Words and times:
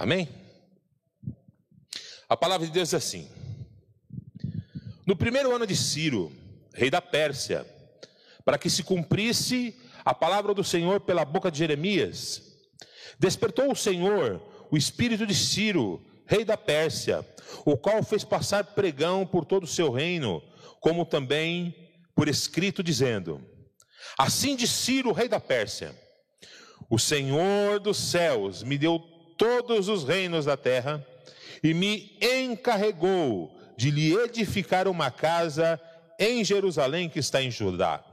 Amém? 0.00 0.26
A 2.26 2.34
palavra 2.34 2.66
de 2.66 2.72
Deus 2.72 2.94
é 2.94 2.96
assim: 2.96 3.28
No 5.06 5.14
primeiro 5.14 5.54
ano 5.54 5.66
de 5.66 5.76
Ciro, 5.76 6.32
rei 6.72 6.88
da 6.88 7.02
Pérsia, 7.02 7.66
para 8.42 8.56
que 8.56 8.70
se 8.70 8.82
cumprisse 8.82 9.78
a 10.02 10.14
palavra 10.14 10.54
do 10.54 10.64
Senhor 10.64 11.00
pela 11.00 11.22
boca 11.22 11.50
de 11.50 11.58
Jeremias, 11.58 12.40
despertou 13.18 13.70
o 13.70 13.76
Senhor 13.76 14.40
o 14.70 14.76
espírito 14.78 15.26
de 15.26 15.34
Ciro, 15.34 16.02
rei 16.24 16.46
da 16.46 16.56
Pérsia, 16.56 17.22
o 17.66 17.76
qual 17.76 18.02
fez 18.02 18.24
passar 18.24 18.64
pregão 18.64 19.26
por 19.26 19.44
todo 19.44 19.64
o 19.64 19.68
seu 19.68 19.90
reino, 19.90 20.42
como 20.80 21.04
também 21.04 21.76
por 22.14 22.26
escrito, 22.26 22.82
dizendo: 22.82 23.38
Assim 24.16 24.56
de 24.56 24.66
Ciro, 24.66 25.12
rei 25.12 25.28
da 25.28 25.38
Pérsia, 25.38 25.94
o 26.88 26.98
Senhor 26.98 27.78
dos 27.78 27.98
céus 27.98 28.62
me 28.62 28.78
deu 28.78 29.09
todos 29.40 29.88
os 29.88 30.04
reinos 30.04 30.44
da 30.44 30.54
terra 30.54 31.02
e 31.64 31.72
me 31.72 32.14
encarregou 32.20 33.58
de 33.74 33.90
lhe 33.90 34.12
edificar 34.12 34.86
uma 34.86 35.10
casa 35.10 35.80
em 36.18 36.44
Jerusalém 36.44 37.08
que 37.08 37.18
está 37.18 37.42
em 37.42 37.50
Judá. 37.50 38.04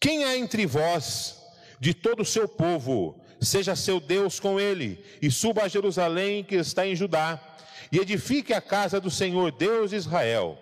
Quem 0.00 0.22
há 0.24 0.38
entre 0.38 0.66
vós, 0.66 1.42
de 1.80 1.92
todo 1.92 2.20
o 2.20 2.24
seu 2.24 2.46
povo, 2.46 3.20
seja 3.40 3.74
seu 3.74 3.98
Deus 3.98 4.38
com 4.38 4.60
ele, 4.60 5.04
e 5.20 5.32
suba 5.32 5.64
a 5.64 5.68
Jerusalém 5.68 6.44
que 6.44 6.54
está 6.54 6.86
em 6.86 6.94
Judá, 6.94 7.40
e 7.90 7.98
edifique 7.98 8.52
a 8.52 8.60
casa 8.60 9.00
do 9.00 9.10
Senhor 9.10 9.50
Deus 9.50 9.90
de 9.90 9.96
Israel. 9.96 10.56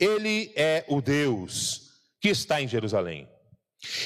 Ele 0.00 0.50
é 0.56 0.82
o 0.88 1.02
Deus 1.02 1.90
que 2.22 2.30
está 2.30 2.62
em 2.62 2.66
Jerusalém. 2.66 3.28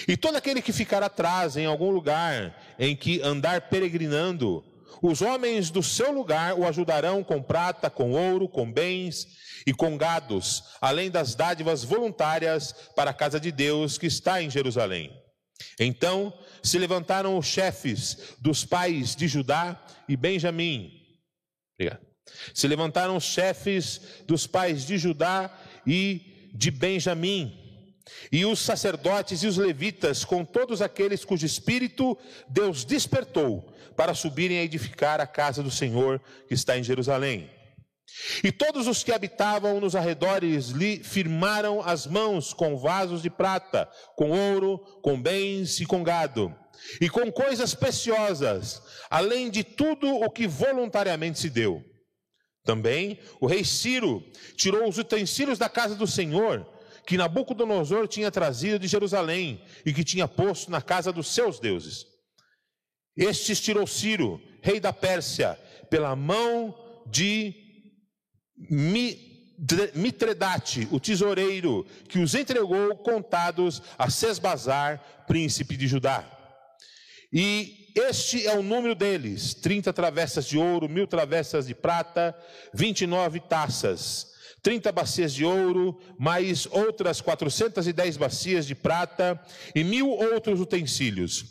E 0.09 0.17
todo 0.17 0.35
aquele 0.35 0.61
que 0.61 0.73
ficar 0.73 1.05
atrás 1.05 1.57
em 1.57 1.67
algum 1.67 1.91
lugar 1.91 2.75
em 2.81 2.97
que 2.97 3.23
andar 3.23 3.69
peregrinando, 3.69 4.65
os 5.03 5.23
homens 5.23 5.71
do 5.71 5.83
seu 5.83 6.13
lugar 6.13 6.55
o 6.55 6.67
ajudarão 6.67 7.23
com 7.23 7.43
prata, 7.43 7.89
com 7.89 8.13
ouro, 8.13 8.49
com 8.49 8.71
bens 8.71 9.27
e 9.67 9.73
com 9.73 9.97
gados, 9.97 10.65
além 10.81 11.11
das 11.11 11.35
dádivas 11.35 11.85
voluntárias 11.85 12.73
para 12.97 13.11
a 13.11 13.15
casa 13.15 13.39
de 13.39 13.53
Deus 13.53 13.99
que 13.99 14.07
está 14.07 14.43
em 14.43 14.51
Jerusalém. 14.51 15.13
Então 15.79 16.33
se 16.63 16.79
levantaram 16.79 17.37
os 17.37 17.47
chefes 17.47 18.35
dos 18.41 18.65
pais 18.65 19.15
de 19.15 19.29
Judá 19.29 19.81
e 20.09 20.17
Benjamim. 20.17 20.93
Se 22.55 22.67
levantaram 22.67 23.17
os 23.17 23.25
chefes 23.25 24.01
dos 24.27 24.47
pais 24.47 24.85
de 24.87 24.99
Judá 24.99 25.51
e 25.87 26.51
de 26.55 26.71
Benjamim, 26.71 27.55
e 28.33 28.45
os 28.45 28.59
sacerdotes 28.59 29.43
e 29.43 29.47
os 29.47 29.57
levitas, 29.57 30.25
com 30.25 30.45
todos 30.45 30.81
aqueles 30.81 31.25
cujo 31.25 31.45
espírito 31.45 32.17
Deus 32.49 32.85
despertou 32.85 33.75
para 33.99 34.15
subirem 34.15 34.61
a 34.61 34.63
edificar 34.63 35.21
a 35.21 35.27
casa 35.27 35.61
do 35.61 35.73
Senhor 35.73 36.21
que 36.47 36.55
está 36.55 36.79
em 36.79 36.85
Jerusalém. 36.85 37.51
E 38.45 38.53
todos 38.53 38.87
os 38.87 39.03
que 39.03 39.11
habitavam 39.11 39.81
nos 39.81 39.97
arredores 39.97 40.69
lhe 40.69 41.03
firmaram 41.03 41.83
as 41.83 42.07
mãos 42.07 42.53
com 42.53 42.77
vasos 42.77 43.21
de 43.21 43.29
prata, 43.29 43.91
com 44.15 44.31
ouro, 44.31 44.79
com 45.03 45.21
bens 45.21 45.81
e 45.81 45.85
com 45.85 46.05
gado, 46.05 46.55
e 47.01 47.11
com 47.11 47.33
coisas 47.33 47.75
preciosas, 47.75 48.81
além 49.11 49.51
de 49.51 49.65
tudo 49.65 50.09
o 50.09 50.31
que 50.31 50.47
voluntariamente 50.47 51.41
se 51.41 51.51
deu. 51.51 51.83
Também 52.65 53.19
o 53.41 53.49
rei 53.49 53.65
Ciro 53.65 54.23
tirou 54.57 54.89
os 54.89 54.97
utensílios 54.97 55.59
da 55.59 55.69
casa 55.69 55.97
do 55.97 56.07
Senhor, 56.07 56.65
que 57.05 57.17
Nabucodonosor 57.17 58.07
tinha 58.07 58.31
trazido 58.31 58.79
de 58.79 58.87
Jerusalém 58.87 59.61
e 59.85 59.93
que 59.93 60.05
tinha 60.05 60.29
posto 60.29 60.71
na 60.71 60.81
casa 60.81 61.13
dos 61.13 61.35
seus 61.35 61.59
deuses. 61.59 62.07
Estes 63.19 63.61
tirou 63.61 63.85
Ciro, 63.85 64.41
rei 64.63 64.79
da 64.79 64.93
Pérsia, 64.93 65.59
pela 65.91 66.15
mão 66.15 66.73
de 67.05 67.53
Mitredate, 69.95 70.87
o 70.93 71.01
tesoureiro, 71.01 71.85
que 72.09 72.21
os 72.21 72.37
entregou 72.37 72.97
contados 72.99 73.83
a 73.99 74.09
Sesbazar, 74.09 75.25
príncipe 75.27 75.77
de 75.77 75.89
Judá. 75.89 76.25
E 77.33 77.93
este 77.97 78.47
é 78.47 78.57
o 78.57 78.63
número 78.63 78.95
deles: 78.95 79.53
30 79.53 79.93
travessas 79.93 80.47
de 80.47 80.57
ouro, 80.57 80.89
mil 80.89 81.09
travessas 81.09 81.67
de 81.67 81.75
prata, 81.75 82.37
29 82.73 83.41
taças, 83.41 84.29
30 84.63 84.93
bacias 84.93 85.35
de 85.35 85.45
ouro, 85.45 86.01
mais 86.19 86.67
outras 86.67 87.21
410 87.21 88.17
bacias 88.17 88.65
de 88.65 88.77
prata 88.77 89.41
e 89.75 89.83
mil 89.83 90.09
outros 90.09 90.61
utensílios. 90.61 91.45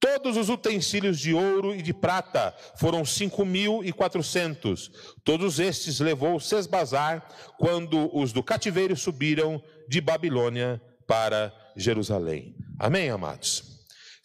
Todos 0.00 0.36
os 0.36 0.48
utensílios 0.48 1.18
de 1.18 1.32
ouro 1.32 1.74
e 1.74 1.80
de 1.80 1.94
prata 1.94 2.54
foram 2.76 3.04
cinco 3.04 3.44
mil 3.44 3.82
e 3.82 3.92
quatrocentos. 3.92 4.90
Todos 5.24 5.58
estes 5.58 6.00
levou 6.00 6.38
Sesbazar 6.38 7.26
quando 7.58 8.14
os 8.14 8.32
do 8.32 8.42
cativeiro 8.42 8.96
subiram 8.96 9.62
de 9.88 10.00
Babilônia 10.00 10.80
para 11.06 11.52
Jerusalém. 11.76 12.54
Amém, 12.78 13.08
amados? 13.08 13.74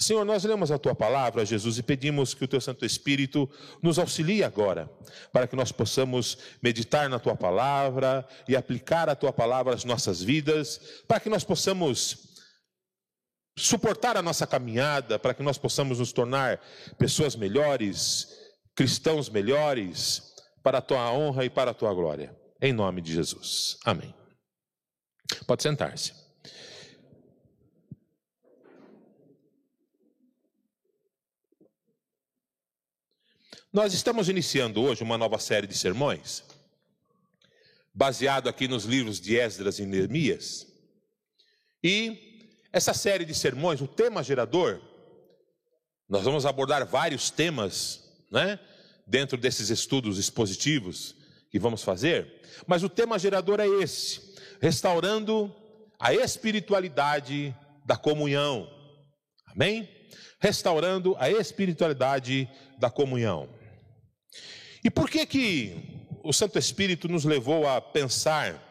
Senhor, 0.02 0.24
nós 0.24 0.46
lemos 0.46 0.72
a 0.72 0.78
tua 0.78 0.96
palavra, 0.96 1.46
Jesus, 1.46 1.78
e 1.78 1.84
pedimos 1.84 2.34
que 2.34 2.46
o 2.46 2.48
teu 2.48 2.62
Santo 2.62 2.86
Espírito 2.86 3.50
nos 3.84 4.00
auxilie 4.00 4.46
agora, 4.46 4.90
para 5.34 5.46
que 5.46 5.58
nós 5.58 5.74
possamos 5.74 6.38
meditar 6.64 7.10
na 7.10 7.20
tua 7.20 7.36
palavra 7.36 8.26
e 8.48 8.56
aplicar 8.56 9.10
a 9.10 9.16
tua 9.16 9.34
palavra 9.34 9.76
às 9.76 9.84
nossas 9.84 10.24
vidas, 10.24 10.80
para 11.06 11.20
que 11.20 11.28
nós 11.28 11.44
possamos 11.44 12.29
suportar 13.60 14.18
a 14.18 14.22
nossa 14.22 14.48
caminhada, 14.48 15.20
para 15.20 15.34
que 15.34 15.44
nós 15.44 15.58
possamos 15.58 16.00
nos 16.00 16.12
tornar 16.12 16.60
pessoas 16.98 17.36
melhores, 17.36 18.28
cristãos 18.76 19.30
melhores, 19.30 20.34
para 20.64 20.80
a 20.80 20.82
tua 20.82 21.12
honra 21.12 21.46
e 21.46 21.50
para 21.50 21.72
a 21.72 21.74
tua 21.74 21.94
glória. 21.94 22.36
Em 22.62 22.74
nome 22.74 23.02
de 23.02 23.14
Jesus. 23.14 23.78
Amém. 23.86 24.14
Pode 25.46 25.64
sentar-se. 25.64 26.14
Nós 33.72 33.94
estamos 33.94 34.30
iniciando 34.30 34.82
hoje 34.82 35.04
uma 35.04 35.18
nova 35.18 35.38
série 35.38 35.68
de 35.68 35.78
sermões, 35.78 36.44
baseado 37.94 38.50
aqui 38.50 38.68
nos 38.68 38.84
livros 38.84 39.20
de 39.20 39.38
Esdras 39.38 39.78
e 39.78 39.86
Neemias. 39.86 40.66
E 41.84 42.29
essa 42.72 42.94
série 42.94 43.26
de 43.26 43.34
sermões, 43.34 43.82
o 43.82 43.88
tema 43.88 44.24
gerador, 44.24 44.80
nós 46.08 46.24
vamos 46.24 46.46
abordar 46.46 46.86
vários 46.86 47.30
temas, 47.30 48.04
né? 48.32 48.60
Dentro 49.06 49.38
desses 49.38 49.70
estudos 49.70 50.20
expositivos 50.20 51.16
que 51.50 51.58
vamos 51.58 51.84
fazer, 51.84 52.42
mas 52.68 52.84
o 52.84 52.90
tema 52.90 53.18
gerador 53.18 53.60
é 53.60 53.68
esse: 53.68 54.36
restaurando 54.62 55.54
a 56.00 56.14
espiritualidade 56.14 57.56
da 57.86 57.98
comunhão. 57.98 58.70
Amém? 59.48 59.90
Restaurando 60.40 61.16
a 61.20 61.30
espiritualidade 61.30 62.48
da 62.78 62.90
comunhão. 62.90 63.50
E 64.84 64.90
por 64.90 65.10
que 65.10 65.26
que 65.26 65.76
o 66.24 66.32
Santo 66.32 66.60
Espírito 66.60 67.08
nos 67.08 67.26
levou 67.26 67.68
a 67.68 67.82
pensar 67.82 68.64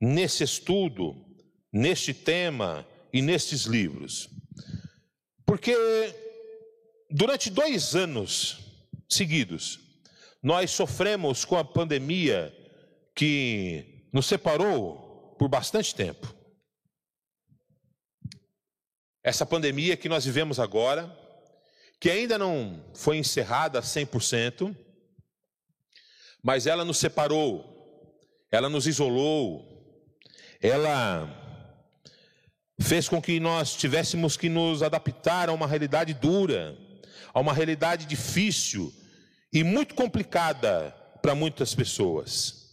nesse 0.00 0.44
estudo, 0.44 1.14
neste 1.72 2.14
tema, 2.14 2.86
e 3.16 3.22
nestes 3.22 3.62
livros. 3.62 4.28
Porque 5.46 5.74
durante 7.10 7.48
dois 7.48 7.94
anos 7.94 8.58
seguidos, 9.08 9.80
nós 10.42 10.70
sofremos 10.70 11.44
com 11.44 11.56
a 11.56 11.64
pandemia 11.64 12.54
que 13.14 14.06
nos 14.12 14.26
separou 14.26 15.34
por 15.38 15.48
bastante 15.48 15.94
tempo. 15.94 16.34
Essa 19.24 19.46
pandemia 19.46 19.96
que 19.96 20.10
nós 20.10 20.26
vivemos 20.26 20.60
agora, 20.60 21.10
que 21.98 22.10
ainda 22.10 22.36
não 22.36 22.84
foi 22.94 23.16
encerrada 23.16 23.80
100%, 23.80 24.76
mas 26.42 26.66
ela 26.66 26.84
nos 26.84 26.98
separou, 26.98 27.64
ela 28.50 28.68
nos 28.68 28.86
isolou, 28.86 29.66
ela 30.60 31.45
fez 32.80 33.08
com 33.08 33.20
que 33.20 33.40
nós 33.40 33.74
tivéssemos 33.74 34.36
que 34.36 34.48
nos 34.48 34.82
adaptar 34.82 35.48
a 35.48 35.52
uma 35.52 35.66
realidade 35.66 36.12
dura, 36.14 36.76
a 37.32 37.40
uma 37.40 37.52
realidade 37.52 38.06
difícil 38.06 38.92
e 39.52 39.64
muito 39.64 39.94
complicada 39.94 40.90
para 41.22 41.34
muitas 41.34 41.74
pessoas. 41.74 42.66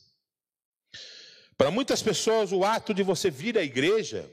Para 1.58 1.72
muitas 1.72 2.02
pessoas, 2.02 2.52
o 2.52 2.66
ato 2.66 2.94
de 2.94 3.04
você 3.04 3.30
vir 3.30 3.58
à 3.58 3.64
igreja 3.64 4.30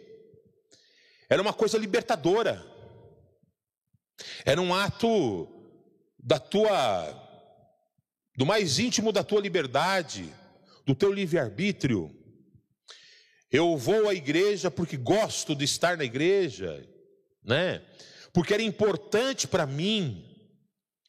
era 1.28 1.40
uma 1.40 1.52
coisa 1.52 1.78
libertadora, 1.78 2.64
era 4.44 4.60
um 4.60 4.74
ato 4.74 5.48
da 6.18 6.38
tua, 6.38 7.08
do 8.36 8.44
mais 8.44 8.78
íntimo 8.78 9.12
da 9.12 9.22
tua 9.22 9.40
liberdade, 9.40 10.28
do 10.84 10.94
teu 10.94 11.12
livre-arbítrio. 11.12 12.19
Eu 13.50 13.76
vou 13.76 14.08
à 14.08 14.14
igreja 14.14 14.70
porque 14.70 14.96
gosto 14.96 15.54
de 15.56 15.64
estar 15.64 15.96
na 15.96 16.04
igreja, 16.04 16.86
né? 17.42 17.82
Porque 18.32 18.54
era 18.54 18.62
importante 18.62 19.48
para 19.48 19.66
mim 19.66 20.24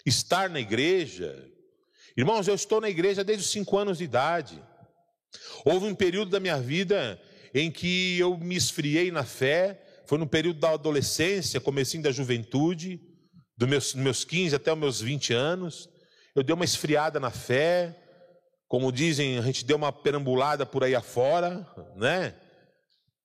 estar 0.06 0.50
na 0.50 0.60
igreja. 0.60 1.48
Irmãos, 2.18 2.48
eu 2.48 2.56
estou 2.56 2.82
na 2.82 2.90
igreja 2.90 3.24
desde 3.24 3.46
os 3.46 3.52
cinco 3.52 3.78
anos 3.78 4.00
de 4.00 4.06
idade. 4.06 4.62
Houve 5.64 5.86
um 5.86 5.96
período 5.96 6.32
da 6.32 6.40
minha 6.40 6.60
vida 6.60 7.22
em 7.54 7.70
que 7.70 8.18
eu 8.18 8.38
me 8.38 8.56
esfriei 8.56 9.12
na 9.12 9.24
fé, 9.24 9.82
foi 10.08 10.18
no 10.18 10.28
período 10.28 10.60
da 10.60 10.72
adolescência, 10.72 11.62
comecinho 11.62 12.04
da 12.04 12.12
juventude, 12.12 13.00
dos 13.56 13.70
meus, 13.70 13.94
meus 13.94 14.26
15 14.26 14.56
até 14.56 14.74
os 14.74 14.80
meus 14.80 15.02
20 15.02 15.34
anos. 15.34 15.90
Eu 16.36 16.44
dei 16.44 16.56
uma 16.56 16.66
esfriada 16.66 17.20
na 17.20 17.30
fé, 17.30 18.01
como 18.72 18.90
dizem, 18.90 19.38
a 19.38 19.42
gente 19.42 19.66
deu 19.66 19.76
uma 19.76 19.92
perambulada 19.92 20.66
por 20.66 20.82
aí 20.82 20.96
afora, 20.96 21.68
né? 21.94 22.40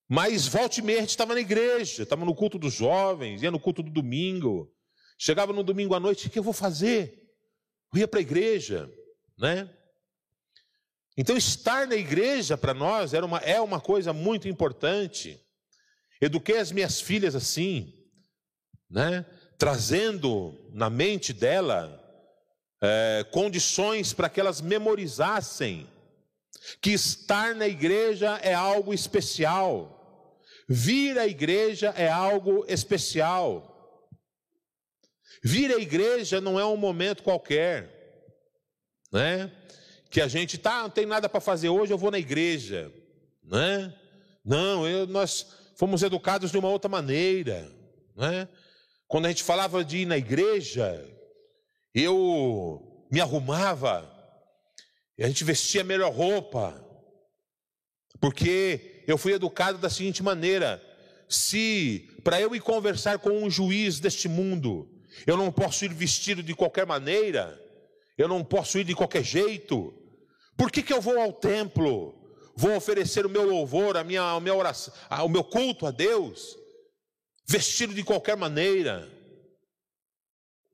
Mas 0.08 0.48
volta 0.48 0.80
e 0.80 0.82
meia 0.82 0.98
a 0.98 1.00
gente 1.02 1.10
estava 1.10 1.34
na 1.34 1.40
igreja, 1.40 2.02
estava 2.02 2.24
no 2.24 2.34
culto 2.34 2.58
dos 2.58 2.74
jovens, 2.74 3.42
ia 3.42 3.50
no 3.52 3.60
culto 3.60 3.80
do 3.80 3.88
domingo. 3.88 4.68
Chegava 5.16 5.52
no 5.52 5.62
domingo 5.62 5.94
à 5.94 6.00
noite, 6.00 6.26
o 6.26 6.30
que 6.30 6.40
eu 6.40 6.42
vou 6.42 6.52
fazer? 6.52 7.22
Eu 7.94 8.00
ia 8.00 8.08
para 8.08 8.18
a 8.18 8.22
igreja, 8.22 8.92
né? 9.38 9.70
Então, 11.16 11.36
estar 11.36 11.86
na 11.86 11.94
igreja 11.94 12.58
para 12.58 12.74
nós 12.74 13.14
era 13.14 13.24
uma, 13.24 13.38
é 13.38 13.60
uma 13.60 13.80
coisa 13.80 14.12
muito 14.12 14.48
importante. 14.48 15.40
Eduquei 16.20 16.58
as 16.58 16.72
minhas 16.72 17.00
filhas 17.00 17.36
assim, 17.36 17.94
né? 18.90 19.24
trazendo 19.56 20.68
na 20.72 20.90
mente 20.90 21.32
dela 21.32 22.04
é, 22.80 23.24
condições 23.30 24.12
para 24.12 24.28
que 24.28 24.40
elas 24.40 24.60
memorizassem 24.60 25.88
que 26.80 26.90
estar 26.90 27.54
na 27.54 27.66
igreja 27.66 28.38
é 28.42 28.54
algo 28.54 28.92
especial, 28.92 30.42
vir 30.68 31.18
à 31.18 31.26
igreja 31.26 31.94
é 31.96 32.08
algo 32.08 32.64
especial. 32.68 33.72
Vir 35.42 35.70
à 35.70 35.78
igreja 35.78 36.40
não 36.40 36.58
é 36.58 36.64
um 36.64 36.76
momento 36.76 37.22
qualquer, 37.22 37.88
né? 39.12 39.52
Que 40.10 40.20
a 40.20 40.26
gente 40.26 40.58
tá, 40.58 40.82
não 40.82 40.90
tem 40.90 41.06
nada 41.06 41.28
para 41.28 41.40
fazer 41.40 41.68
hoje, 41.68 41.92
eu 41.92 41.98
vou 41.98 42.10
na 42.10 42.18
igreja, 42.18 42.92
né? 43.44 43.94
Não, 44.44 44.88
eu, 44.88 45.06
nós 45.06 45.46
fomos 45.76 46.02
educados 46.02 46.50
de 46.50 46.58
uma 46.58 46.68
outra 46.68 46.88
maneira, 46.88 47.70
né? 48.16 48.48
Quando 49.06 49.26
a 49.26 49.28
gente 49.28 49.44
falava 49.44 49.84
de 49.84 49.98
ir 49.98 50.06
na 50.06 50.18
igreja, 50.18 51.04
eu 52.02 53.06
me 53.10 53.20
arrumava, 53.20 54.12
a 55.18 55.26
gente 55.26 55.44
vestia 55.44 55.80
a 55.80 55.84
melhor 55.84 56.12
roupa, 56.12 56.84
porque 58.20 59.02
eu 59.06 59.16
fui 59.16 59.32
educado 59.32 59.78
da 59.78 59.88
seguinte 59.88 60.22
maneira: 60.22 60.82
se 61.26 62.06
para 62.22 62.38
eu 62.40 62.54
ir 62.54 62.60
conversar 62.60 63.18
com 63.18 63.30
um 63.30 63.50
juiz 63.50 63.98
deste 63.98 64.28
mundo, 64.28 64.90
eu 65.26 65.38
não 65.38 65.50
posso 65.50 65.86
ir 65.86 65.94
vestido 65.94 66.42
de 66.42 66.54
qualquer 66.54 66.84
maneira, 66.84 67.58
eu 68.18 68.28
não 68.28 68.44
posso 68.44 68.78
ir 68.78 68.84
de 68.84 68.94
qualquer 68.94 69.24
jeito, 69.24 69.94
por 70.56 70.70
que, 70.70 70.82
que 70.82 70.92
eu 70.92 71.00
vou 71.00 71.18
ao 71.18 71.32
templo? 71.32 72.14
Vou 72.54 72.76
oferecer 72.76 73.24
o 73.24 73.30
meu 73.30 73.48
louvor, 73.48 73.96
a 73.96 74.04
minha, 74.04 74.22
a 74.22 74.40
minha 74.40 74.54
oração, 74.54 74.92
o 75.24 75.28
meu 75.28 75.44
culto 75.44 75.86
a 75.86 75.90
Deus, 75.90 76.56
vestido 77.46 77.94
de 77.94 78.02
qualquer 78.02 78.36
maneira, 78.36 79.10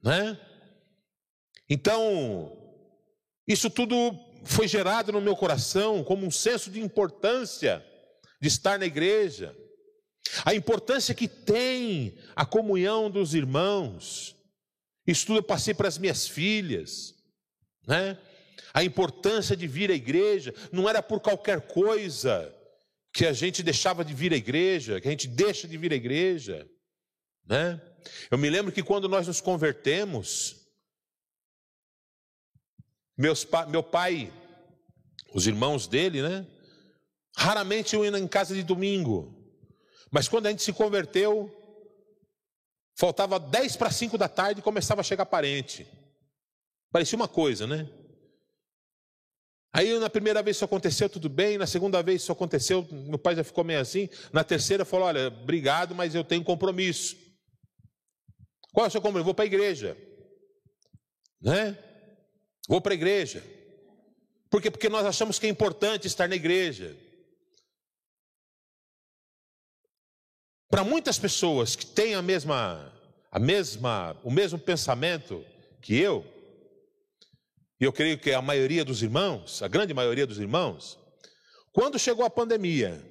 né? 0.03 0.39
Então, 1.73 2.55
isso 3.49 3.71
tudo 3.71 4.15
foi 4.45 4.69
gerado 4.69 5.11
no 5.11 5.23
meu 5.23 5.35
coração 5.35 6.05
como 6.05 6.27
um 6.27 6.31
senso 6.31 6.71
de 6.71 6.79
importância 6.79 7.83
de 8.43 8.47
estar 8.47 8.79
na 8.79 8.85
igreja, 8.85 9.57
a 10.45 10.55
importância 10.55 11.15
que 11.15 11.27
tem 11.27 12.19
a 12.37 12.45
comunhão 12.45 13.11
dos 13.11 13.33
irmãos. 13.33 14.37
Isso 15.07 15.25
tudo 15.25 15.39
eu 15.39 15.43
passei 15.43 15.73
para 15.73 15.89
as 15.89 15.97
minhas 15.97 16.29
filhas, 16.29 17.15
né? 17.89 18.19
A 18.75 18.85
importância 18.85 19.57
de 19.57 19.67
vir 19.67 19.91
à 19.91 19.95
igreja 19.95 20.55
não 20.71 20.87
era 20.87 21.03
por 21.03 21.21
qualquer 21.21 21.63
coisa 21.63 22.55
que 23.15 23.25
a 23.25 23.33
gente 23.33 23.63
deixava 23.63 24.05
de 24.05 24.13
vir 24.13 24.35
à 24.35 24.37
igreja, 24.37 25.01
que 25.01 25.09
a 25.09 25.11
gente 25.11 25.27
deixa 25.27 25.67
de 25.67 25.79
vir 25.79 25.95
à 25.95 25.97
igreja, 25.97 26.69
né? 27.47 27.81
Eu 28.31 28.37
me 28.37 28.51
lembro 28.51 28.71
que 28.71 28.83
quando 28.83 29.09
nós 29.09 29.27
nos 29.27 29.41
convertemos, 29.41 30.62
meus, 33.17 33.47
meu 33.69 33.83
pai, 33.83 34.33
os 35.35 35.47
irmãos 35.47 35.87
dele, 35.87 36.23
né? 36.23 36.47
Raramente 37.37 37.97
iam 37.97 38.05
em 38.17 38.29
casa 38.29 38.55
de 38.55 38.63
domingo. 38.63 39.35
Mas 40.11 40.29
quando 40.29 40.47
a 40.47 40.51
gente 40.51 40.63
se 40.63 40.73
converteu, 40.73 41.51
faltava 42.95 43.41
10 43.41 43.77
para 43.77 43.91
5 43.91 44.19
da 44.19 44.29
tarde 44.29 44.61
e 44.61 44.65
começava 44.65 45.01
a 45.01 45.05
chegar 45.05 45.27
parente. 45.27 45.87
Parecia 46.91 47.17
uma 47.17 47.29
coisa, 47.29 47.67
né? 47.67 47.89
Aí 49.75 49.99
na 49.99 50.11
primeira 50.11 50.43
vez 50.43 50.57
isso 50.57 50.65
aconteceu, 50.67 51.09
tudo 51.09 51.31
bem, 51.31 51.57
na 51.57 51.67
segunda 51.67 52.03
vez 52.03 52.23
isso 52.23 52.31
aconteceu, 52.31 52.87
meu 52.91 53.19
pai 53.19 53.35
já 53.35 53.43
ficou 53.43 53.65
meio 53.65 53.81
assim, 53.81 54.07
na 54.31 54.45
terceira 54.45 54.85
falou: 54.85 55.07
olha, 55.07 55.29
obrigado, 55.29 55.95
mas 55.95 56.15
eu 56.15 56.23
tenho 56.23 56.45
compromisso. 56.45 57.17
Qual 58.75 58.85
é 58.85 58.89
o 58.89 58.93
seu 58.93 59.01
compromisso? 59.01 59.25
Vou 59.25 59.35
para 59.35 59.45
a 59.45 59.47
igreja. 59.47 59.97
Né? 61.41 61.79
Vou 62.69 62.81
para 62.81 62.93
a 62.93 62.95
igreja. 62.95 63.43
Por 64.51 64.61
quê? 64.61 64.71
Porque 64.71 64.89
nós 64.89 65.07
achamos 65.07 65.39
que 65.39 65.47
é 65.47 65.49
importante 65.49 66.07
estar 66.07 66.29
na 66.29 66.37
igreja. 66.37 66.97
Para 70.69 70.85
muitas 70.85 71.19
pessoas 71.19 71.77
que 71.77 71.85
têm 71.85 72.15
a 72.15 72.23
mesma, 72.23 72.93
a 73.31 73.39
mesma, 73.39 74.17
o 74.23 74.31
mesmo 74.31 74.59
pensamento 74.59 75.45
que 75.81 75.97
eu, 75.97 76.25
e 77.81 77.85
eu 77.85 77.93
creio 77.93 78.19
que 78.19 78.33
a 78.33 78.41
maioria 78.41 78.85
dos 78.85 79.03
irmãos, 79.03 79.63
a 79.63 79.69
grande 79.69 79.93
maioria 79.93 80.27
dos 80.27 80.39
irmãos, 80.39 80.99
quando 81.73 81.99
chegou 81.99 82.25
a 82.25 82.31
pandemia, 82.31 83.05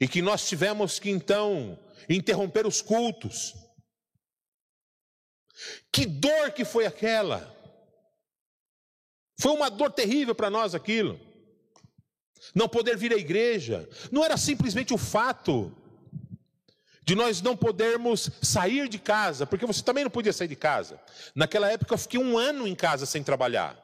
e 0.00 0.08
que 0.08 0.20
nós 0.20 0.48
tivemos 0.48 0.98
que 0.98 1.10
então 1.10 1.78
interromper 2.08 2.66
os 2.66 2.82
cultos, 2.82 3.54
que 5.90 6.06
dor 6.06 6.52
que 6.52 6.64
foi 6.64 6.86
aquela! 6.86 7.52
Foi 9.38 9.52
uma 9.52 9.68
dor 9.68 9.90
terrível 9.90 10.34
para 10.34 10.50
nós 10.50 10.74
aquilo. 10.74 11.18
Não 12.54 12.68
poder 12.68 12.96
vir 12.96 13.12
à 13.12 13.16
igreja, 13.16 13.88
não 14.10 14.24
era 14.24 14.36
simplesmente 14.36 14.92
o 14.92 14.98
fato 14.98 15.72
de 17.04 17.14
nós 17.14 17.42
não 17.42 17.56
podermos 17.56 18.30
sair 18.40 18.88
de 18.88 18.98
casa, 18.98 19.44
porque 19.44 19.66
você 19.66 19.82
também 19.82 20.04
não 20.04 20.10
podia 20.10 20.32
sair 20.32 20.48
de 20.48 20.56
casa. 20.56 21.00
Naquela 21.34 21.70
época 21.70 21.94
eu 21.94 21.98
fiquei 21.98 22.20
um 22.20 22.38
ano 22.38 22.66
em 22.66 22.74
casa 22.74 23.06
sem 23.06 23.22
trabalhar. 23.22 23.76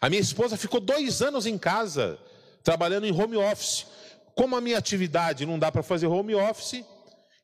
A 0.00 0.08
minha 0.08 0.20
esposa 0.20 0.56
ficou 0.56 0.80
dois 0.80 1.22
anos 1.22 1.46
em 1.46 1.56
casa, 1.56 2.18
trabalhando 2.62 3.06
em 3.06 3.12
home 3.12 3.36
office. 3.36 3.86
Como 4.34 4.56
a 4.56 4.60
minha 4.60 4.78
atividade 4.78 5.46
não 5.46 5.58
dá 5.58 5.70
para 5.72 5.82
fazer 5.82 6.06
home 6.06 6.34
office, 6.34 6.84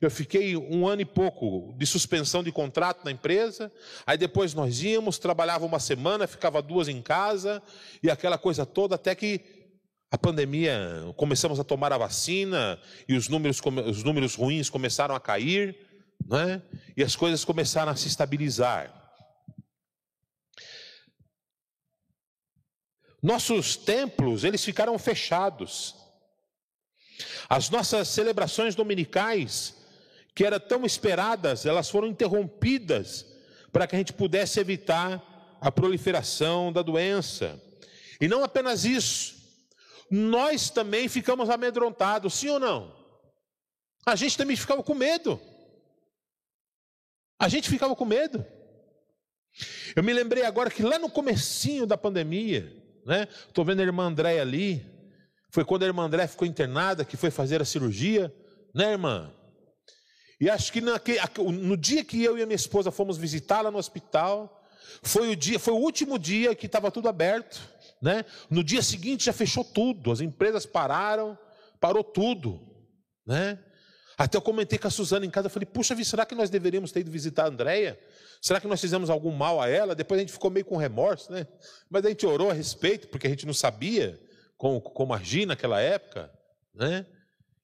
eu 0.01 0.09
fiquei 0.09 0.57
um 0.57 0.87
ano 0.87 1.03
e 1.03 1.05
pouco 1.05 1.73
de 1.77 1.85
suspensão 1.85 2.43
de 2.43 2.51
contrato 2.51 3.05
na 3.05 3.11
empresa. 3.11 3.71
Aí 4.05 4.17
depois 4.17 4.53
nós 4.55 4.81
íamos, 4.81 5.19
trabalhava 5.19 5.63
uma 5.63 5.79
semana, 5.79 6.25
ficava 6.25 6.61
duas 6.61 6.87
em 6.87 7.01
casa, 7.01 7.61
e 8.01 8.09
aquela 8.09 8.37
coisa 8.37 8.65
toda, 8.65 8.95
até 8.95 9.13
que 9.13 9.41
a 10.09 10.17
pandemia, 10.17 11.13
começamos 11.15 11.59
a 11.59 11.63
tomar 11.63 11.93
a 11.93 11.97
vacina 11.97 12.81
e 13.07 13.15
os 13.15 13.29
números, 13.29 13.61
os 13.87 14.03
números 14.03 14.35
ruins 14.35 14.69
começaram 14.69 15.15
a 15.15 15.19
cair, 15.19 15.77
né? 16.27 16.61
e 16.97 17.03
as 17.03 17.15
coisas 17.15 17.45
começaram 17.45 17.91
a 17.91 17.95
se 17.95 18.07
estabilizar. 18.07 18.93
Nossos 23.21 23.77
templos, 23.77 24.43
eles 24.43 24.65
ficaram 24.65 24.97
fechados. 24.97 25.95
As 27.47 27.69
nossas 27.69 28.07
celebrações 28.07 28.73
dominicais, 28.73 29.80
que 30.33 30.45
eram 30.45 30.59
tão 30.59 30.85
esperadas, 30.85 31.65
elas 31.65 31.89
foram 31.89 32.07
interrompidas 32.07 33.25
para 33.71 33.87
que 33.87 33.95
a 33.95 33.99
gente 33.99 34.13
pudesse 34.13 34.59
evitar 34.59 35.57
a 35.59 35.71
proliferação 35.71 36.71
da 36.71 36.81
doença. 36.81 37.61
E 38.19 38.27
não 38.27 38.43
apenas 38.43 38.85
isso, 38.85 39.35
nós 40.09 40.69
também 40.69 41.07
ficamos 41.07 41.49
amedrontados, 41.49 42.33
sim 42.33 42.49
ou 42.49 42.59
não? 42.59 42.95
A 44.05 44.15
gente 44.15 44.37
também 44.37 44.55
ficava 44.55 44.83
com 44.83 44.93
medo. 44.93 45.39
A 47.39 47.47
gente 47.47 47.69
ficava 47.69 47.95
com 47.95 48.05
medo. 48.05 48.45
Eu 49.95 50.03
me 50.03 50.13
lembrei 50.13 50.43
agora 50.43 50.69
que 50.69 50.83
lá 50.83 50.97
no 50.97 51.09
comecinho 51.09 51.85
da 51.85 51.97
pandemia, 51.97 52.71
né? 53.05 53.27
Estou 53.47 53.65
vendo 53.65 53.79
a 53.79 53.83
irmã 53.83 54.05
André 54.05 54.39
ali. 54.39 54.85
Foi 55.49 55.65
quando 55.65 55.83
a 55.83 55.87
irmã 55.87 56.03
André 56.03 56.27
ficou 56.27 56.47
internada, 56.47 57.03
que 57.03 57.17
foi 57.17 57.29
fazer 57.29 57.61
a 57.61 57.65
cirurgia, 57.65 58.33
né, 58.73 58.91
irmã? 58.91 59.33
E 60.41 60.49
acho 60.49 60.73
que 60.73 60.81
no 60.81 61.77
dia 61.77 62.03
que 62.03 62.23
eu 62.23 62.35
e 62.35 62.41
a 62.41 62.47
minha 62.47 62.55
esposa 62.55 62.89
fomos 62.89 63.15
visitá-la 63.15 63.69
no 63.69 63.77
hospital, 63.77 64.59
foi 65.03 65.29
o 65.29 65.35
dia, 65.35 65.59
foi 65.59 65.71
o 65.71 65.77
último 65.77 66.17
dia 66.17 66.55
que 66.55 66.65
estava 66.65 66.89
tudo 66.89 67.07
aberto. 67.07 67.61
Né? 68.01 68.25
No 68.49 68.63
dia 68.63 68.81
seguinte 68.81 69.25
já 69.25 69.33
fechou 69.33 69.63
tudo, 69.63 70.11
as 70.11 70.19
empresas 70.19 70.65
pararam, 70.65 71.37
parou 71.79 72.03
tudo. 72.03 72.59
Né? 73.23 73.59
Até 74.17 74.35
eu 74.35 74.41
comentei 74.41 74.79
com 74.79 74.87
a 74.87 74.91
Suzana 74.91 75.27
em 75.27 75.29
casa, 75.29 75.47
falei, 75.47 75.67
puxa, 75.67 75.95
será 76.03 76.25
que 76.25 76.33
nós 76.33 76.49
deveríamos 76.49 76.91
ter 76.91 77.01
ido 77.01 77.11
visitar 77.11 77.43
a 77.43 77.49
Andréia? 77.49 77.99
Será 78.41 78.59
que 78.59 78.67
nós 78.67 78.81
fizemos 78.81 79.11
algum 79.11 79.31
mal 79.31 79.61
a 79.61 79.69
ela? 79.69 79.93
Depois 79.93 80.17
a 80.17 80.21
gente 80.21 80.33
ficou 80.33 80.49
meio 80.49 80.65
com 80.65 80.75
remorso, 80.75 81.31
né? 81.31 81.45
Mas 81.87 82.03
a 82.03 82.09
gente 82.09 82.25
orou 82.25 82.49
a 82.49 82.53
respeito, 82.53 83.09
porque 83.09 83.27
a 83.27 83.29
gente 83.29 83.45
não 83.45 83.53
sabia 83.53 84.19
como, 84.57 84.81
como 84.81 85.13
agir 85.13 85.45
naquela 85.45 85.79
época, 85.79 86.31
né? 86.73 87.05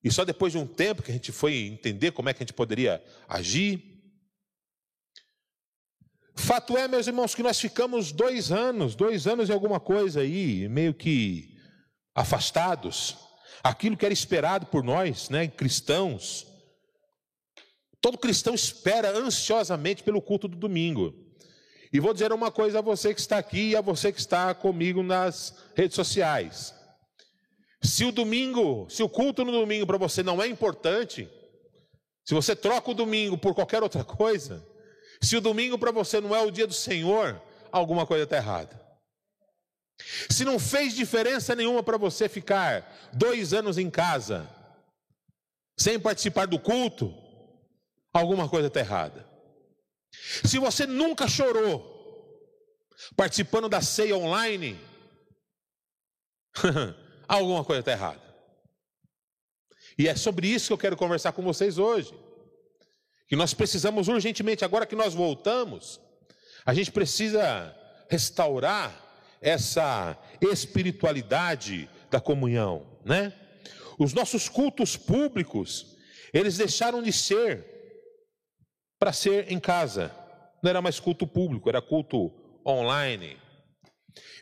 E 0.02 0.10
só 0.10 0.24
depois 0.24 0.52
de 0.52 0.58
um 0.58 0.66
tempo 0.66 1.02
que 1.02 1.10
a 1.10 1.14
gente 1.14 1.32
foi 1.32 1.66
entender 1.66 2.12
como 2.12 2.28
é 2.28 2.34
que 2.34 2.42
a 2.42 2.44
gente 2.44 2.54
poderia 2.54 3.02
agir. 3.28 3.82
Fato 6.36 6.76
é, 6.76 6.86
meus 6.86 7.06
irmãos, 7.06 7.34
que 7.34 7.42
nós 7.42 7.58
ficamos 7.60 8.12
dois 8.12 8.52
anos, 8.52 8.94
dois 8.94 9.26
anos 9.26 9.48
e 9.48 9.52
alguma 9.52 9.80
coisa 9.80 10.20
aí, 10.20 10.68
meio 10.68 10.94
que 10.94 11.56
afastados. 12.14 13.16
Aquilo 13.62 13.96
que 13.96 14.04
era 14.04 14.14
esperado 14.14 14.66
por 14.66 14.84
nós, 14.84 15.28
né, 15.30 15.48
cristãos, 15.48 16.48
Todo 18.00 18.16
cristão 18.16 18.54
espera 18.54 19.16
ansiosamente 19.16 20.02
pelo 20.02 20.22
culto 20.22 20.46
do 20.46 20.56
domingo. 20.56 21.14
E 21.92 21.98
vou 21.98 22.12
dizer 22.12 22.32
uma 22.32 22.50
coisa 22.50 22.78
a 22.78 22.82
você 22.82 23.12
que 23.12 23.20
está 23.20 23.38
aqui 23.38 23.70
e 23.70 23.76
a 23.76 23.80
você 23.80 24.12
que 24.12 24.20
está 24.20 24.54
comigo 24.54 25.02
nas 25.02 25.54
redes 25.74 25.96
sociais. 25.96 26.74
Se 27.82 28.04
o 28.04 28.12
domingo, 28.12 28.88
se 28.90 29.02
o 29.02 29.08
culto 29.08 29.44
no 29.44 29.52
domingo 29.52 29.86
para 29.86 29.98
você 29.98 30.22
não 30.22 30.42
é 30.42 30.46
importante, 30.46 31.28
se 32.24 32.34
você 32.34 32.54
troca 32.54 32.90
o 32.90 32.94
domingo 32.94 33.38
por 33.38 33.54
qualquer 33.54 33.82
outra 33.82 34.04
coisa, 34.04 34.66
se 35.22 35.36
o 35.36 35.40
domingo 35.40 35.78
para 35.78 35.90
você 35.90 36.20
não 36.20 36.34
é 36.34 36.40
o 36.40 36.50
dia 36.50 36.66
do 36.66 36.74
Senhor, 36.74 37.40
alguma 37.72 38.06
coisa 38.06 38.24
está 38.24 38.36
errada. 38.36 38.88
Se 40.30 40.44
não 40.44 40.58
fez 40.58 40.94
diferença 40.94 41.54
nenhuma 41.54 41.82
para 41.82 41.96
você 41.96 42.28
ficar 42.28 43.10
dois 43.12 43.52
anos 43.52 43.78
em 43.78 43.90
casa, 43.90 44.48
sem 45.76 45.98
participar 45.98 46.46
do 46.46 46.58
culto, 46.58 47.14
alguma 48.12 48.48
coisa 48.48 48.68
está 48.68 48.80
errada. 48.80 49.26
Se 50.44 50.58
você 50.58 50.86
nunca 50.86 51.28
chorou 51.28 51.96
participando 53.16 53.68
da 53.68 53.80
ceia 53.80 54.16
online, 54.16 54.78
alguma 57.28 57.62
coisa 57.62 57.80
está 57.80 57.92
errada. 57.92 58.20
E 59.98 60.08
é 60.08 60.16
sobre 60.16 60.48
isso 60.48 60.68
que 60.68 60.72
eu 60.72 60.78
quero 60.78 60.96
conversar 60.96 61.32
com 61.32 61.42
vocês 61.42 61.78
hoje. 61.78 62.14
Que 63.28 63.36
nós 63.36 63.52
precisamos 63.52 64.08
urgentemente, 64.08 64.64
agora 64.64 64.86
que 64.86 64.96
nós 64.96 65.12
voltamos, 65.12 66.00
a 66.64 66.72
gente 66.72 66.90
precisa 66.90 67.74
restaurar 68.08 69.04
essa 69.40 70.16
espiritualidade 70.40 71.88
da 72.10 72.20
comunhão, 72.20 72.86
né? 73.04 73.32
Os 73.98 74.12
nossos 74.12 74.48
cultos 74.48 74.96
públicos, 74.96 75.96
eles 76.32 76.56
deixaram 76.56 77.02
de 77.02 77.12
ser 77.12 77.66
para 78.98 79.12
ser 79.12 79.52
em 79.52 79.60
casa. 79.60 80.14
Não 80.62 80.70
era 80.70 80.80
mais 80.80 80.98
culto 80.98 81.26
público, 81.26 81.68
era 81.68 81.82
culto 81.82 82.32
online. 82.66 83.36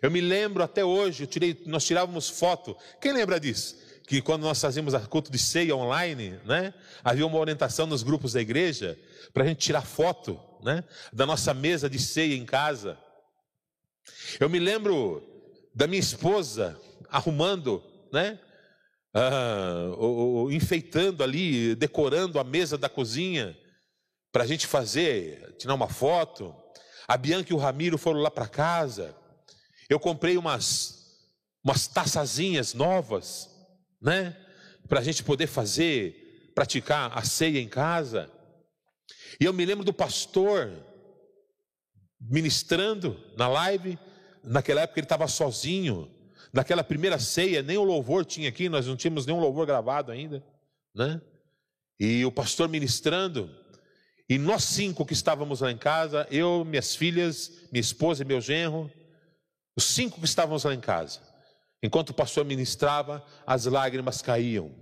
Eu 0.00 0.10
me 0.10 0.20
lembro 0.20 0.62
até 0.62 0.84
hoje, 0.84 1.26
tirei, 1.26 1.62
nós 1.66 1.84
tirávamos 1.84 2.28
foto. 2.28 2.76
Quem 3.00 3.12
lembra 3.12 3.40
disso? 3.40 3.76
Que 4.06 4.22
quando 4.22 4.42
nós 4.42 4.60
fazíamos 4.60 4.94
a 4.94 5.00
culto 5.00 5.30
de 5.30 5.38
ceia 5.38 5.74
online, 5.74 6.38
né? 6.44 6.72
Havia 7.02 7.26
uma 7.26 7.38
orientação 7.38 7.86
nos 7.86 8.02
grupos 8.02 8.32
da 8.32 8.40
igreja 8.40 8.98
para 9.32 9.44
a 9.44 9.46
gente 9.46 9.58
tirar 9.58 9.82
foto, 9.82 10.40
né? 10.62 10.84
Da 11.12 11.26
nossa 11.26 11.52
mesa 11.52 11.90
de 11.90 11.98
ceia 11.98 12.36
em 12.36 12.44
casa. 12.44 12.98
Eu 14.38 14.48
me 14.48 14.58
lembro 14.58 15.22
da 15.74 15.86
minha 15.86 16.00
esposa 16.00 16.80
arrumando, 17.08 17.82
né? 18.12 18.38
Ah, 19.12 19.88
enfeitando 20.50 21.24
ali, 21.24 21.74
decorando 21.74 22.38
a 22.38 22.44
mesa 22.44 22.76
da 22.76 22.88
cozinha 22.88 23.56
para 24.30 24.44
a 24.44 24.46
gente 24.46 24.66
fazer, 24.66 25.56
tirar 25.58 25.74
uma 25.74 25.88
foto. 25.88 26.54
A 27.08 27.16
Bianca 27.16 27.52
e 27.52 27.56
o 27.56 27.58
Ramiro 27.58 27.96
foram 27.96 28.20
lá 28.20 28.30
para 28.30 28.46
casa. 28.46 29.16
Eu 29.88 30.00
comprei 30.00 30.36
umas, 30.36 31.30
umas 31.62 31.86
taçazinhas 31.86 32.74
novas, 32.74 33.48
né? 34.00 34.36
Para 34.88 35.00
a 35.00 35.02
gente 35.02 35.22
poder 35.22 35.46
fazer, 35.46 36.50
praticar 36.54 37.16
a 37.16 37.22
ceia 37.22 37.60
em 37.60 37.68
casa. 37.68 38.30
E 39.40 39.44
eu 39.44 39.52
me 39.52 39.64
lembro 39.64 39.84
do 39.84 39.92
pastor 39.92 40.72
ministrando 42.20 43.20
na 43.36 43.48
live. 43.48 43.98
Naquela 44.42 44.82
época 44.82 45.00
ele 45.00 45.04
estava 45.04 45.28
sozinho. 45.28 46.10
Naquela 46.52 46.82
primeira 46.82 47.18
ceia, 47.18 47.62
nem 47.62 47.76
o 47.76 47.84
louvor 47.84 48.24
tinha 48.24 48.48
aqui, 48.48 48.68
nós 48.68 48.86
não 48.86 48.96
tínhamos 48.96 49.26
nenhum 49.26 49.40
louvor 49.40 49.66
gravado 49.66 50.10
ainda, 50.10 50.42
né? 50.94 51.20
E 51.98 52.24
o 52.24 52.32
pastor 52.32 52.68
ministrando. 52.68 53.50
E 54.28 54.38
nós 54.38 54.64
cinco 54.64 55.04
que 55.04 55.12
estávamos 55.12 55.60
lá 55.60 55.70
em 55.70 55.76
casa, 55.76 56.26
eu, 56.30 56.64
minhas 56.64 56.96
filhas, 56.96 57.68
minha 57.70 57.80
esposa 57.80 58.22
e 58.22 58.26
meu 58.26 58.40
genro, 58.40 58.90
os 59.76 59.84
cinco 59.84 60.18
que 60.18 60.26
estávamos 60.26 60.64
lá 60.64 60.74
em 60.74 60.80
casa, 60.80 61.20
enquanto 61.82 62.10
o 62.10 62.14
pastor 62.14 62.44
ministrava, 62.44 63.24
as 63.46 63.66
lágrimas 63.66 64.22
caíam. 64.22 64.74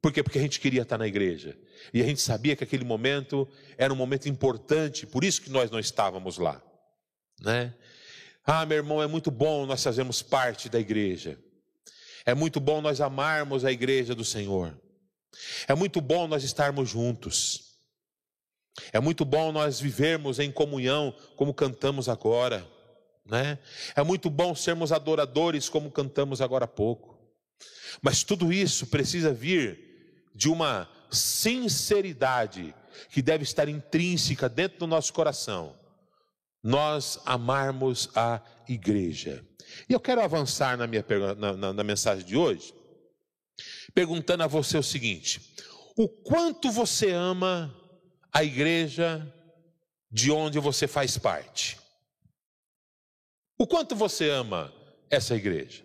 Por 0.00 0.12
quê? 0.12 0.22
Porque 0.22 0.38
a 0.38 0.42
gente 0.42 0.60
queria 0.60 0.82
estar 0.82 0.98
na 0.98 1.06
igreja. 1.06 1.56
E 1.92 2.00
a 2.02 2.06
gente 2.06 2.20
sabia 2.20 2.56
que 2.56 2.64
aquele 2.64 2.84
momento 2.84 3.48
era 3.76 3.92
um 3.92 3.96
momento 3.96 4.28
importante, 4.28 5.06
por 5.06 5.24
isso 5.24 5.42
que 5.42 5.50
nós 5.50 5.70
não 5.70 5.78
estávamos 5.78 6.38
lá. 6.38 6.62
Né? 7.40 7.74
Ah, 8.44 8.64
meu 8.66 8.78
irmão, 8.78 9.02
é 9.02 9.06
muito 9.06 9.30
bom 9.30 9.66
nós 9.66 9.82
fazermos 9.82 10.22
parte 10.22 10.68
da 10.68 10.78
igreja. 10.78 11.38
É 12.24 12.34
muito 12.34 12.60
bom 12.60 12.80
nós 12.80 13.00
amarmos 13.00 13.64
a 13.64 13.72
igreja 13.72 14.14
do 14.14 14.24
Senhor. 14.24 14.76
É 15.66 15.74
muito 15.74 16.00
bom 16.00 16.26
nós 16.28 16.44
estarmos 16.44 16.90
juntos. 16.90 17.72
É 18.92 19.00
muito 19.00 19.24
bom 19.24 19.52
nós 19.52 19.80
vivermos 19.80 20.38
em 20.38 20.50
comunhão, 20.50 21.14
como 21.36 21.52
cantamos 21.52 22.08
agora, 22.08 22.66
né? 23.24 23.58
É 23.94 24.02
muito 24.02 24.28
bom 24.28 24.54
sermos 24.54 24.92
adoradores, 24.92 25.68
como 25.68 25.90
cantamos 25.90 26.40
agora 26.40 26.64
há 26.64 26.68
pouco. 26.68 27.18
Mas 28.00 28.22
tudo 28.24 28.52
isso 28.52 28.86
precisa 28.86 29.32
vir 29.32 29.78
de 30.34 30.48
uma 30.48 30.88
sinceridade 31.10 32.74
que 33.10 33.22
deve 33.22 33.44
estar 33.44 33.68
intrínseca 33.68 34.48
dentro 34.48 34.80
do 34.80 34.86
nosso 34.86 35.12
coração. 35.12 35.76
Nós 36.62 37.20
amarmos 37.24 38.08
a 38.14 38.40
igreja. 38.68 39.44
E 39.88 39.92
eu 39.92 40.00
quero 40.00 40.22
avançar 40.22 40.76
na 40.76 40.86
minha 40.86 41.04
na, 41.36 41.56
na, 41.56 41.72
na 41.72 41.84
mensagem 41.84 42.24
de 42.24 42.36
hoje, 42.36 42.74
perguntando 43.94 44.42
a 44.42 44.46
você 44.46 44.78
o 44.78 44.82
seguinte: 44.82 45.54
o 45.96 46.08
quanto 46.08 46.70
você 46.70 47.10
ama 47.10 47.74
a 48.32 48.44
igreja 48.44 49.26
de 50.10 50.30
onde 50.30 50.58
você 50.58 50.86
faz 50.86 51.18
parte? 51.18 51.81
O 53.62 53.66
quanto 53.68 53.94
você 53.94 54.28
ama 54.28 54.74
essa 55.08 55.36
igreja? 55.36 55.84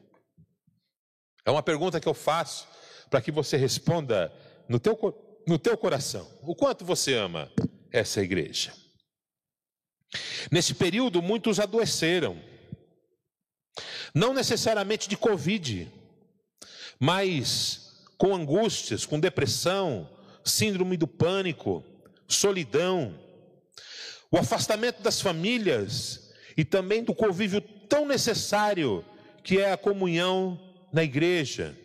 É 1.46 1.51
uma 1.51 1.62
pergunta 1.62 2.00
que 2.00 2.07
eu 2.07 2.13
faço 2.15 2.67
para 3.07 3.22
que 3.22 3.31
você 3.31 3.55
responda 3.55 4.34
no 4.67 4.79
teu, 4.79 4.98
no 5.46 5.60
teu 5.60 5.77
coração. 5.77 6.27
O 6.41 6.55
quanto 6.55 6.84
você 6.84 7.13
ama 7.13 7.51
essa 7.91 8.19
igreja? 8.19 8.74
Nesse 10.51 10.74
período, 10.74 11.22
muitos 11.22 11.60
adoeceram. 11.60 12.41
Não 14.12 14.34
necessariamente 14.34 15.07
de 15.07 15.15
Covid, 15.15 15.88
mas 17.00 18.07
com 18.17 18.34
angústias, 18.34 19.05
com 19.05 19.19
depressão, 19.19 20.10
síndrome 20.43 20.98
do 20.98 21.05
pânico, 21.05 21.84
solidão, 22.27 23.13
o 24.31 24.38
afastamento 24.39 25.00
das 25.03 25.22
famílias 25.22 26.26
e 26.57 26.65
também 26.65 27.03
do 27.03 27.13
convívio 27.13 27.61
tão 27.61 28.05
necessário 28.05 29.05
que 29.43 29.59
é 29.59 29.71
a 29.71 29.77
comunhão 29.77 30.59
na 30.91 31.03
igreja. 31.03 31.77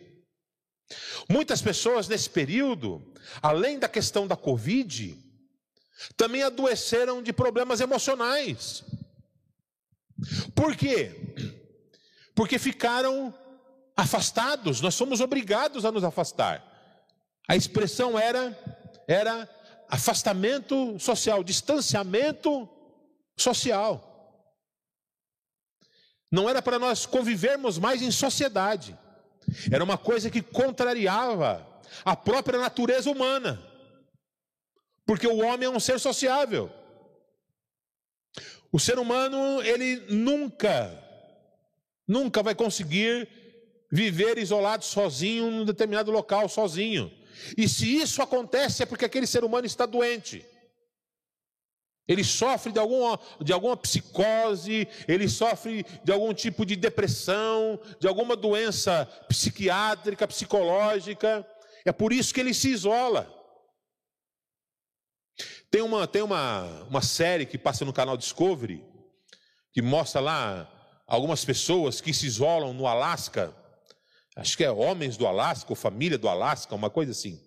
Muitas 1.29 1.61
pessoas 1.61 2.07
nesse 2.07 2.29
período, 2.29 3.01
além 3.41 3.79
da 3.79 3.87
questão 3.87 4.27
da 4.27 4.35
Covid, 4.35 5.17
também 6.17 6.43
adoeceram 6.43 7.21
de 7.21 7.31
problemas 7.31 7.79
emocionais. 7.79 8.83
Por 10.55 10.75
quê? 10.75 11.11
Porque 12.35 12.57
ficaram 12.57 13.33
afastados, 13.95 14.81
nós 14.81 14.95
somos 14.95 15.21
obrigados 15.21 15.85
a 15.85 15.91
nos 15.91 16.03
afastar. 16.03 16.63
A 17.47 17.55
expressão 17.55 18.17
era 18.17 18.57
era 19.07 19.49
afastamento 19.89 20.97
social, 20.97 21.43
distanciamento 21.43 22.67
social. 23.35 24.12
Não 26.33 26.49
era 26.49 26.63
para 26.63 26.79
nós 26.79 27.05
convivermos 27.05 27.77
mais 27.77 28.01
em 28.01 28.09
sociedade. 28.09 28.97
Era 29.71 29.83
uma 29.83 29.99
coisa 29.99 30.31
que 30.31 30.41
contrariava 30.41 31.63
a 32.03 32.15
própria 32.15 32.57
natureza 32.57 33.07
humana. 33.11 33.61
Porque 35.05 35.27
o 35.27 35.45
homem 35.45 35.67
é 35.67 35.69
um 35.69 35.79
ser 35.79 35.99
sociável. 35.99 36.71
O 38.71 38.79
ser 38.79 38.97
humano, 38.97 39.61
ele 39.61 39.97
nunca, 40.09 40.91
nunca 42.07 42.41
vai 42.41 42.55
conseguir 42.55 43.29
viver 43.91 44.39
isolado 44.39 44.83
sozinho 44.83 45.51
num 45.51 45.65
determinado 45.65 46.09
local, 46.09 46.49
sozinho. 46.49 47.11
E 47.55 47.69
se 47.69 47.97
isso 47.97 48.23
acontece 48.23 48.81
é 48.81 48.87
porque 48.87 49.05
aquele 49.05 49.27
ser 49.27 49.43
humano 49.43 49.67
está 49.67 49.85
doente. 49.85 50.43
Ele 52.07 52.23
sofre 52.23 52.71
de 52.71 52.79
alguma, 52.79 53.19
de 53.41 53.53
alguma 53.53 53.77
psicose, 53.77 54.87
ele 55.07 55.29
sofre 55.29 55.85
de 56.03 56.11
algum 56.11 56.33
tipo 56.33 56.65
de 56.65 56.75
depressão, 56.75 57.79
de 57.99 58.07
alguma 58.07 58.35
doença 58.35 59.05
psiquiátrica, 59.29 60.27
psicológica. 60.27 61.47
É 61.85 61.91
por 61.91 62.11
isso 62.11 62.33
que 62.33 62.41
ele 62.41 62.53
se 62.53 62.69
isola. 62.69 63.31
Tem 65.71 65.81
uma, 65.81 66.05
tem 66.05 66.21
uma, 66.21 66.83
uma 66.89 67.01
série 67.01 67.45
que 67.45 67.57
passa 67.57 67.85
no 67.85 67.93
canal 67.93 68.17
Discovery, 68.17 68.83
que 69.71 69.81
mostra 69.81 70.19
lá 70.21 70.69
algumas 71.07 71.43
pessoas 71.43 72.01
que 72.01 72.13
se 72.13 72.27
isolam 72.27 72.73
no 72.73 72.85
Alasca. 72.85 73.55
Acho 74.35 74.57
que 74.57 74.63
é 74.63 74.71
homens 74.71 75.15
do 75.15 75.25
Alasca, 75.25 75.71
ou 75.71 75.75
família 75.75 76.17
do 76.17 76.27
Alasca, 76.27 76.75
uma 76.75 76.89
coisa 76.89 77.11
assim. 77.11 77.39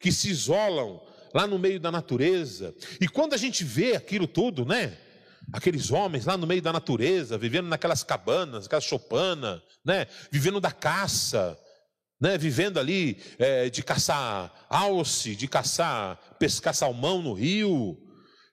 Que 0.00 0.12
se 0.12 0.30
isolam 0.30 1.02
lá 1.34 1.46
no 1.46 1.58
meio 1.58 1.80
da 1.80 1.90
natureza. 1.90 2.74
E 3.00 3.08
quando 3.08 3.34
a 3.34 3.36
gente 3.36 3.64
vê 3.64 3.96
aquilo 3.96 4.26
tudo, 4.26 4.64
né? 4.64 4.96
Aqueles 5.52 5.90
homens 5.90 6.24
lá 6.24 6.36
no 6.36 6.46
meio 6.46 6.60
da 6.60 6.72
natureza, 6.72 7.38
vivendo 7.38 7.68
naquelas 7.68 8.02
cabanas, 8.02 8.66
aquelas 8.66 8.84
choupanas, 8.84 9.60
né? 9.84 10.06
Vivendo 10.30 10.60
da 10.60 10.72
caça, 10.72 11.58
né? 12.20 12.36
Vivendo 12.36 12.78
ali 12.78 13.22
é, 13.38 13.70
de 13.70 13.82
caçar 13.82 14.66
alce, 14.68 15.36
de 15.36 15.46
caçar, 15.46 16.18
pescar 16.38 16.74
salmão 16.74 17.22
no 17.22 17.32
rio, 17.32 17.96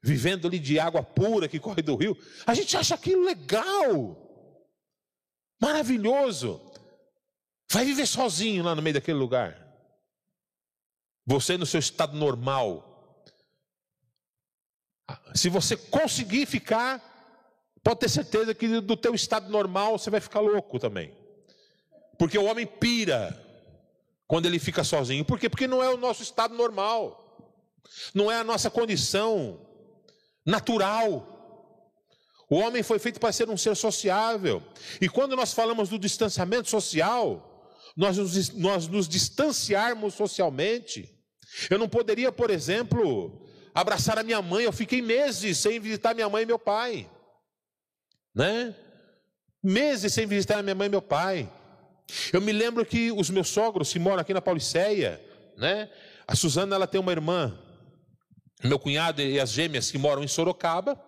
vivendo 0.04 0.48
ali 0.48 0.60
de 0.60 0.80
água 0.80 1.02
pura 1.02 1.48
que 1.48 1.60
corre 1.60 1.82
do 1.82 1.96
rio. 1.96 2.16
A 2.46 2.54
gente 2.54 2.76
acha 2.76 2.94
aquilo 2.96 3.26
legal, 3.26 4.18
maravilhoso. 5.62 6.62
Vai 7.72 7.86
viver 7.86 8.06
sozinho 8.06 8.64
lá 8.64 8.76
no 8.76 8.82
meio 8.82 8.94
daquele 8.94 9.18
lugar. 9.18 9.63
Você 11.26 11.58
no 11.58 11.66
seu 11.66 11.80
estado 11.80 12.18
normal. 12.18 13.26
Se 15.34 15.50
você 15.50 15.78
conseguir 15.78 16.46
ficar, 16.46 17.02
pode 17.84 18.02
ter 18.02 18.10
certeza 18.10 18.54
que 18.54 18.82
do 18.82 18.98
teu 18.98 19.14
estado 19.16 19.50
normal 19.50 19.98
você 19.98 20.10
vai 20.10 20.20
ficar 20.20 20.40
louco 20.40 20.80
também. 20.80 21.14
Porque 22.18 22.38
o 22.38 22.46
homem 22.46 22.66
pira 22.66 23.40
quando 24.28 24.46
ele 24.46 24.60
fica 24.60 24.84
sozinho. 24.84 25.26
Por 25.26 25.40
quê? 25.40 25.50
Porque 25.50 25.68
não 25.68 25.84
é 25.84 25.90
o 25.90 25.98
nosso 25.98 26.24
estado 26.24 26.56
normal. 26.56 27.20
Não 28.14 28.32
é 28.32 28.38
a 28.38 28.44
nossa 28.44 28.70
condição 28.70 29.60
natural. 30.46 31.30
O 32.50 32.56
homem 32.56 32.84
foi 32.84 33.00
feito 33.00 33.20
para 33.20 33.32
ser 33.32 33.50
um 33.50 33.58
ser 33.58 33.76
sociável. 33.76 34.62
E 35.02 35.10
quando 35.10 35.36
nós 35.36 35.54
falamos 35.54 35.90
do 35.90 35.98
distanciamento 35.98 36.70
social, 36.70 37.72
nós 37.96 38.18
nos, 38.18 38.50
nós 38.54 38.88
nos 38.88 39.08
distanciarmos 39.08 40.14
socialmente. 40.14 41.13
Eu 41.70 41.78
não 41.78 41.88
poderia, 41.88 42.32
por 42.32 42.50
exemplo, 42.50 43.48
abraçar 43.74 44.18
a 44.18 44.24
minha 44.24 44.42
mãe. 44.42 44.66
Eu 44.66 44.72
fiquei 44.72 45.02
meses 45.02 45.58
sem 45.58 45.80
visitar 45.80 46.14
minha 46.14 46.30
mãe 46.30 46.44
e 46.44 46.46
meu 46.46 46.60
pai, 46.60 47.10
né? 48.36 48.76
Meses 49.64 50.14
sem 50.14 50.26
visitar 50.26 50.62
minha 50.62 50.76
mãe 50.76 50.88
e 50.88 50.92
meu 50.92 51.02
pai. 51.02 51.52
Eu 52.32 52.42
me 52.42 52.52
lembro 52.52 52.86
que 52.86 53.12
os 53.12 53.30
meus 53.30 53.50
sogros 53.50 53.92
que 53.92 54.00
moram 54.00 54.20
aqui 54.20 54.34
na 54.34 54.42
Pauliceia, 54.42 55.22
né? 55.58 55.90
A 56.28 56.36
Suzana 56.36 56.76
ela 56.76 56.88
tem 56.88 57.00
uma 57.00 57.12
irmã, 57.12 57.58
meu 58.64 58.80
cunhado 58.80 59.22
e 59.22 59.40
as 59.40 59.52
gêmeas 59.52 59.90
que 59.90 59.98
moram 59.98 60.24
em 60.24 60.28
Sorocaba, 60.28 61.02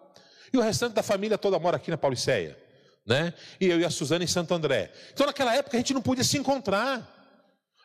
e 0.53 0.57
o 0.57 0.61
restante 0.61 0.93
da 0.93 1.03
família 1.03 1.37
toda 1.37 1.59
mora 1.59 1.77
aqui 1.77 1.91
na 1.91 1.97
Pauliceia 1.97 2.65
né? 3.05 3.33
E 3.61 3.67
eu 3.67 3.79
e 3.79 3.85
a 3.85 3.89
Suzana 3.89 4.23
em 4.23 4.27
Santo 4.27 4.53
André. 4.53 4.91
Então 5.13 5.27
naquela 5.27 5.55
época 5.55 5.77
a 5.77 5.79
gente 5.79 5.93
não 5.93 6.01
podia 6.01 6.23
se 6.23 6.37
encontrar. 6.37 7.14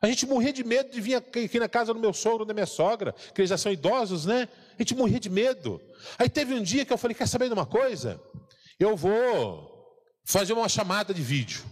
A 0.03 0.07
gente 0.07 0.27
morria 0.27 0.53
de 0.53 0.65
medo 0.65 0.91
de 0.91 1.01
vir 1.01 1.15
aqui 1.15 1.59
na 1.59 1.69
casa 1.69 1.93
do 1.93 2.01
meu 2.01 2.15
sogro, 2.15 2.47
da 2.47 2.55
minha 2.55 2.67
sogra, 2.67 3.13
que 3.13 3.41
eles 3.41 3.51
já 3.51 3.59
são 3.59 3.71
idosos, 3.71 4.25
né? 4.25 4.49
A 4.79 4.83
gente 4.83 4.95
morria 4.95 5.21
de 5.21 5.29
medo. 5.29 5.81
Aí 6.19 6.29
teve 6.29 6.55
um 6.55 6.63
dia 6.63 6.87
que 6.87 6.93
eu 6.93 6.97
falei: 6.97 7.15
quer 7.15 7.29
saber 7.29 7.49
de 7.49 7.53
uma 7.53 7.67
coisa? 7.67 8.21
Eu 8.79 8.97
vou 8.97 9.71
fazer 10.25 10.55
uma 10.55 10.71
chamada 10.71 11.13
de 11.13 11.21
vídeo. 11.21 11.63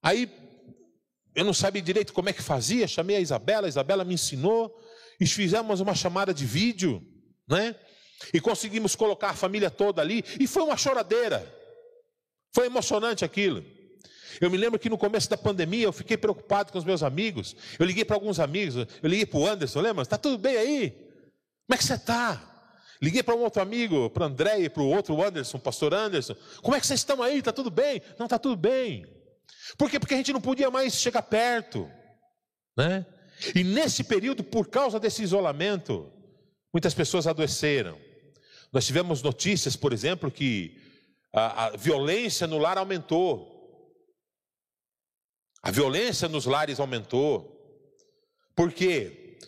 Aí 0.00 0.30
eu 1.34 1.44
não 1.44 1.52
sabia 1.52 1.82
direito 1.82 2.12
como 2.12 2.28
é 2.28 2.32
que 2.32 2.42
fazia, 2.42 2.86
chamei 2.86 3.16
a 3.16 3.20
Isabela, 3.20 3.66
a 3.66 3.68
Isabela 3.68 4.04
me 4.04 4.14
ensinou, 4.14 4.72
e 5.20 5.26
fizemos 5.26 5.80
uma 5.80 5.94
chamada 5.96 6.32
de 6.32 6.46
vídeo, 6.46 7.02
né? 7.48 7.74
E 8.32 8.40
conseguimos 8.40 8.94
colocar 8.94 9.30
a 9.30 9.34
família 9.34 9.70
toda 9.70 10.00
ali, 10.00 10.24
e 10.38 10.46
foi 10.46 10.62
uma 10.62 10.76
choradeira. 10.76 11.54
Foi 12.54 12.66
emocionante 12.66 13.24
aquilo. 13.24 13.64
Eu 14.40 14.50
me 14.50 14.56
lembro 14.56 14.78
que 14.78 14.88
no 14.88 14.98
começo 14.98 15.28
da 15.28 15.36
pandemia 15.36 15.84
eu 15.84 15.92
fiquei 15.92 16.16
preocupado 16.16 16.72
com 16.72 16.78
os 16.78 16.84
meus 16.84 17.02
amigos. 17.02 17.56
Eu 17.78 17.86
liguei 17.86 18.04
para 18.04 18.16
alguns 18.16 18.38
amigos, 18.38 18.76
eu 18.76 19.08
liguei 19.08 19.26
para 19.26 19.38
o 19.38 19.46
Anderson, 19.46 19.80
lembra? 19.80 20.02
Está 20.02 20.16
tudo 20.16 20.38
bem 20.38 20.56
aí? 20.56 20.90
Como 20.90 21.74
é 21.74 21.76
que 21.76 21.84
você 21.84 21.94
está? 21.94 22.48
Liguei 23.00 23.22
para 23.22 23.34
um 23.34 23.40
outro 23.40 23.62
amigo, 23.62 24.10
para 24.10 24.24
o 24.24 24.26
André 24.26 24.60
e 24.60 24.68
para 24.68 24.82
o 24.82 24.88
outro 24.88 25.22
Anderson, 25.22 25.58
pastor 25.58 25.94
Anderson. 25.94 26.34
Como 26.62 26.76
é 26.76 26.80
que 26.80 26.86
vocês 26.86 27.00
estão 27.00 27.22
aí? 27.22 27.38
Está 27.38 27.52
tudo 27.52 27.70
bem? 27.70 28.02
Não 28.18 28.26
está 28.26 28.38
tudo 28.38 28.56
bem. 28.56 29.06
Por 29.76 29.90
quê? 29.90 30.00
Porque 30.00 30.14
a 30.14 30.16
gente 30.16 30.32
não 30.32 30.40
podia 30.40 30.70
mais 30.70 30.94
chegar 30.94 31.22
perto. 31.22 31.88
Né? 32.76 33.06
E 33.54 33.62
nesse 33.62 34.02
período, 34.02 34.42
por 34.42 34.68
causa 34.68 34.98
desse 34.98 35.22
isolamento, 35.22 36.10
muitas 36.72 36.94
pessoas 36.94 37.26
adoeceram. 37.26 37.98
Nós 38.72 38.86
tivemos 38.86 39.22
notícias, 39.22 39.76
por 39.76 39.92
exemplo, 39.92 40.30
que 40.30 40.76
a, 41.32 41.66
a 41.66 41.70
violência 41.76 42.46
no 42.46 42.58
lar 42.58 42.78
aumentou. 42.78 43.57
A 45.62 45.70
violência 45.70 46.28
nos 46.28 46.46
lares 46.46 46.80
aumentou. 46.80 47.54
Por 48.54 48.72
quê? 48.72 49.38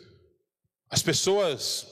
As 0.89 1.03
pessoas 1.03 1.87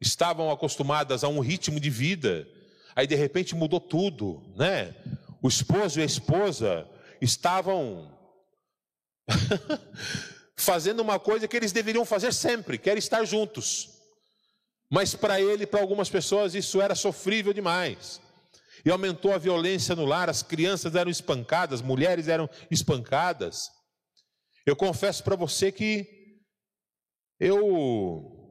estavam 0.00 0.50
acostumadas 0.50 1.22
a 1.22 1.28
um 1.28 1.40
ritmo 1.40 1.78
de 1.78 1.90
vida, 1.90 2.48
aí 2.94 3.06
de 3.06 3.14
repente 3.14 3.54
mudou 3.54 3.80
tudo, 3.80 4.42
né? 4.56 4.94
O 5.40 5.48
esposo 5.48 6.00
e 6.00 6.02
a 6.02 6.06
esposa 6.06 6.88
estavam 7.20 8.16
fazendo 10.56 11.00
uma 11.00 11.18
coisa 11.18 11.46
que 11.46 11.56
eles 11.56 11.72
deveriam 11.72 12.04
fazer 12.04 12.32
sempre, 12.32 12.78
que 12.78 12.90
era 12.90 12.98
estar 12.98 13.24
juntos. 13.24 13.90
Mas 14.90 15.14
para 15.14 15.40
ele, 15.40 15.66
para 15.66 15.80
algumas 15.80 16.10
pessoas, 16.10 16.54
isso 16.54 16.80
era 16.80 16.94
sofrível 16.94 17.52
demais 17.52 18.21
e 18.84 18.90
aumentou 18.90 19.32
a 19.32 19.38
violência 19.38 19.94
no 19.94 20.04
lar, 20.04 20.28
as 20.28 20.42
crianças 20.42 20.94
eram 20.94 21.10
espancadas, 21.10 21.80
mulheres 21.80 22.28
eram 22.28 22.48
espancadas. 22.70 23.70
Eu 24.66 24.76
confesso 24.76 25.22
para 25.22 25.36
você 25.36 25.70
que 25.70 26.40
eu 27.38 28.42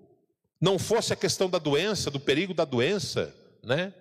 não 0.59 0.77
fosse 0.77 1.11
a 1.11 1.15
questão 1.15 1.49
da 1.49 1.57
doença, 1.57 2.11
do 2.11 2.19
perigo 2.19 2.53
da 2.53 2.65
doença, 2.65 3.33
né? 3.63 3.93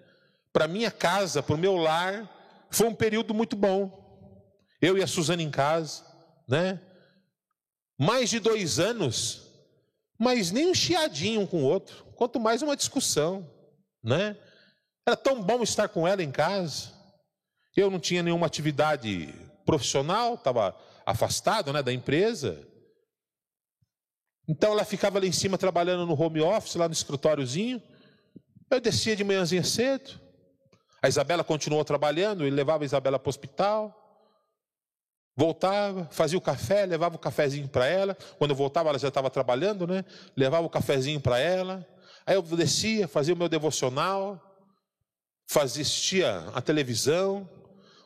Para 0.52 0.68
minha 0.68 0.90
casa, 0.90 1.42
para 1.42 1.54
o 1.54 1.58
meu 1.58 1.76
lar, 1.76 2.28
foi 2.70 2.88
um 2.88 2.94
período 2.94 3.32
muito 3.32 3.56
bom. 3.56 3.98
Eu 4.80 4.98
e 4.98 5.02
a 5.02 5.06
Suzana 5.06 5.42
em 5.42 5.50
casa, 5.50 6.04
né? 6.48 6.80
Mais 7.98 8.30
de 8.30 8.40
dois 8.40 8.78
anos, 8.78 9.46
mas 10.18 10.50
nem 10.50 10.70
um 10.70 10.74
chiadinho 10.74 11.42
um 11.42 11.46
com 11.46 11.62
o 11.62 11.66
outro, 11.66 12.04
quanto 12.16 12.40
mais 12.40 12.62
uma 12.62 12.76
discussão, 12.76 13.48
né? 14.02 14.36
Era 15.10 15.16
tão 15.16 15.42
bom 15.42 15.60
estar 15.64 15.88
com 15.88 16.06
ela 16.06 16.22
em 16.22 16.30
casa. 16.30 16.92
Eu 17.76 17.90
não 17.90 17.98
tinha 17.98 18.22
nenhuma 18.22 18.46
atividade 18.46 19.34
profissional, 19.66 20.34
estava 20.34 20.72
afastado 21.04 21.72
né, 21.72 21.82
da 21.82 21.92
empresa. 21.92 22.64
Então 24.48 24.70
ela 24.70 24.84
ficava 24.84 25.18
lá 25.18 25.26
em 25.26 25.32
cima 25.32 25.58
trabalhando 25.58 26.06
no 26.06 26.20
home 26.20 26.40
office, 26.40 26.76
lá 26.76 26.86
no 26.86 26.94
escritóriozinho. 26.94 27.82
Eu 28.70 28.80
descia 28.80 29.16
de 29.16 29.24
manhãzinha 29.24 29.64
cedo. 29.64 30.12
A 31.02 31.08
Isabela 31.08 31.42
continuou 31.42 31.84
trabalhando, 31.84 32.44
ele 32.44 32.54
levava 32.54 32.84
a 32.84 32.86
Isabela 32.86 33.18
para 33.18 33.28
o 33.28 33.30
hospital. 33.30 33.92
Voltava, 35.36 36.06
fazia 36.12 36.38
o 36.38 36.40
café, 36.40 36.86
levava 36.86 37.16
o 37.16 37.18
cafezinho 37.18 37.66
para 37.66 37.84
ela. 37.84 38.16
Quando 38.38 38.52
eu 38.52 38.56
voltava, 38.56 38.90
ela 38.90 38.98
já 38.98 39.08
estava 39.08 39.28
trabalhando, 39.28 39.88
né? 39.88 40.04
Levava 40.36 40.64
o 40.64 40.70
cafezinho 40.70 41.20
para 41.20 41.40
ela. 41.40 41.84
Aí 42.24 42.36
eu 42.36 42.42
descia, 42.42 43.08
fazia 43.08 43.34
o 43.34 43.36
meu 43.36 43.48
devocional 43.48 44.46
fazia, 45.50 46.44
a 46.54 46.62
televisão. 46.62 47.48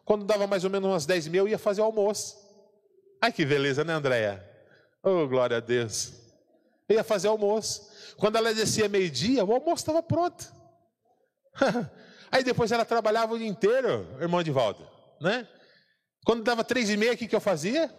Quando 0.03 0.25
dava 0.25 0.47
mais 0.47 0.65
ou 0.65 0.71
menos 0.71 0.89
umas 0.89 1.05
10 1.05 1.29
mil, 1.29 1.47
ia 1.47 1.59
fazer 1.59 1.83
o 1.83 1.85
almoço. 1.85 2.37
Ai 3.21 3.31
que 3.31 3.45
beleza, 3.45 3.85
né, 3.85 3.93
Andréia? 3.93 4.43
Oh, 5.03 5.29
glória 5.29 5.59
a 5.59 5.61
Deus. 5.61 6.15
Eu 6.89 6.97
ia 6.97 7.05
fazer 7.05 7.29
almoço. 7.29 7.87
Quando 8.17 8.37
ela 8.37 8.55
descia 8.55 8.89
meio-dia, 8.89 9.45
o 9.45 9.53
almoço 9.53 9.83
estava 9.83 10.03
pronto. 10.03 10.51
Aí 12.33 12.43
depois 12.43 12.73
ela 12.73 12.85
trabalhava 12.85 13.35
o 13.35 13.39
dia 13.39 13.47
inteiro, 13.47 14.09
irmão 14.21 14.43
de 14.43 14.51
Valdo, 14.51 14.89
né? 15.21 15.47
Quando 16.25 16.43
dava 16.43 16.65
três 16.65 16.89
e 16.89 16.97
meia, 16.97 17.13
o 17.13 17.17
que, 17.17 17.29
que 17.29 17.37
eu 17.37 17.41
fazia? 17.41 17.95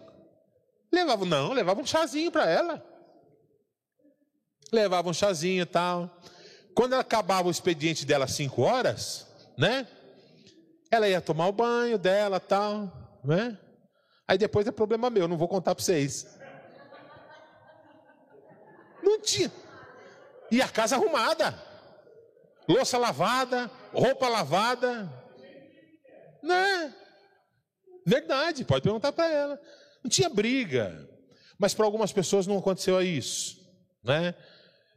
Levava, 0.91 1.23
não, 1.23 1.53
levava 1.53 1.79
um 1.79 1.85
chazinho 1.85 2.31
para 2.31 2.49
ela. 2.49 2.83
Levava 4.71 5.07
um 5.07 5.13
chazinho 5.13 5.61
e 5.61 5.65
tal. 5.65 6.19
Quando 6.73 6.93
ela 6.93 7.01
acabava 7.03 7.47
o 7.47 7.51
expediente 7.51 8.05
dela 8.05 8.25
às 8.25 8.31
cinco 8.31 8.63
horas, 8.63 9.24
né? 9.57 9.87
Ela 10.91 11.07
ia 11.07 11.21
tomar 11.21 11.47
o 11.47 11.51
banho 11.51 11.97
dela, 11.97 12.39
tal, 12.39 12.91
né? 13.23 13.57
Aí 14.27 14.37
depois 14.37 14.65
é 14.67 14.71
problema 14.71 15.09
meu, 15.09 15.27
não 15.27 15.37
vou 15.37 15.47
contar 15.47 15.75
para 15.75 15.83
vocês. 15.83 16.27
Não 19.03 19.19
tinha. 19.21 19.51
E 20.51 20.61
a 20.61 20.67
casa 20.67 20.95
arrumada. 20.95 21.53
louça 22.67 22.97
lavada, 22.97 23.69
roupa 23.93 24.27
lavada. 24.27 25.11
Né? 26.41 26.93
Verdade, 28.05 28.65
pode 28.65 28.81
perguntar 28.81 29.11
para 29.11 29.31
ela. 29.31 29.61
Não 30.03 30.09
tinha 30.09 30.29
briga. 30.29 31.07
Mas 31.57 31.73
para 31.73 31.85
algumas 31.85 32.11
pessoas 32.11 32.45
não 32.47 32.57
aconteceu 32.57 33.01
isso, 33.01 33.57
né? 34.03 34.35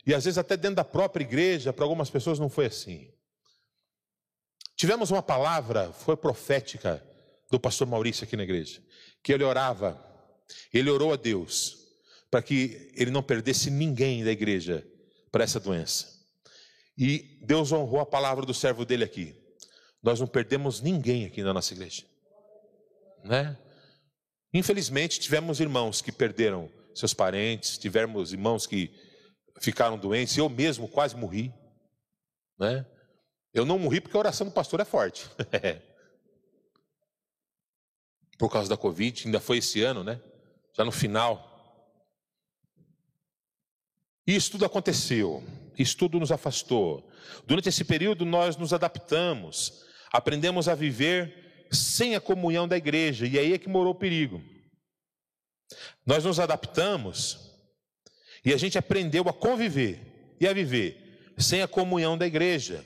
E 0.06 0.14
às 0.14 0.24
vezes 0.24 0.38
até 0.38 0.56
dentro 0.56 0.76
da 0.76 0.84
própria 0.84 1.22
igreja, 1.22 1.72
para 1.72 1.84
algumas 1.84 2.10
pessoas 2.10 2.38
não 2.38 2.48
foi 2.48 2.66
assim. 2.66 3.12
Tivemos 4.78 5.10
uma 5.10 5.22
palavra, 5.22 5.92
foi 5.92 6.16
profética, 6.16 7.04
do 7.50 7.58
pastor 7.58 7.86
Maurício 7.86 8.24
aqui 8.24 8.36
na 8.36 8.44
igreja, 8.44 8.80
que 9.22 9.32
ele 9.32 9.42
orava, 9.42 10.00
ele 10.72 10.88
orou 10.88 11.12
a 11.12 11.16
Deus 11.16 11.76
para 12.30 12.42
que 12.42 12.92
ele 12.94 13.10
não 13.10 13.22
perdesse 13.22 13.70
ninguém 13.70 14.22
da 14.22 14.30
igreja 14.30 14.86
para 15.32 15.44
essa 15.44 15.58
doença. 15.58 16.06
E 16.96 17.40
Deus 17.42 17.72
honrou 17.72 18.00
a 18.00 18.06
palavra 18.06 18.44
do 18.44 18.52
servo 18.52 18.84
dele 18.84 19.02
aqui. 19.02 19.34
Nós 20.02 20.20
não 20.20 20.26
perdemos 20.26 20.80
ninguém 20.80 21.24
aqui 21.24 21.42
na 21.42 21.52
nossa 21.52 21.72
igreja, 21.72 22.04
né? 23.24 23.58
Infelizmente, 24.54 25.18
tivemos 25.18 25.58
irmãos 25.58 26.00
que 26.00 26.12
perderam 26.12 26.70
seus 26.94 27.12
parentes, 27.12 27.78
tivemos 27.78 28.32
irmãos 28.32 28.66
que 28.66 28.90
ficaram 29.60 29.98
doentes, 29.98 30.36
eu 30.36 30.48
mesmo 30.48 30.88
quase 30.88 31.16
morri, 31.16 31.52
né? 32.58 32.86
Eu 33.52 33.64
não 33.64 33.78
morri 33.78 34.00
porque 34.00 34.16
a 34.16 34.20
oração 34.20 34.46
do 34.46 34.52
pastor 34.52 34.80
é 34.80 34.84
forte. 34.84 35.28
Por 38.38 38.50
causa 38.50 38.68
da 38.68 38.76
Covid, 38.76 39.26
ainda 39.26 39.40
foi 39.40 39.58
esse 39.58 39.82
ano, 39.82 40.04
né? 40.04 40.20
Já 40.76 40.84
no 40.84 40.92
final. 40.92 41.48
Isso 44.26 44.52
tudo 44.52 44.64
aconteceu, 44.64 45.42
isso 45.76 45.96
tudo 45.96 46.20
nos 46.20 46.30
afastou. 46.30 47.10
Durante 47.46 47.68
esse 47.68 47.84
período, 47.84 48.24
nós 48.24 48.56
nos 48.56 48.72
adaptamos, 48.72 49.84
aprendemos 50.12 50.68
a 50.68 50.74
viver 50.74 51.66
sem 51.72 52.14
a 52.14 52.20
comunhão 52.20 52.68
da 52.68 52.76
igreja, 52.76 53.26
e 53.26 53.38
aí 53.38 53.52
é 53.54 53.58
que 53.58 53.68
morou 53.68 53.92
o 53.92 53.98
perigo. 53.98 54.42
Nós 56.06 56.24
nos 56.24 56.38
adaptamos 56.38 57.48
e 58.44 58.52
a 58.52 58.56
gente 58.56 58.78
aprendeu 58.78 59.28
a 59.28 59.32
conviver 59.32 60.36
e 60.40 60.46
a 60.46 60.52
viver 60.52 61.32
sem 61.36 61.62
a 61.62 61.68
comunhão 61.68 62.16
da 62.16 62.26
igreja. 62.26 62.84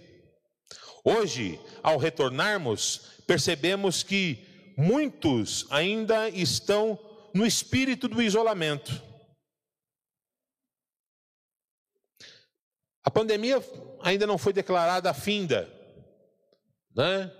Hoje, 1.05 1.59
ao 1.83 1.99
retornarmos, 1.99 3.23
percebemos 3.27 4.03
que 4.03 4.73
muitos 4.77 5.67
ainda 5.71 6.29
estão 6.29 6.99
no 7.35 7.45
espírito 7.45 8.07
do 8.07 8.23
isolamento. 8.23 9.03
A 13.03 13.11
pandemia 13.11 13.61
ainda 14.01 14.27
não 14.27 14.39
foi 14.39 14.53
declarada 14.53 15.13
finda, 15.13 15.69
né? 16.95 17.33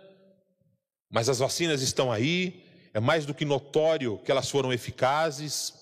Mas 1.09 1.29
as 1.29 1.39
vacinas 1.39 1.83
estão 1.83 2.11
aí, 2.11 2.67
é 2.93 2.99
mais 2.99 3.25
do 3.25 3.35
que 3.35 3.45
notório 3.45 4.19
que 4.25 4.31
elas 4.33 4.51
foram 4.51 4.73
eficazes, 4.73 5.73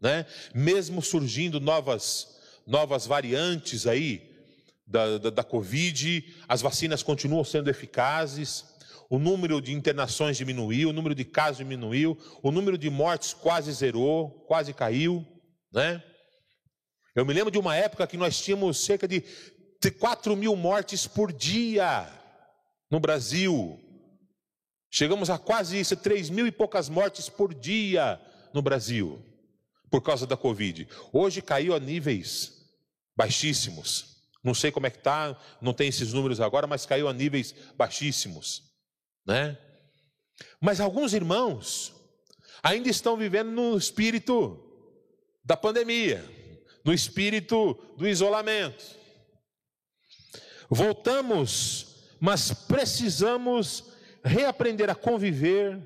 né? 0.00 0.26
Mesmo 0.52 1.00
surgindo 1.00 1.60
novas, 1.60 2.36
novas 2.66 3.06
variantes 3.06 3.86
aí 3.86 4.28
da, 4.88 5.18
da, 5.18 5.30
da 5.30 5.44
Covid, 5.44 6.34
as 6.48 6.62
vacinas 6.62 7.02
continuam 7.02 7.44
sendo 7.44 7.68
eficazes, 7.68 8.64
o 9.10 9.18
número 9.18 9.60
de 9.60 9.72
internações 9.72 10.36
diminuiu, 10.36 10.90
o 10.90 10.92
número 10.92 11.14
de 11.14 11.24
casos 11.24 11.58
diminuiu, 11.58 12.18
o 12.42 12.50
número 12.50 12.76
de 12.76 12.90
mortes 12.90 13.32
quase 13.34 13.70
zerou, 13.72 14.30
quase 14.46 14.72
caiu, 14.72 15.26
né? 15.72 16.02
Eu 17.14 17.24
me 17.24 17.32
lembro 17.32 17.50
de 17.50 17.58
uma 17.58 17.74
época 17.74 18.06
que 18.06 18.16
nós 18.16 18.40
tínhamos 18.40 18.78
cerca 18.78 19.08
de 19.08 19.24
4 19.98 20.36
mil 20.36 20.54
mortes 20.54 21.06
por 21.06 21.32
dia 21.32 22.08
no 22.90 23.00
Brasil. 23.00 23.78
Chegamos 24.90 25.28
a 25.28 25.38
quase 25.38 25.78
isso, 25.78 25.96
três 25.96 26.30
mil 26.30 26.46
e 26.46 26.52
poucas 26.52 26.88
mortes 26.88 27.28
por 27.28 27.52
dia 27.52 28.20
no 28.54 28.62
Brasil, 28.62 29.22
por 29.90 30.02
causa 30.02 30.26
da 30.26 30.36
Covid. 30.36 30.88
Hoje 31.12 31.42
caiu 31.42 31.74
a 31.74 31.80
níveis 31.80 32.52
baixíssimos. 33.16 34.17
Não 34.42 34.54
sei 34.54 34.70
como 34.70 34.86
é 34.86 34.90
que 34.90 34.98
está, 34.98 35.36
não 35.60 35.72
tem 35.72 35.88
esses 35.88 36.12
números 36.12 36.40
agora, 36.40 36.66
mas 36.66 36.86
caiu 36.86 37.08
a 37.08 37.12
níveis 37.12 37.54
baixíssimos, 37.76 38.62
né? 39.26 39.58
Mas 40.60 40.80
alguns 40.80 41.12
irmãos 41.12 41.94
ainda 42.62 42.88
estão 42.88 43.16
vivendo 43.16 43.50
no 43.50 43.76
espírito 43.76 44.64
da 45.44 45.56
pandemia, 45.56 46.24
no 46.84 46.92
espírito 46.92 47.74
do 47.96 48.06
isolamento. 48.06 48.84
Voltamos, 50.68 51.96
mas 52.20 52.52
precisamos 52.52 53.84
reaprender 54.22 54.90
a 54.90 54.94
conviver 54.94 55.80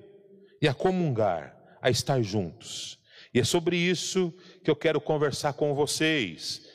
e 0.61 0.69
a 0.69 0.75
comungar, 0.75 1.57
a 1.81 1.91
estar 1.91 2.21
juntos. 2.23 2.99
E 3.33 3.41
é 3.41 3.45
sobre 3.45 3.77
isso 3.77 4.33
que 4.62 4.71
eu 4.71 4.77
quero 4.77 5.01
conversar 5.01 5.55
com 5.55 5.75
vocês. 5.75 6.72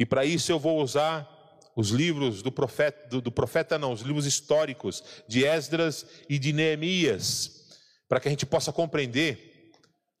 E 0.00 0.06
para 0.06 0.24
isso 0.24 0.50
eu 0.50 0.58
vou 0.58 0.80
usar 0.80 1.28
os 1.76 1.90
livros 1.90 2.42
do 2.42 2.50
profeta, 2.50 3.08
do, 3.08 3.20
do 3.20 3.30
profeta 3.30 3.78
não, 3.78 3.92
os 3.92 4.00
livros 4.00 4.24
históricos 4.24 5.04
de 5.28 5.44
Esdras 5.44 6.06
e 6.28 6.38
de 6.38 6.52
Neemias, 6.52 7.78
para 8.08 8.18
que 8.18 8.26
a 8.26 8.30
gente 8.30 8.46
possa 8.46 8.72
compreender 8.72 9.70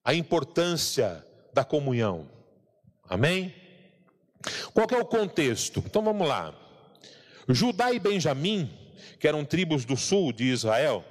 a 0.04 0.14
importância 0.14 1.26
da 1.54 1.64
comunhão. 1.64 2.30
Amém? 3.08 3.54
Qual 4.74 4.86
é 4.92 4.98
o 4.98 5.04
contexto? 5.04 5.82
Então 5.84 6.02
vamos 6.02 6.28
lá. 6.28 6.54
Judá 7.48 7.90
e 7.90 7.98
Benjamim 7.98 8.70
que 9.18 9.26
eram 9.26 9.44
tribos 9.44 9.84
do 9.84 9.96
sul 9.96 10.32
de 10.32 10.44
Israel, 10.44 11.04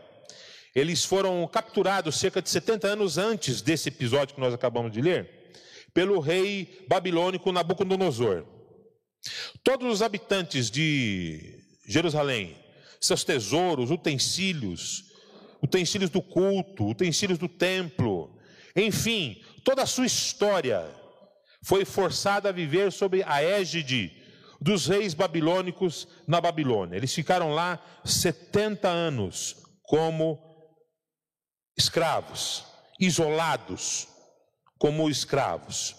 eles 0.76 1.04
foram 1.04 1.48
capturados 1.48 2.20
cerca 2.20 2.42
de 2.42 2.50
70 2.50 2.88
anos 2.88 3.18
antes 3.18 3.62
desse 3.62 3.90
episódio 3.90 4.36
que 4.36 4.42
nós 4.42 4.54
acabamos 4.54 4.92
de 4.92 5.02
ler, 5.02 5.54
pelo 5.94 6.20
rei 6.20 6.86
babilônico 6.88 7.52
Nabucodonosor. 7.52 8.46
Todos 9.64 9.94
os 9.94 10.02
habitantes 10.02 10.70
de 10.70 11.64
Jerusalém, 11.88 12.58
seus 13.00 13.24
tesouros, 13.24 13.92
utensílios, 13.92 15.06
utensílios 15.62 16.10
do 16.10 16.22
culto, 16.22 16.88
utensílios 16.88 17.38
do 17.38 17.48
templo, 17.48 18.40
enfim, 18.76 19.42
toda 19.64 19.84
a 19.84 19.88
sua 19.88 20.06
história 20.06 20.86
foi 21.64 21.84
forçada 21.84 22.50
a 22.50 22.54
viver 22.54 22.92
sob 22.92 23.24
a 23.24 23.42
égide 23.44 24.16
dos 24.62 24.88
reis 24.88 25.14
babilônicos 25.14 26.08
na 26.28 26.42
Babilônia. 26.42 26.98
Eles 26.98 27.14
ficaram 27.14 27.54
lá 27.54 27.82
70 28.04 28.88
anos 28.88 29.56
como 29.84 30.40
escravos, 31.78 32.66
isolados 33.00 34.08
como 34.78 35.10
escravos. 35.10 35.96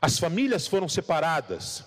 As 0.00 0.18
famílias 0.18 0.66
foram 0.66 0.88
separadas. 0.88 1.84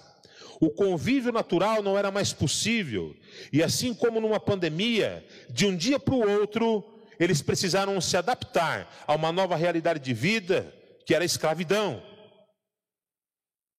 O 0.59 0.69
convívio 0.69 1.31
natural 1.31 1.81
não 1.81 1.97
era 1.97 2.11
mais 2.11 2.33
possível. 2.33 3.15
E 3.51 3.63
assim 3.63 3.93
como 3.93 4.19
numa 4.19 4.39
pandemia, 4.39 5.25
de 5.49 5.65
um 5.65 5.75
dia 5.75 5.97
para 5.97 6.13
o 6.13 6.39
outro, 6.39 6.83
eles 7.17 7.41
precisaram 7.41 7.99
se 8.01 8.17
adaptar 8.17 8.91
a 9.07 9.15
uma 9.15 9.31
nova 9.31 9.55
realidade 9.55 9.99
de 9.99 10.13
vida, 10.13 10.73
que 11.05 11.15
era 11.15 11.23
a 11.23 11.25
escravidão. 11.25 12.03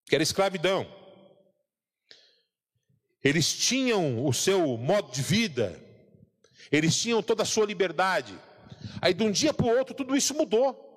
Que 0.06 0.14
era 0.14 0.22
a 0.22 0.24
escravidão. 0.24 0.86
Eles 3.22 3.52
tinham 3.52 4.24
o 4.26 4.32
seu 4.32 4.78
modo 4.78 5.12
de 5.12 5.20
vida, 5.20 5.78
eles 6.72 6.96
tinham 6.96 7.22
toda 7.22 7.42
a 7.42 7.46
sua 7.46 7.66
liberdade. 7.66 8.34
Aí 9.02 9.12
de 9.12 9.22
um 9.22 9.30
dia 9.30 9.52
para 9.52 9.66
o 9.66 9.76
outro 9.76 9.94
tudo 9.94 10.16
isso 10.16 10.34
mudou. 10.34 10.88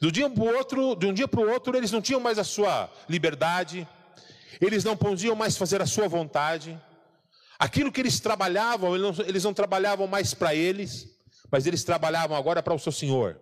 Do 0.00 0.10
dia 0.10 0.28
para 0.28 0.42
o 0.42 0.56
outro, 0.56 0.96
de 0.96 1.06
um 1.06 1.12
dia 1.12 1.28
para 1.28 1.40
o 1.40 1.48
outro, 1.48 1.76
eles 1.76 1.92
não 1.92 2.02
tinham 2.02 2.20
mais 2.20 2.38
a 2.38 2.44
sua 2.44 2.90
liberdade, 3.08 3.86
eles 4.60 4.84
não 4.84 4.96
podiam 4.96 5.34
mais 5.34 5.56
fazer 5.56 5.80
a 5.82 5.86
sua 5.86 6.08
vontade. 6.08 6.80
Aquilo 7.58 7.90
que 7.92 8.00
eles 8.00 8.20
trabalhavam, 8.20 8.94
eles 8.94 9.18
não, 9.18 9.26
eles 9.26 9.44
não 9.44 9.54
trabalhavam 9.54 10.06
mais 10.06 10.34
para 10.34 10.54
eles, 10.54 11.06
mas 11.50 11.66
eles 11.66 11.84
trabalhavam 11.84 12.36
agora 12.36 12.62
para 12.62 12.74
o 12.74 12.78
seu 12.78 12.92
Senhor. 12.92 13.40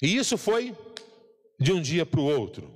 E 0.00 0.16
isso 0.16 0.38
foi 0.38 0.76
de 1.58 1.72
um 1.72 1.80
dia 1.80 2.06
para 2.06 2.20
o 2.20 2.24
outro. 2.24 2.72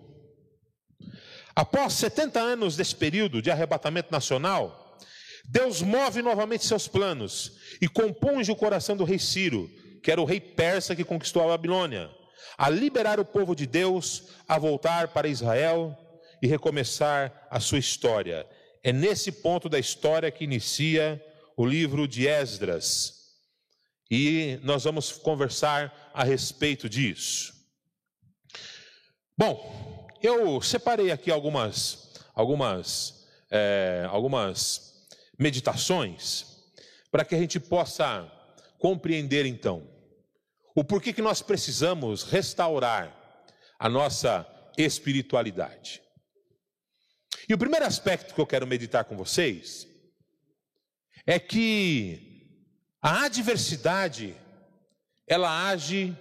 Após 1.55 1.93
70 1.95 2.41
anos 2.41 2.77
desse 2.77 2.97
período 2.97 3.43
de 3.43 3.51
arrebatamento 3.51 4.11
nacional, 4.11 4.99
Deus 5.45 5.83
move 5.83 6.23
novamente 6.23 6.65
seus 6.65 6.89
planos 6.89 7.59
e 7.81 7.89
compunge 7.89 8.51
o 8.51 8.57
coração 8.57 8.97
do 8.97 9.05
rei 9.05 9.19
Ciro, 9.19 9.71
que 10.03 10.11
era 10.11 10.21
o 10.21 10.25
rei 10.25 10.41
persa 10.41 10.97
que 10.97 11.05
conquistou 11.05 11.43
a 11.43 11.49
Babilônia, 11.49 12.11
a 12.57 12.69
liberar 12.69 13.21
o 13.21 13.25
povo 13.25 13.55
de 13.55 13.67
Deus, 13.67 14.31
a 14.49 14.59
voltar 14.59 15.09
para 15.09 15.29
Israel 15.29 15.97
e 16.43 16.47
recomeçar 16.49 17.47
a 17.49 17.61
sua 17.61 17.79
história. 17.79 18.45
É 18.83 18.93
nesse 18.93 19.31
ponto 19.31 19.69
da 19.69 19.79
história 19.79 20.31
que 20.31 20.45
inicia 20.45 21.25
o 21.57 21.65
livro 21.65 22.09
de 22.09 22.27
Esdras. 22.27 23.23
E 24.11 24.59
nós 24.63 24.85
vamos 24.85 25.13
conversar 25.13 26.11
a 26.13 26.25
respeito 26.25 26.89
disso. 26.89 27.55
Bom, 29.39 30.09
eu 30.21 30.61
separei 30.61 31.11
aqui 31.11 31.31
algumas, 31.31 32.13
algumas 32.35 33.23
é, 33.53 34.07
algumas 34.09 35.07
meditações 35.39 36.47
para 37.11 37.25
que 37.25 37.35
a 37.35 37.39
gente 37.39 37.61
possa 37.61 38.27
compreender 38.79 39.45
então 39.45 39.87
o 40.75 40.83
porquê 40.83 41.13
que 41.13 41.21
nós 41.21 41.43
precisamos 41.43 42.25
restaurar 42.25 43.15
a 43.79 43.89
nossa 43.89 44.47
espiritualidade. 44.79 46.02
E 47.53 47.55
o 47.55 47.59
primeiro 47.59 47.85
aspecto 47.85 48.35
que 48.35 48.41
eu 48.41 48.47
quero 48.47 48.67
meditar 48.67 49.05
com 49.05 49.15
vocês 49.15 49.87
é 51.27 51.39
que 51.39 52.49
a 52.99 53.25
adversidade 53.25 54.35
ela 55.27 55.69
age 55.69 56.17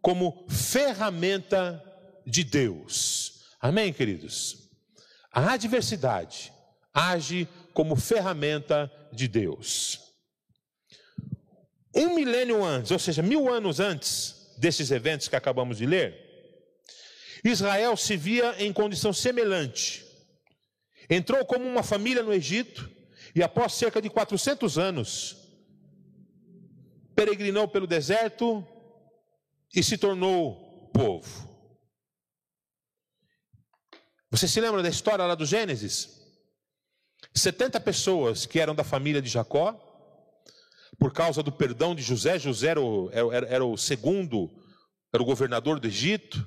como 0.00 0.46
ferramenta 0.48 1.82
de 2.24 2.44
Deus. 2.44 3.56
Amém, 3.60 3.92
queridos? 3.92 4.70
A 5.32 5.54
adversidade 5.54 6.52
age 6.94 7.48
como 7.74 7.96
ferramenta 7.96 8.88
de 9.12 9.26
Deus. 9.26 10.00
Um 11.92 12.14
milênio 12.14 12.64
antes, 12.64 12.92
ou 12.92 12.98
seja, 13.00 13.22
mil 13.22 13.52
anos 13.52 13.80
antes 13.80 14.54
desses 14.56 14.92
eventos 14.92 15.26
que 15.26 15.34
acabamos 15.34 15.78
de 15.78 15.84
ler, 15.84 16.14
Israel 17.42 17.96
se 17.96 18.16
via 18.16 18.54
em 18.62 18.72
condição 18.72 19.12
semelhante. 19.12 20.05
Entrou 21.08 21.44
como 21.44 21.64
uma 21.64 21.82
família 21.82 22.22
no 22.22 22.32
Egito 22.32 22.90
e, 23.34 23.42
após 23.42 23.74
cerca 23.74 24.00
de 24.00 24.10
400 24.10 24.78
anos, 24.78 25.36
peregrinou 27.14 27.68
pelo 27.68 27.86
deserto 27.86 28.66
e 29.74 29.82
se 29.82 29.96
tornou 29.96 30.90
povo. 30.92 31.46
Você 34.30 34.48
se 34.48 34.60
lembra 34.60 34.82
da 34.82 34.88
história 34.88 35.24
lá 35.24 35.34
do 35.34 35.46
Gênesis? 35.46 36.16
70 37.34 37.80
pessoas 37.80 38.46
que 38.46 38.58
eram 38.58 38.74
da 38.74 38.84
família 38.84 39.22
de 39.22 39.28
Jacó 39.28 39.82
por 40.98 41.12
causa 41.12 41.42
do 41.42 41.52
perdão 41.52 41.94
de 41.94 42.02
José. 42.02 42.38
José 42.38 42.68
era 42.68 42.80
o, 42.80 43.10
era, 43.12 43.46
era 43.46 43.64
o 43.64 43.76
segundo, 43.76 44.50
era 45.12 45.22
o 45.22 45.26
governador 45.26 45.78
do 45.78 45.86
Egito. 45.86 46.46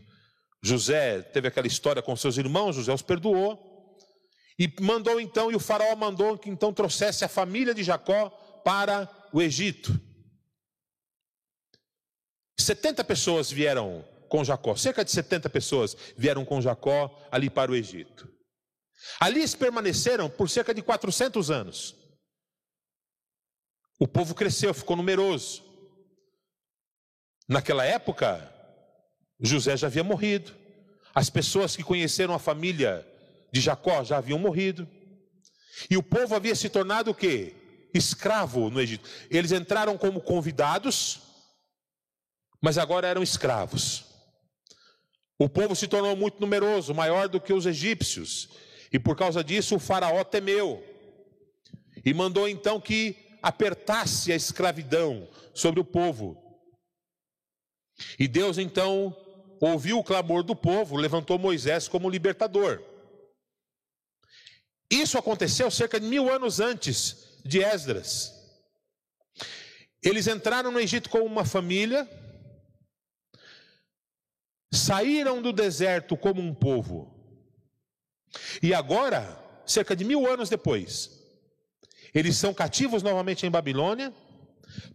José 0.62 1.22
teve 1.22 1.48
aquela 1.48 1.68
história 1.68 2.02
com 2.02 2.16
seus 2.16 2.38
irmãos, 2.38 2.76
José 2.76 2.94
os 2.94 3.02
perdoou. 3.02 3.69
E 4.60 4.70
mandou 4.82 5.22
então, 5.22 5.50
e 5.50 5.56
o 5.56 5.60
faraó 5.60 5.96
mandou 5.96 6.38
que 6.38 6.50
então 6.50 6.74
trouxesse 6.74 7.24
a 7.24 7.30
família 7.30 7.74
de 7.74 7.82
Jacó 7.82 8.30
para 8.64 9.10
o 9.32 9.42
Egito. 9.42 9.98
70 12.60 13.06
pessoas 13.06 13.50
vieram 13.50 14.06
com 14.28 14.44
Jacó, 14.44 14.76
cerca 14.76 15.04
de 15.06 15.12
70 15.12 15.50
pessoas 15.50 15.96
vieram 16.18 16.44
com 16.44 16.62
Jacó 16.62 17.18
ali 17.32 17.50
para 17.50 17.72
o 17.72 17.76
Egito. 17.76 18.30
Ali 19.18 19.40
eles 19.40 19.56
permaneceram 19.56 20.30
por 20.30 20.50
cerca 20.50 20.74
de 20.74 20.82
400 20.82 21.50
anos. 21.50 21.96
O 23.98 24.08
povo 24.08 24.36
cresceu, 24.36 24.74
ficou 24.74 24.98
numeroso. 24.98 25.64
Naquela 27.48 27.86
época, 27.86 28.54
José 29.40 29.78
já 29.78 29.88
havia 29.88 30.04
morrido. 30.04 30.54
As 31.16 31.30
pessoas 31.30 31.76
que 31.76 31.84
conheceram 31.84 32.34
a 32.34 32.40
família 32.40 33.09
de 33.52 33.62
Jacó 33.62 34.04
já 34.04 34.18
haviam 34.18 34.40
morrido. 34.40 34.88
E 35.90 35.98
o 35.98 36.04
povo 36.04 36.36
havia 36.36 36.56
se 36.56 36.70
tornado 36.70 37.12
o 37.12 37.16
quê? 37.16 37.56
Escravo 37.94 38.70
no 38.70 38.82
Egito. 38.82 39.10
Eles 39.30 39.52
entraram 39.52 39.98
como 39.98 40.22
convidados, 40.22 41.22
mas 42.62 42.78
agora 42.78 43.08
eram 43.08 43.24
escravos. 43.24 44.06
O 45.38 45.48
povo 45.48 45.76
se 45.76 45.88
tornou 45.88 46.16
muito 46.16 46.40
numeroso, 46.42 46.94
maior 46.94 47.30
do 47.30 47.40
que 47.40 47.54
os 47.54 47.66
egípcios. 47.66 48.50
E 48.92 49.00
por 49.00 49.16
causa 49.16 49.44
disso 49.44 49.76
o 49.76 49.80
faraó 49.80 50.24
temeu. 50.24 50.84
E 52.04 52.14
mandou 52.14 52.48
então 52.48 52.80
que 52.80 53.16
apertasse 53.42 54.34
a 54.34 54.36
escravidão 54.36 55.30
sobre 55.54 55.80
o 55.80 55.86
povo. 55.86 56.38
E 58.18 58.28
Deus 58.28 58.58
então 58.58 59.16
ouviu 59.62 60.00
o 60.00 60.04
clamor 60.04 60.44
do 60.44 60.56
povo, 60.56 60.98
levantou 60.98 61.38
Moisés 61.38 61.88
como 61.88 62.10
libertador. 62.10 62.82
Isso 64.90 65.18
aconteceu 65.18 65.70
cerca 65.70 66.00
de 66.00 66.08
mil 66.08 66.32
anos 66.32 66.60
antes 66.60 67.40
de 67.46 67.64
Esdras. 67.64 68.34
Eles 70.02 70.28
entraram 70.28 70.72
no 70.72 70.80
Egito 70.80 71.10
como 71.10 71.26
uma 71.26 71.46
família, 71.46 72.10
saíram 74.74 75.42
do 75.42 75.52
deserto 75.52 76.16
como 76.18 76.42
um 76.42 76.54
povo, 76.54 77.20
e 78.62 78.74
agora, 78.74 79.38
cerca 79.66 79.96
de 79.96 80.04
mil 80.04 80.32
anos 80.32 80.50
depois, 80.50 81.12
eles 82.14 82.38
são 82.38 82.54
cativos 82.54 83.04
novamente 83.04 83.46
em 83.46 83.52
Babilônia, 83.52 84.14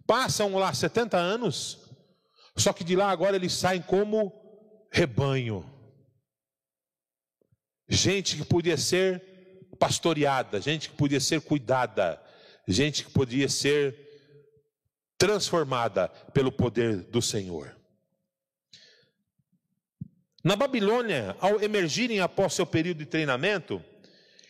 passam 0.06 0.54
lá 0.56 0.72
70 0.72 1.16
anos, 1.16 1.78
só 2.56 2.72
que 2.72 2.84
de 2.84 2.96
lá 2.96 3.10
agora 3.10 3.36
eles 3.36 3.52
saem 3.52 3.82
como 3.82 4.32
rebanho. 4.90 5.70
Gente 7.88 8.36
que 8.36 8.44
podia 8.44 8.76
ser 8.76 9.33
pastoreada, 9.84 10.62
gente 10.62 10.88
que 10.88 10.96
podia 10.96 11.20
ser 11.20 11.42
cuidada, 11.42 12.18
gente 12.66 13.04
que 13.04 13.10
podia 13.10 13.50
ser 13.50 13.94
transformada 15.18 16.08
pelo 16.32 16.50
poder 16.50 17.02
do 17.02 17.20
Senhor. 17.20 17.76
Na 20.42 20.56
Babilônia, 20.56 21.36
ao 21.38 21.60
emergirem 21.60 22.20
após 22.20 22.54
seu 22.54 22.64
período 22.64 23.00
de 23.00 23.04
treinamento, 23.04 23.84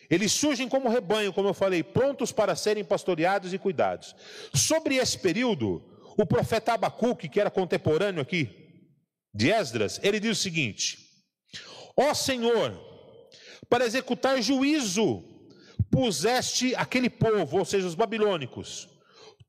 eles 0.09 0.31
surgem 0.31 0.69
como 0.69 0.87
rebanho, 0.87 1.33
como 1.33 1.49
eu 1.49 1.53
falei, 1.53 1.83
prontos 1.83 2.31
para 2.31 2.55
serem 2.55 2.85
pastoreados 2.85 3.53
e 3.53 3.57
cuidados. 3.57 4.15
Sobre 4.53 4.95
esse 4.95 5.19
período, 5.19 5.83
o 6.17 6.25
profeta 6.25 6.75
Abacuque, 6.75 7.27
que 7.27 7.41
era 7.41 7.51
contemporâneo 7.51 8.21
aqui 8.21 8.87
de 9.33 9.51
Esdras, 9.51 9.99
ele 10.01 10.17
diz 10.17 10.39
o 10.39 10.41
seguinte: 10.41 10.97
Ó 11.97 12.13
Senhor, 12.13 12.94
para 13.69 13.85
executar 13.85 14.41
juízo, 14.41 15.23
puseste 15.89 16.75
aquele 16.75 17.09
povo, 17.09 17.59
ou 17.59 17.65
seja, 17.65 17.87
os 17.87 17.95
babilônicos. 17.95 18.87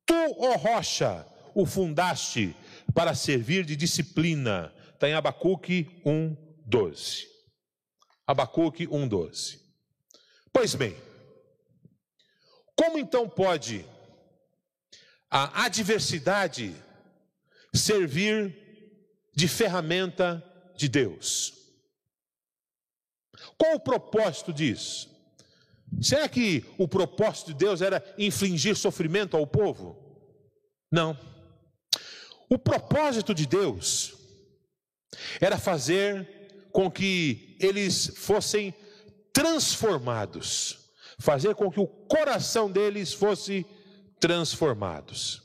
Tu, 0.04 0.14
ó 0.38 0.56
rocha, 0.56 1.26
o 1.54 1.66
fundaste 1.66 2.54
para 2.94 3.14
servir 3.14 3.64
de 3.64 3.74
disciplina. 3.74 4.72
Está 4.94 5.08
em 5.08 5.14
Abacuque 5.14 6.00
1, 6.04 6.36
12. 6.66 7.26
Abacuque 8.26 8.86
1, 8.90 9.08
12. 9.08 9.60
Pois 10.52 10.74
bem, 10.74 10.96
como 12.74 12.98
então 12.98 13.28
pode 13.28 13.84
a 15.30 15.64
adversidade 15.64 16.74
servir 17.74 18.54
de 19.34 19.48
ferramenta 19.48 20.42
de 20.76 20.88
Deus? 20.88 21.65
Qual 23.58 23.74
o 23.74 23.80
propósito 23.80 24.52
disso? 24.52 25.14
Será 26.00 26.28
que 26.28 26.64
o 26.76 26.88
propósito 26.88 27.48
de 27.48 27.54
Deus 27.54 27.80
era 27.80 28.02
infligir 28.18 28.76
sofrimento 28.76 29.36
ao 29.36 29.46
povo? 29.46 29.96
Não. 30.90 31.18
O 32.48 32.58
propósito 32.58 33.34
de 33.34 33.46
Deus 33.46 34.14
era 35.40 35.58
fazer 35.58 36.68
com 36.72 36.90
que 36.90 37.56
eles 37.60 38.12
fossem 38.16 38.74
transformados, 39.32 40.90
fazer 41.18 41.54
com 41.54 41.70
que 41.70 41.80
o 41.80 41.86
coração 41.86 42.70
deles 42.70 43.12
fosse 43.12 43.66
transformados. 44.20 45.42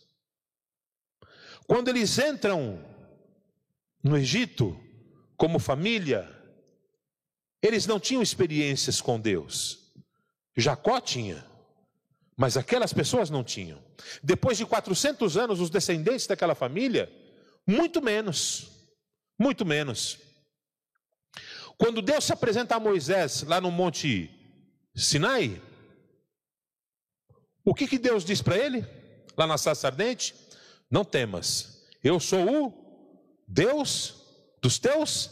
Quando 1.67 1.87
eles 1.87 2.17
entram 2.17 2.83
no 4.03 4.17
Egito 4.17 4.77
como 5.37 5.59
família, 5.59 6.29
eles 7.61 7.85
não 7.85 7.99
tinham 7.99 8.21
experiências 8.21 8.99
com 8.99 9.19
Deus. 9.19 9.79
Jacó 10.55 10.99
tinha, 10.99 11.45
mas 12.35 12.57
aquelas 12.57 12.91
pessoas 12.91 13.29
não 13.29 13.43
tinham. 13.43 13.79
Depois 14.23 14.57
de 14.57 14.65
400 14.65 15.37
anos, 15.37 15.59
os 15.59 15.69
descendentes 15.69 16.27
daquela 16.27 16.55
família, 16.55 17.11
muito 17.65 18.01
menos, 18.01 18.67
muito 19.37 19.65
menos. 19.65 20.17
Quando 21.77 22.01
Deus 22.01 22.25
se 22.25 22.33
apresenta 22.33 22.75
a 22.75 22.79
Moisés 22.79 23.43
lá 23.43 23.61
no 23.61 23.71
Monte 23.71 24.29
Sinai, 24.95 25.61
o 27.63 27.73
que, 27.73 27.87
que 27.87 27.99
Deus 27.99 28.25
diz 28.25 28.41
para 28.41 28.57
ele? 28.57 28.85
Lá 29.37 29.47
na 29.47 29.57
sarça 29.57 29.87
ardente? 29.87 30.35
Não 30.89 31.05
temas, 31.05 31.87
eu 32.03 32.19
sou 32.19 32.65
o 32.65 33.43
Deus 33.47 34.15
dos 34.61 34.77
teus 34.77 35.29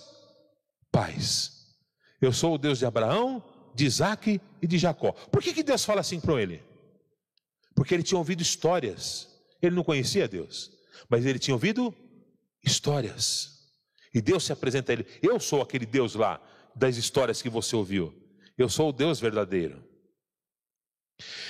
pais. 0.91 1.58
Eu 2.21 2.33
sou 2.33 2.55
o 2.55 2.57
Deus 2.57 2.79
de 2.79 2.85
Abraão, 2.85 3.43
de 3.73 3.85
Isaac 3.85 4.41
e 4.61 4.67
de 4.67 4.77
Jacó. 4.77 5.11
Por 5.11 5.41
que, 5.41 5.53
que 5.53 5.63
Deus 5.63 5.85
fala 5.85 6.01
assim 6.01 6.19
para 6.19 6.41
ele? 6.41 6.61
Porque 7.75 7.93
ele 7.93 8.03
tinha 8.03 8.17
ouvido 8.17 8.41
histórias. 8.41 9.27
Ele 9.61 9.75
não 9.75 9.83
conhecia 9.83 10.27
Deus, 10.27 10.71
mas 11.09 11.25
ele 11.25 11.39
tinha 11.39 11.53
ouvido 11.53 11.93
histórias. 12.63 13.59
E 14.13 14.21
Deus 14.21 14.45
se 14.45 14.51
apresenta 14.51 14.91
a 14.91 14.93
ele: 14.93 15.05
Eu 15.21 15.39
sou 15.39 15.61
aquele 15.61 15.85
Deus 15.85 16.15
lá 16.15 16.41
das 16.75 16.97
histórias 16.97 17.41
que 17.41 17.49
você 17.49 17.75
ouviu. 17.75 18.13
Eu 18.57 18.69
sou 18.69 18.89
o 18.89 18.93
Deus 18.93 19.19
verdadeiro. 19.19 19.83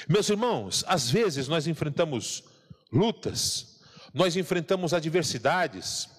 Meus 0.08 0.30
irmãos, 0.30 0.84
às 0.88 1.10
vezes 1.10 1.48
nós 1.48 1.68
enfrentamos 1.68 2.44
lutas, 2.92 3.80
nós 4.14 4.36
enfrentamos 4.36 4.94
adversidades, 4.94 6.10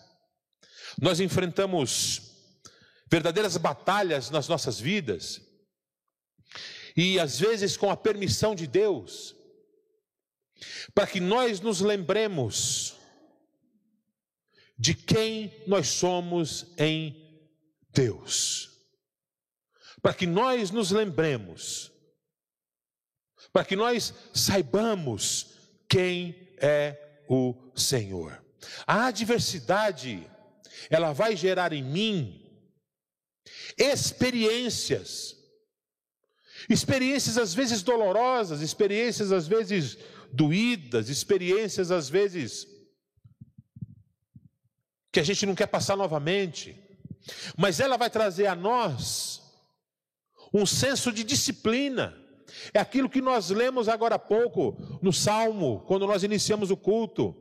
nós 1.00 1.20
enfrentamos 1.20 2.29
verdadeiras 3.10 3.56
batalhas 3.56 4.30
nas 4.30 4.46
nossas 4.46 4.78
vidas, 4.78 5.42
e 6.96 7.18
às 7.18 7.40
vezes 7.40 7.76
com 7.76 7.90
a 7.90 7.96
permissão 7.96 8.54
de 8.54 8.66
Deus, 8.66 9.34
para 10.94 11.06
que 11.06 11.18
nós 11.18 11.60
nos 11.60 11.80
lembremos 11.80 12.96
de 14.78 14.94
quem 14.94 15.52
nós 15.66 15.88
somos 15.88 16.66
em 16.78 17.16
Deus, 17.92 18.70
para 20.00 20.14
que 20.14 20.26
nós 20.26 20.70
nos 20.70 20.90
lembremos, 20.92 21.90
para 23.52 23.64
que 23.64 23.74
nós 23.74 24.14
saibamos 24.32 25.54
quem 25.88 26.54
é 26.58 27.24
o 27.28 27.72
Senhor. 27.74 28.42
A 28.86 29.06
adversidade, 29.06 30.30
ela 30.88 31.12
vai 31.12 31.34
gerar 31.34 31.72
em 31.72 31.82
mim 31.82 32.49
experiências, 33.76 35.36
experiências 36.68 37.38
às 37.38 37.54
vezes 37.54 37.82
dolorosas, 37.82 38.60
experiências 38.60 39.32
às 39.32 39.46
vezes 39.48 39.98
doídas, 40.32 41.08
experiências 41.08 41.90
às 41.90 42.08
vezes 42.08 42.66
que 45.12 45.20
a 45.20 45.24
gente 45.24 45.44
não 45.44 45.54
quer 45.54 45.66
passar 45.66 45.96
novamente, 45.96 46.76
mas 47.56 47.80
ela 47.80 47.96
vai 47.96 48.08
trazer 48.08 48.46
a 48.46 48.54
nós 48.54 49.42
um 50.52 50.64
senso 50.64 51.12
de 51.12 51.24
disciplina. 51.24 52.16
É 52.74 52.80
aquilo 52.80 53.08
que 53.08 53.20
nós 53.20 53.50
lemos 53.50 53.88
agora 53.88 54.16
há 54.16 54.18
pouco 54.18 54.76
no 55.02 55.12
Salmo, 55.12 55.84
quando 55.86 56.06
nós 56.06 56.22
iniciamos 56.22 56.70
o 56.70 56.76
culto, 56.76 57.34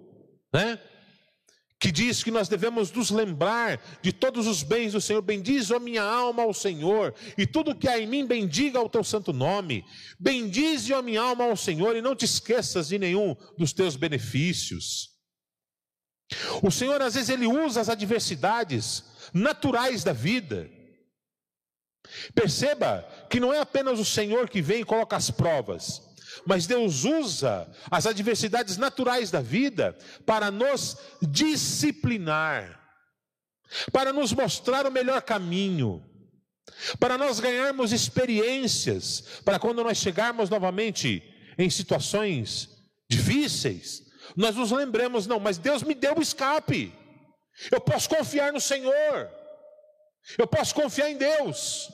né? 0.54 0.80
Que 1.80 1.92
diz 1.92 2.24
que 2.24 2.32
nós 2.32 2.50
devemos 2.50 2.92
nos 2.92 3.10
lembrar 3.10 3.82
de 4.02 4.12
todos 4.12 4.48
os 4.48 4.64
bens 4.64 4.94
do 4.94 5.00
Senhor. 5.00 5.22
Bendiz 5.22 5.72
a 5.72 5.80
minha 5.80 6.04
alma 6.04 6.44
ao 6.44 6.54
Senhor, 6.54 7.16
e 7.38 7.48
tudo 7.48 7.76
que 7.76 7.88
há 7.88 7.98
em 7.98 8.06
mim, 8.06 8.26
bendiga 8.26 8.82
o 8.82 8.90
teu 8.90 9.04
santo 9.04 9.32
nome. 9.32 9.86
Bendize 10.20 10.94
a 10.94 11.02
minha 11.02 11.22
alma 11.22 11.46
ao 11.46 11.56
Senhor, 11.56 11.96
e 11.96 12.02
não 12.02 12.16
te 12.16 12.26
esqueças 12.26 12.90
de 12.90 13.00
nenhum 13.00 13.36
dos 13.58 13.72
teus 13.72 13.96
benefícios. 13.96 15.18
O 16.62 16.70
Senhor, 16.70 17.02
às 17.02 17.16
vezes, 17.16 17.30
Ele 17.30 17.48
usa 17.48 17.80
as 17.80 17.90
adversidades 17.90 19.06
naturais 19.34 20.04
da 20.04 20.12
vida 20.12 20.70
Perceba 22.34 23.08
que 23.30 23.40
não 23.40 23.54
é 23.54 23.60
apenas 23.60 24.00
o 24.00 24.06
Senhor 24.06 24.50
que 24.50 24.62
vem 24.62 24.82
e 24.82 24.86
coloca 24.86 25.16
as 25.16 25.30
provas, 25.30 26.02
mas 26.46 26.68
Deus 26.68 27.04
usa 27.04 27.70
as 27.90 28.06
adversidades 28.06 28.78
naturais 28.78 29.32
da 29.32 29.42
vida 29.42 29.98
para 30.26 30.52
nos 30.52 30.98
disciplinar, 31.22 32.80
para 33.92 34.12
nos 34.12 34.34
mostrar 34.34 34.86
o 34.86 34.92
melhor 34.92 35.22
caminho, 35.22 36.04
para 37.00 37.18
nós 37.18 37.40
ganharmos 37.40 37.92
experiências, 37.92 39.42
para 39.44 39.60
quando 39.60 39.84
nós 39.84 39.98
chegarmos 39.98 40.50
novamente 40.50 41.24
em 41.58 41.70
situações 41.70 42.70
difíceis, 43.10 44.04
nós 44.36 44.56
nos 44.56 44.72
lembremos, 44.72 45.26
não, 45.28 45.40
mas 45.40 45.58
Deus 45.58 45.84
me 45.84 45.96
deu 45.96 46.18
o 46.18 46.22
escape, 46.22 46.94
eu 47.72 47.82
posso 47.82 48.08
confiar 48.08 48.54
no 48.54 48.62
Senhor. 48.62 49.30
Eu 50.38 50.48
posso 50.48 50.76
confiar 50.76 51.10
em 51.10 51.18
Deus. 51.18 51.90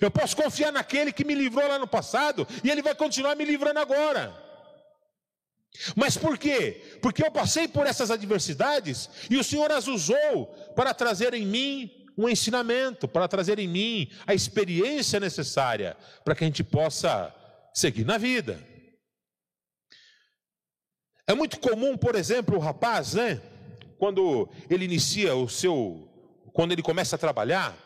Eu 0.00 0.10
posso 0.10 0.36
confiar 0.36 0.72
naquele 0.72 1.12
que 1.12 1.24
me 1.24 1.34
livrou 1.34 1.66
lá 1.66 1.78
no 1.78 1.86
passado 1.86 2.46
e 2.62 2.70
ele 2.70 2.82
vai 2.82 2.94
continuar 2.94 3.34
me 3.34 3.44
livrando 3.44 3.80
agora. 3.80 4.36
Mas 5.94 6.16
por 6.16 6.36
quê? 6.36 6.98
Porque 7.00 7.24
eu 7.24 7.30
passei 7.30 7.68
por 7.68 7.86
essas 7.86 8.10
adversidades 8.10 9.08
e 9.30 9.36
o 9.36 9.44
Senhor 9.44 9.70
as 9.70 9.86
usou 9.86 10.46
para 10.74 10.92
trazer 10.92 11.34
em 11.34 11.46
mim 11.46 11.90
um 12.16 12.28
ensinamento, 12.28 13.06
para 13.06 13.28
trazer 13.28 13.58
em 13.58 13.68
mim 13.68 14.10
a 14.26 14.34
experiência 14.34 15.20
necessária 15.20 15.96
para 16.24 16.34
que 16.34 16.44
a 16.44 16.46
gente 16.46 16.64
possa 16.64 17.32
seguir 17.72 18.04
na 18.04 18.18
vida. 18.18 18.60
É 21.26 21.34
muito 21.34 21.60
comum, 21.60 21.96
por 21.96 22.16
exemplo, 22.16 22.56
o 22.56 22.60
rapaz, 22.60 23.14
né, 23.14 23.40
quando 23.98 24.48
ele 24.68 24.84
inicia 24.84 25.34
o 25.34 25.48
seu 25.48 26.04
quando 26.52 26.72
ele 26.72 26.82
começa 26.82 27.14
a 27.14 27.18
trabalhar, 27.18 27.76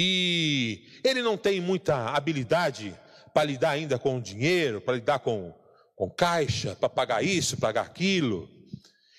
e 0.00 0.86
ele 1.02 1.22
não 1.22 1.36
tem 1.36 1.60
muita 1.60 2.10
habilidade 2.10 2.96
para 3.34 3.42
lidar 3.42 3.70
ainda 3.70 3.98
com 3.98 4.16
o 4.16 4.22
dinheiro, 4.22 4.80
para 4.80 4.94
lidar 4.94 5.18
com, 5.18 5.52
com 5.96 6.08
caixa, 6.08 6.76
para 6.76 6.88
pagar 6.88 7.24
isso, 7.24 7.56
pagar 7.56 7.82
aquilo. 7.82 8.48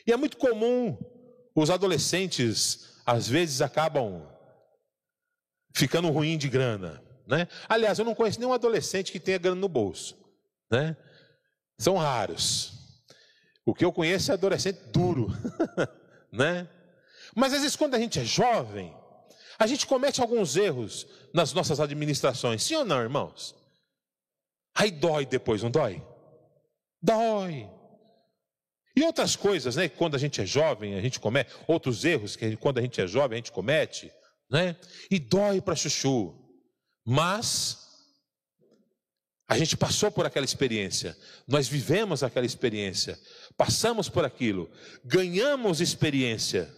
E 0.07 0.13
é 0.13 0.15
muito 0.15 0.37
comum 0.37 0.97
os 1.53 1.69
adolescentes, 1.69 3.01
às 3.05 3.27
vezes, 3.27 3.61
acabam 3.61 4.25
ficando 5.75 6.09
ruim 6.11 6.37
de 6.37 6.47
grana. 6.47 7.03
Né? 7.27 7.49
Aliás, 7.67 7.99
eu 7.99 8.05
não 8.05 8.15
conheço 8.15 8.39
nenhum 8.39 8.53
adolescente 8.53 9.11
que 9.11 9.19
tenha 9.19 9.37
grana 9.37 9.59
no 9.59 9.67
bolso. 9.67 10.17
Né? 10.71 10.95
São 11.77 11.97
raros. 11.97 12.71
O 13.65 13.75
que 13.75 13.83
eu 13.83 13.91
conheço 13.91 14.31
é 14.31 14.35
adolescente 14.35 14.79
duro. 14.93 15.27
né? 16.31 16.69
Mas 17.35 17.51
às 17.51 17.59
vezes, 17.63 17.75
quando 17.75 17.95
a 17.95 17.99
gente 17.99 18.17
é 18.17 18.23
jovem, 18.23 18.97
a 19.59 19.67
gente 19.67 19.85
comete 19.85 20.21
alguns 20.21 20.55
erros 20.55 21.05
nas 21.33 21.51
nossas 21.51 21.81
administrações, 21.81 22.63
sim 22.63 22.75
ou 22.75 22.85
não, 22.85 23.01
irmãos? 23.01 23.53
Aí 24.73 24.89
dói 24.89 25.25
depois, 25.25 25.61
não 25.61 25.69
dói? 25.69 26.01
Dói. 27.01 27.69
E 28.95 29.03
outras 29.03 29.35
coisas, 29.35 29.75
né? 29.75 29.89
Quando 29.89 30.15
a 30.15 30.17
gente 30.17 30.39
é 30.39 30.45
jovem, 30.45 30.95
a 30.95 31.01
gente 31.01 31.19
comete, 31.19 31.53
outros 31.67 32.05
erros 32.05 32.37
que 32.37 32.55
quando 32.55 32.77
a 32.77 32.81
gente 32.81 33.01
é 33.01 33.05
jovem 33.05 33.35
a 33.35 33.39
gente 33.39 33.51
comete, 33.51 34.09
né? 34.49 34.77
E 35.11 35.19
dói 35.19 35.59
para 35.59 35.75
chuchu. 35.75 36.33
Mas 37.05 37.89
a 39.45 39.57
gente 39.57 39.75
passou 39.75 40.09
por 40.09 40.25
aquela 40.25 40.45
experiência, 40.45 41.17
nós 41.47 41.67
vivemos 41.67 42.23
aquela 42.23 42.45
experiência, 42.45 43.19
passamos 43.57 44.07
por 44.07 44.23
aquilo, 44.23 44.69
ganhamos 45.03 45.81
experiência. 45.81 46.73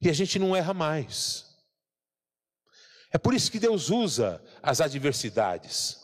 E 0.00 0.08
a 0.08 0.12
gente 0.12 0.38
não 0.38 0.54
erra 0.54 0.72
mais. 0.72 1.47
É 3.10 3.18
por 3.18 3.34
isso 3.34 3.50
que 3.50 3.58
Deus 3.58 3.90
usa 3.90 4.42
as 4.62 4.80
adversidades. 4.80 5.98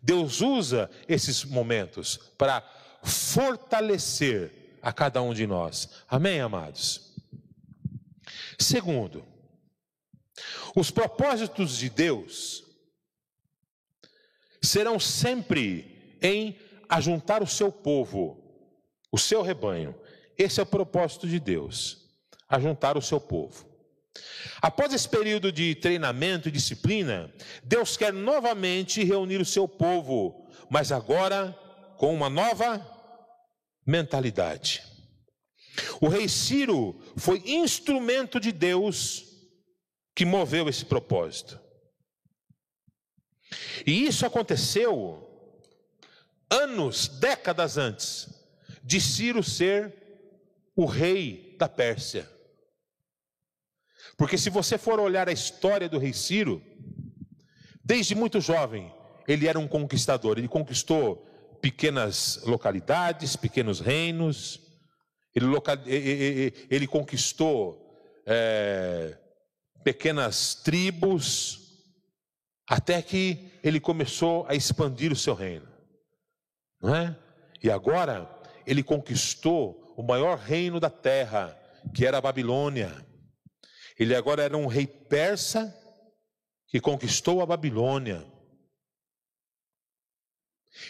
Deus 0.00 0.40
usa 0.40 0.90
esses 1.08 1.44
momentos 1.44 2.16
para 2.38 2.62
fortalecer 3.02 4.78
a 4.80 4.92
cada 4.92 5.20
um 5.22 5.34
de 5.34 5.46
nós. 5.46 5.88
Amém, 6.08 6.40
amados? 6.40 7.14
Segundo, 8.58 9.24
os 10.76 10.90
propósitos 10.90 11.76
de 11.76 11.88
Deus 11.88 12.64
serão 14.62 14.98
sempre 14.98 16.18
em 16.22 16.58
ajuntar 16.88 17.42
o 17.42 17.46
seu 17.46 17.70
povo, 17.70 18.42
o 19.10 19.18
seu 19.18 19.42
rebanho. 19.42 19.94
Esse 20.36 20.60
é 20.60 20.62
o 20.62 20.66
propósito 20.66 21.28
de 21.28 21.38
Deus 21.38 22.08
a 22.48 22.58
juntar 22.58 22.96
o 22.96 23.02
seu 23.02 23.20
povo. 23.20 23.73
Após 24.60 24.92
esse 24.92 25.08
período 25.08 25.50
de 25.52 25.74
treinamento 25.74 26.48
e 26.48 26.52
disciplina, 26.52 27.32
Deus 27.62 27.96
quer 27.96 28.12
novamente 28.12 29.04
reunir 29.04 29.40
o 29.40 29.44
seu 29.44 29.68
povo, 29.68 30.48
mas 30.70 30.92
agora 30.92 31.52
com 31.96 32.14
uma 32.14 32.30
nova 32.30 32.84
mentalidade. 33.86 34.82
O 36.00 36.08
rei 36.08 36.28
Ciro 36.28 37.00
foi 37.16 37.42
instrumento 37.44 38.38
de 38.38 38.52
Deus 38.52 39.24
que 40.14 40.24
moveu 40.24 40.68
esse 40.68 40.84
propósito. 40.84 41.60
E 43.86 44.06
isso 44.06 44.24
aconteceu 44.24 45.20
anos, 46.50 47.08
décadas 47.08 47.76
antes 47.76 48.28
de 48.82 49.00
Ciro 49.00 49.42
ser 49.42 49.92
o 50.76 50.84
rei 50.84 51.56
da 51.58 51.68
Pérsia. 51.68 52.30
Porque 54.16 54.38
se 54.38 54.50
você 54.50 54.78
for 54.78 55.00
olhar 55.00 55.28
a 55.28 55.32
história 55.32 55.88
do 55.88 55.98
rei 55.98 56.12
Ciro, 56.12 56.62
desde 57.84 58.14
muito 58.14 58.40
jovem, 58.40 58.92
ele 59.26 59.46
era 59.46 59.58
um 59.58 59.66
conquistador, 59.66 60.38
ele 60.38 60.48
conquistou 60.48 61.26
pequenas 61.60 62.42
localidades, 62.44 63.36
pequenos 63.36 63.80
reinos, 63.80 64.60
ele, 65.34 65.46
local, 65.46 65.76
ele 65.86 66.86
conquistou 66.86 67.98
é, 68.26 69.18
pequenas 69.82 70.54
tribos, 70.54 71.60
até 72.68 73.02
que 73.02 73.50
ele 73.62 73.80
começou 73.80 74.46
a 74.48 74.54
expandir 74.54 75.12
o 75.12 75.16
seu 75.16 75.34
reino. 75.34 75.66
Não 76.80 76.94
é? 76.94 77.16
E 77.62 77.70
agora 77.70 78.28
ele 78.66 78.82
conquistou 78.82 79.94
o 79.96 80.02
maior 80.02 80.38
reino 80.38 80.78
da 80.78 80.90
terra, 80.90 81.58
que 81.94 82.06
era 82.06 82.18
a 82.18 82.20
Babilônia. 82.20 82.94
Ele 83.98 84.14
agora 84.14 84.42
era 84.42 84.56
um 84.56 84.66
rei 84.66 84.86
persa 84.86 85.72
que 86.66 86.80
conquistou 86.80 87.40
a 87.40 87.46
Babilônia. 87.46 88.26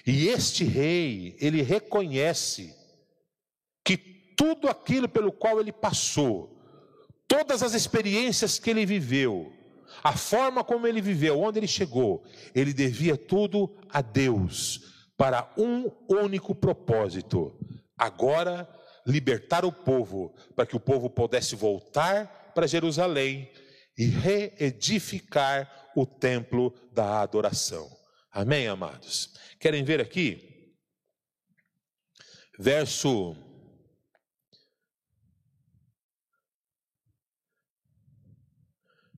E 0.07 0.29
este 0.29 0.65
rei, 0.65 1.37
ele 1.39 1.63
reconhece 1.63 2.75
que 3.85 3.99
tudo 3.99 4.69
aquilo 4.69 5.09
pelo 5.09 5.31
qual 5.31 5.61
ele 5.61 5.73
passou, 5.73 6.59
todas 7.29 7.63
as 7.63 7.75
experiências 7.75 8.59
que 8.59 8.71
ele 8.71 8.87
viveu, 8.87 9.53
a 10.03 10.17
forma 10.17 10.65
como 10.65 10.87
ele 10.87 11.03
viveu, 11.03 11.39
onde 11.41 11.59
ele 11.59 11.67
chegou, 11.67 12.25
ele 12.55 12.73
devia 12.73 13.17
tudo 13.17 13.77
a 13.91 14.01
Deus, 14.01 15.05
para 15.17 15.53
um 15.57 15.91
único 16.09 16.55
propósito: 16.55 17.57
agora 17.97 18.69
libertar 19.07 19.65
o 19.65 19.73
povo, 19.73 20.35
para 20.57 20.65
que 20.65 20.75
o 20.75 20.81
povo 20.81 21.11
pudesse 21.11 21.55
voltar 21.55 22.44
para 22.55 22.67
Jerusalém 22.67 23.51
e 23.97 24.07
reedificar 24.07 25.91
o 25.95 26.07
templo 26.07 26.75
da 26.93 27.21
adoração. 27.21 27.89
Amém, 28.31 28.67
amados? 28.67 29.35
Querem 29.61 29.85
ver 29.85 30.01
aqui? 30.01 30.75
Verso. 32.59 33.37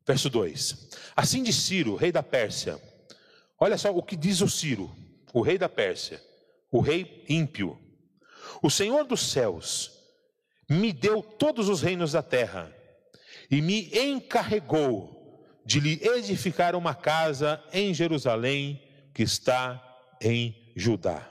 Verso 0.07 0.31
2: 0.31 0.91
Assim 1.17 1.43
de 1.43 1.53
Ciro, 1.53 1.97
rei 1.97 2.13
da 2.13 2.23
Pérsia, 2.23 2.81
olha 3.59 3.79
só 3.79 3.91
o 3.91 4.03
que 4.03 4.17
diz 4.17 4.41
o 4.41 4.49
Ciro, 4.49 4.95
o 5.33 5.41
rei 5.41 5.59
da 5.59 5.69
Pérsia, 5.69 6.23
o 6.71 6.81
rei 6.81 7.25
ímpio. 7.29 7.81
O 8.63 8.71
Senhor 8.71 9.05
dos 9.05 9.33
céus 9.33 9.91
me 10.69 10.93
deu 10.93 11.23
todos 11.23 11.69
os 11.69 11.81
reinos 11.81 12.13
da 12.13 12.23
terra 12.23 12.76
e 13.51 13.61
me 13.61 13.91
encarregou 13.97 15.17
de 15.65 15.81
lhe 15.81 16.01
edificar 16.03 16.75
uma 16.75 16.95
casa 16.95 17.63
em 17.73 17.93
Jerusalém, 17.93 18.83
que 19.13 19.23
está 19.23 19.83
em 20.21 20.55
Judá. 20.77 21.29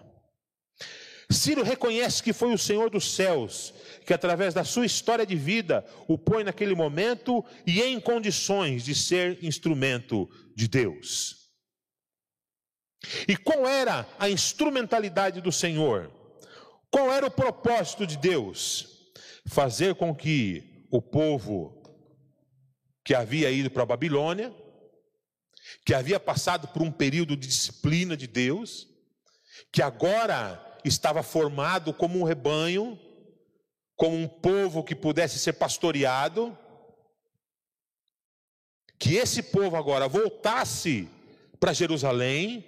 Ciro 1.31 1.63
reconhece 1.63 2.21
que 2.21 2.33
foi 2.33 2.53
o 2.53 2.57
Senhor 2.57 2.89
dos 2.89 3.15
céus 3.15 3.73
que, 4.05 4.13
através 4.13 4.53
da 4.53 4.63
sua 4.63 4.85
história 4.85 5.25
de 5.25 5.35
vida, 5.35 5.85
o 6.07 6.17
põe 6.17 6.43
naquele 6.43 6.75
momento 6.75 7.43
e 7.65 7.81
em 7.81 7.99
condições 7.99 8.83
de 8.83 8.93
ser 8.93 9.43
instrumento 9.43 10.29
de 10.55 10.67
Deus. 10.67 11.49
E 13.27 13.35
qual 13.35 13.67
era 13.67 14.07
a 14.19 14.29
instrumentalidade 14.29 15.41
do 15.41 15.51
Senhor? 15.51 16.11
Qual 16.91 17.11
era 17.11 17.25
o 17.25 17.31
propósito 17.31 18.05
de 18.05 18.17
Deus? 18.17 19.11
Fazer 19.47 19.95
com 19.95 20.13
que 20.13 20.87
o 20.91 21.01
povo 21.01 21.83
que 23.05 23.13
havia 23.13 23.51
ido 23.51 23.69
para 23.69 23.83
a 23.83 23.85
Babilônia, 23.85 24.51
que 25.85 25.93
havia 25.93 26.19
passado 26.19 26.67
por 26.69 26.81
um 26.81 26.91
período 26.91 27.37
de 27.37 27.47
disciplina 27.47 28.17
de 28.17 28.25
Deus, 28.25 28.87
que 29.71 29.83
agora 29.83 30.59
estava 30.83 31.21
formado 31.21 31.93
como 31.93 32.19
um 32.19 32.23
rebanho, 32.23 32.99
como 33.95 34.17
um 34.17 34.27
povo 34.27 34.83
que 34.83 34.95
pudesse 34.95 35.37
ser 35.37 35.53
pastoreado, 35.53 36.57
que 38.97 39.15
esse 39.15 39.43
povo 39.43 39.75
agora 39.75 40.07
voltasse 40.07 41.07
para 41.59 41.73
Jerusalém, 41.73 42.65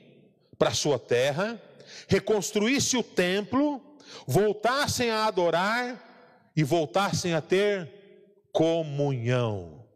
para 0.55 0.71
sua 0.71 0.99
terra, 0.99 1.59
reconstruísse 2.07 2.95
o 2.95 3.01
templo, 3.01 3.81
voltassem 4.27 5.09
a 5.09 5.25
adorar 5.25 6.51
e 6.55 6.63
voltassem 6.63 7.33
a 7.33 7.41
ter 7.41 7.91
comunhão 8.51 9.86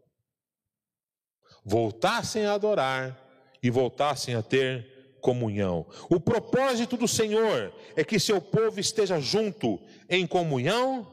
voltassem 1.63 2.45
a 2.45 2.53
adorar 2.53 3.17
e 3.61 3.69
voltassem 3.69 4.35
a 4.35 4.41
ter 4.41 5.17
comunhão. 5.21 5.85
O 6.09 6.19
propósito 6.19 6.97
do 6.97 7.07
Senhor 7.07 7.73
é 7.95 8.03
que 8.03 8.19
seu 8.19 8.41
povo 8.41 8.79
esteja 8.79 9.19
junto 9.19 9.79
em 10.09 10.25
comunhão 10.25 11.07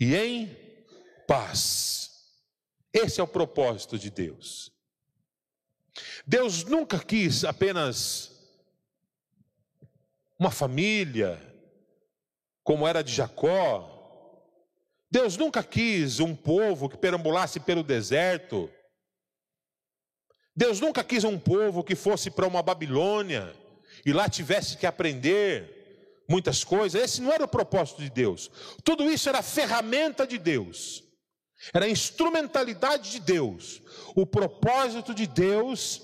e 0.00 0.14
em 0.14 0.56
paz. 1.26 2.04
Esse 2.92 3.20
é 3.20 3.24
o 3.24 3.28
propósito 3.28 3.98
de 3.98 4.10
Deus. 4.10 4.70
Deus 6.26 6.64
nunca 6.64 6.98
quis 6.98 7.44
apenas 7.44 8.30
uma 10.38 10.50
família, 10.50 11.40
como 12.62 12.86
era 12.86 13.02
de 13.02 13.12
Jacó. 13.12 13.90
Deus 15.10 15.36
nunca 15.36 15.62
quis 15.62 16.20
um 16.20 16.34
povo 16.34 16.88
que 16.88 16.96
perambulasse 16.96 17.60
pelo 17.60 17.82
deserto 17.82 18.70
Deus 20.56 20.80
nunca 20.80 21.02
quis 21.02 21.24
um 21.24 21.38
povo 21.38 21.82
que 21.82 21.96
fosse 21.96 22.30
para 22.30 22.46
uma 22.46 22.62
Babilônia 22.62 23.54
e 24.06 24.12
lá 24.12 24.28
tivesse 24.28 24.76
que 24.76 24.86
aprender 24.86 26.22
muitas 26.28 26.62
coisas. 26.62 27.00
Esse 27.00 27.20
não 27.20 27.32
era 27.32 27.44
o 27.44 27.48
propósito 27.48 28.02
de 28.02 28.10
Deus. 28.10 28.50
Tudo 28.84 29.10
isso 29.10 29.28
era 29.28 29.42
ferramenta 29.42 30.26
de 30.26 30.38
Deus, 30.38 31.02
era 31.72 31.88
instrumentalidade 31.88 33.10
de 33.10 33.20
Deus. 33.20 33.82
O 34.14 34.24
propósito 34.24 35.12
de 35.12 35.26
Deus 35.26 36.02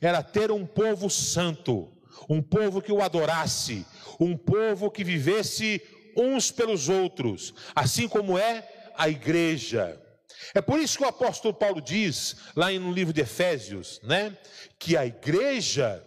era 0.00 0.22
ter 0.22 0.50
um 0.50 0.66
povo 0.66 1.08
santo, 1.08 1.92
um 2.28 2.42
povo 2.42 2.82
que 2.82 2.90
o 2.90 3.00
adorasse, 3.00 3.86
um 4.18 4.36
povo 4.36 4.90
que 4.90 5.04
vivesse 5.04 5.80
uns 6.16 6.50
pelos 6.50 6.88
outros, 6.88 7.54
assim 7.74 8.08
como 8.08 8.36
é 8.36 8.68
a 8.96 9.08
igreja. 9.08 10.01
É 10.54 10.60
por 10.60 10.78
isso 10.78 10.98
que 10.98 11.04
o 11.04 11.08
apóstolo 11.08 11.54
Paulo 11.54 11.80
diz, 11.80 12.36
lá 12.56 12.70
no 12.70 12.92
livro 12.92 13.12
de 13.12 13.20
Efésios, 13.20 14.00
né, 14.02 14.36
que 14.78 14.96
a 14.96 15.06
igreja, 15.06 16.02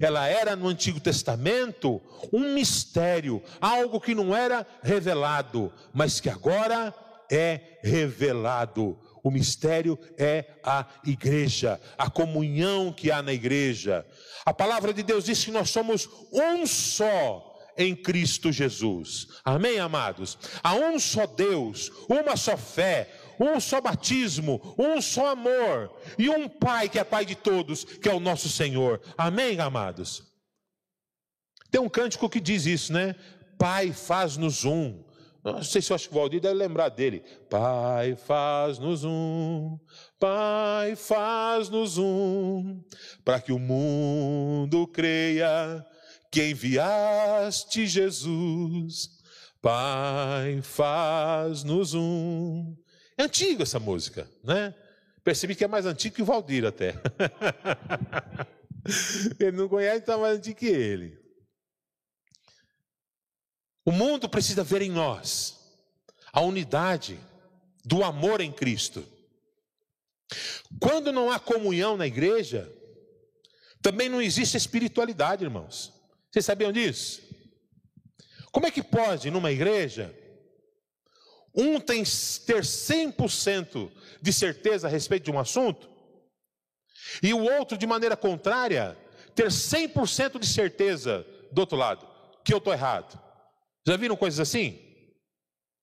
ela 0.00 0.26
era 0.26 0.56
no 0.56 0.68
Antigo 0.68 1.00
Testamento 1.00 2.00
um 2.32 2.54
mistério, 2.54 3.42
algo 3.60 4.00
que 4.00 4.14
não 4.14 4.34
era 4.34 4.66
revelado, 4.82 5.72
mas 5.92 6.20
que 6.20 6.30
agora 6.30 6.94
é 7.30 7.78
revelado. 7.82 8.98
O 9.22 9.30
mistério 9.30 9.98
é 10.18 10.44
a 10.62 10.86
igreja, 11.04 11.80
a 11.96 12.10
comunhão 12.10 12.92
que 12.92 13.10
há 13.10 13.22
na 13.22 13.32
igreja. 13.32 14.06
A 14.44 14.52
palavra 14.52 14.92
de 14.92 15.02
Deus 15.02 15.24
diz 15.24 15.42
que 15.42 15.50
nós 15.50 15.70
somos 15.70 16.08
um 16.30 16.66
só 16.66 17.54
em 17.76 17.96
Cristo 17.96 18.52
Jesus. 18.52 19.28
Amém, 19.44 19.78
amados? 19.78 20.38
Há 20.62 20.74
um 20.74 20.98
só 20.98 21.26
Deus, 21.26 21.90
uma 22.08 22.36
só 22.36 22.56
fé, 22.56 23.10
um 23.38 23.58
só 23.60 23.80
batismo, 23.80 24.74
um 24.78 25.00
só 25.00 25.32
amor 25.32 25.94
e 26.18 26.28
um 26.28 26.48
Pai 26.48 26.88
que 26.88 26.98
é 26.98 27.04
Pai 27.04 27.24
de 27.24 27.34
todos, 27.34 27.84
que 27.84 28.08
é 28.08 28.14
o 28.14 28.20
nosso 28.20 28.48
Senhor. 28.48 29.00
Amém, 29.16 29.60
amados? 29.60 30.22
Tem 31.70 31.80
um 31.80 31.88
cântico 31.88 32.28
que 32.28 32.40
diz 32.40 32.66
isso, 32.66 32.92
né? 32.92 33.14
Pai, 33.58 33.92
faz-nos 33.92 34.64
um. 34.64 35.04
Não 35.44 35.62
sei 35.62 35.82
se 35.82 35.92
eu 35.92 35.94
acho 35.94 36.08
que 36.08 36.14
o 36.14 36.18
Valdir 36.18 36.40
deve 36.40 36.54
lembrar 36.54 36.88
dele. 36.88 37.20
Pai, 37.50 38.16
faz-nos 38.16 39.04
um, 39.04 39.78
Pai, 40.18 40.96
faz-nos 40.96 41.98
um, 41.98 42.82
para 43.22 43.38
que 43.40 43.52
o 43.52 43.58
mundo 43.58 44.86
creia 44.86 45.84
que 46.30 46.48
enviaste 46.48 47.86
Jesus. 47.86 49.10
Pai, 49.60 50.62
faz-nos 50.62 51.92
um. 51.92 52.74
É 53.16 53.22
antiga 53.22 53.62
essa 53.62 53.78
música, 53.78 54.28
né? 54.42 54.74
Percebi 55.22 55.54
que 55.54 55.64
é 55.64 55.68
mais 55.68 55.86
antigo 55.86 56.16
que 56.16 56.22
o 56.22 56.26
Valdir 56.26 56.66
até. 56.66 56.94
ele 59.40 59.56
não 59.56 59.68
conhece, 59.68 59.98
está 59.98 60.18
mais 60.18 60.38
antigo 60.38 60.58
que 60.58 60.66
ele. 60.66 61.18
O 63.84 63.92
mundo 63.92 64.28
precisa 64.28 64.64
ver 64.64 64.82
em 64.82 64.90
nós 64.90 65.60
a 66.32 66.40
unidade 66.40 67.18
do 67.84 68.02
amor 68.02 68.40
em 68.40 68.52
Cristo. 68.52 69.06
Quando 70.80 71.12
não 71.12 71.30
há 71.30 71.38
comunhão 71.38 71.96
na 71.96 72.06
igreja, 72.06 72.70
também 73.80 74.08
não 74.08 74.20
existe 74.20 74.56
espiritualidade, 74.56 75.44
irmãos. 75.44 75.92
Vocês 76.30 76.44
sabiam 76.44 76.72
disso? 76.72 77.22
Como 78.50 78.66
é 78.66 78.70
que 78.70 78.82
pode, 78.82 79.30
numa 79.30 79.52
igreja, 79.52 80.14
um 81.54 81.78
tem 81.78 82.02
ter 82.02 82.62
100% 82.62 83.90
de 84.20 84.32
certeza 84.32 84.88
a 84.88 84.90
respeito 84.90 85.24
de 85.24 85.30
um 85.30 85.38
assunto, 85.38 85.88
e 87.22 87.32
o 87.32 87.42
outro, 87.42 87.78
de 87.78 87.86
maneira 87.86 88.16
contrária, 88.16 88.96
ter 89.34 89.48
100% 89.48 90.38
de 90.38 90.46
certeza 90.46 91.26
do 91.52 91.60
outro 91.60 91.76
lado, 91.76 92.06
que 92.44 92.52
eu 92.52 92.58
estou 92.58 92.72
errado. 92.72 93.20
Já 93.86 93.96
viram 93.96 94.16
coisas 94.16 94.40
assim? 94.40 94.80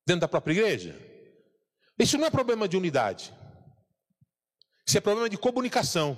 Dentro 0.05 0.21
da 0.21 0.27
própria 0.27 0.53
igreja? 0.53 0.99
Isso 1.97 2.17
não 2.17 2.25
é 2.25 2.31
problema 2.31 2.67
de 2.67 2.75
unidade, 2.75 3.31
isso 4.85 4.97
é 4.97 5.01
problema 5.01 5.29
de 5.29 5.37
comunicação, 5.37 6.17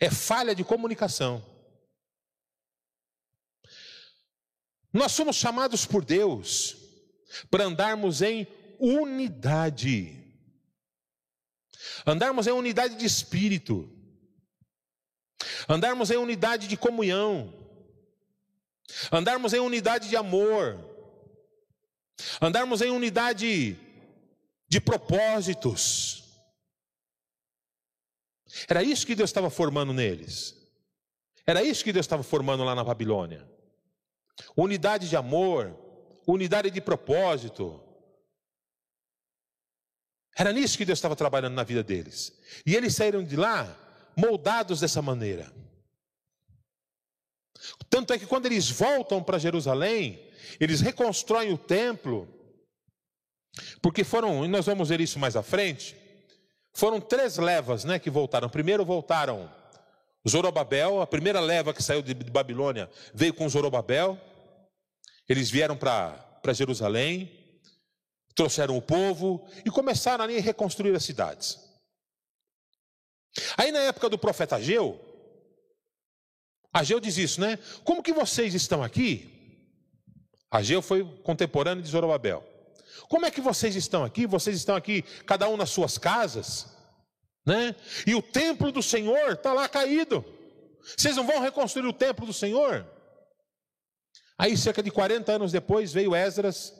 é 0.00 0.10
falha 0.10 0.54
de 0.54 0.64
comunicação. 0.64 1.44
Nós 4.92 5.12
somos 5.12 5.36
chamados 5.36 5.86
por 5.86 6.04
Deus 6.04 6.83
para 7.50 7.64
andarmos 7.64 8.22
em 8.22 8.46
unidade. 8.78 10.20
Andarmos 12.06 12.46
em 12.46 12.52
unidade 12.52 12.96
de 12.96 13.04
espírito. 13.06 13.90
Andarmos 15.68 16.10
em 16.10 16.16
unidade 16.16 16.68
de 16.68 16.76
comunhão. 16.76 17.52
andarmos 19.10 19.52
em 19.52 19.60
unidade 19.60 20.08
de 20.08 20.16
amor, 20.16 20.78
andarmos 22.40 22.80
em 22.80 22.90
unidade 22.90 23.78
de 24.68 24.80
propósitos. 24.80 26.22
Era 28.68 28.82
isso 28.82 29.06
que 29.06 29.14
Deus 29.14 29.30
estava 29.30 29.50
formando 29.50 29.92
neles. 29.92 30.54
Era 31.46 31.62
isso 31.62 31.84
que 31.84 31.92
Deus 31.92 32.04
estava 32.04 32.22
formando 32.22 32.64
lá 32.64 32.74
na 32.74 32.84
Babilônia. 32.84 33.46
Unidade 34.56 35.08
de 35.08 35.16
amor, 35.16 35.76
unidade 36.26 36.70
de 36.70 36.80
propósito. 36.80 37.80
Era 40.36 40.52
nisso 40.52 40.76
que 40.76 40.84
Deus 40.84 40.98
estava 40.98 41.14
trabalhando 41.14 41.54
na 41.54 41.62
vida 41.62 41.82
deles. 41.82 42.32
E 42.66 42.74
eles 42.74 42.94
saíram 42.94 43.22
de 43.22 43.36
lá 43.36 43.76
moldados 44.16 44.80
dessa 44.80 45.00
maneira. 45.00 45.52
Tanto 47.88 48.12
é 48.12 48.18
que 48.18 48.26
quando 48.26 48.46
eles 48.46 48.68
voltam 48.68 49.22
para 49.22 49.38
Jerusalém, 49.38 50.20
eles 50.60 50.80
reconstroem 50.80 51.52
o 51.52 51.58
templo, 51.58 52.28
porque 53.80 54.04
foram, 54.04 54.44
e 54.44 54.48
nós 54.48 54.66
vamos 54.66 54.88
ver 54.88 55.00
isso 55.00 55.18
mais 55.18 55.36
à 55.36 55.42
frente, 55.42 55.96
foram 56.72 57.00
três 57.00 57.36
levas 57.38 57.84
né, 57.84 57.98
que 57.98 58.10
voltaram. 58.10 58.48
Primeiro 58.48 58.84
voltaram 58.84 59.50
Zorobabel, 60.28 61.00
a 61.00 61.06
primeira 61.06 61.38
leva 61.38 61.72
que 61.72 61.82
saiu 61.82 62.02
de 62.02 62.14
Babilônia 62.14 62.90
veio 63.14 63.34
com 63.34 63.48
Zorobabel. 63.48 64.18
Eles 65.28 65.50
vieram 65.50 65.76
para 65.76 66.52
Jerusalém, 66.52 67.30
trouxeram 68.34 68.76
o 68.76 68.82
povo 68.82 69.46
e 69.64 69.70
começaram 69.70 70.24
ali 70.24 70.36
a 70.36 70.40
reconstruir 70.40 70.94
as 70.94 71.04
cidades. 71.04 71.58
Aí 73.56 73.72
na 73.72 73.80
época 73.80 74.08
do 74.08 74.18
profeta 74.18 74.56
Ageu, 74.56 75.00
Ageu 76.72 76.98
diz 76.98 77.16
isso, 77.16 77.40
né? 77.40 77.56
Como 77.84 78.02
que 78.02 78.12
vocês 78.12 78.52
estão 78.52 78.82
aqui? 78.82 79.30
Ageu 80.50 80.82
foi 80.82 81.04
contemporâneo 81.22 81.82
de 81.82 81.88
Zorobabel. 81.88 82.44
Como 83.08 83.26
é 83.26 83.30
que 83.30 83.40
vocês 83.40 83.76
estão 83.76 84.04
aqui? 84.04 84.26
Vocês 84.26 84.56
estão 84.56 84.74
aqui, 84.74 85.02
cada 85.24 85.48
um 85.48 85.56
nas 85.56 85.70
suas 85.70 85.98
casas, 85.98 86.66
né? 87.46 87.76
E 88.06 88.14
o 88.14 88.22
templo 88.22 88.72
do 88.72 88.82
Senhor 88.82 89.32
está 89.32 89.52
lá 89.52 89.68
caído. 89.68 90.24
Vocês 90.96 91.16
não 91.16 91.26
vão 91.26 91.40
reconstruir 91.40 91.86
o 91.86 91.92
templo 91.92 92.26
do 92.26 92.32
Senhor? 92.32 92.86
Aí, 94.38 94.56
cerca 94.56 94.82
de 94.82 94.90
40 94.90 95.32
anos 95.32 95.52
depois, 95.52 95.92
veio 95.92 96.14
Esdras 96.14 96.74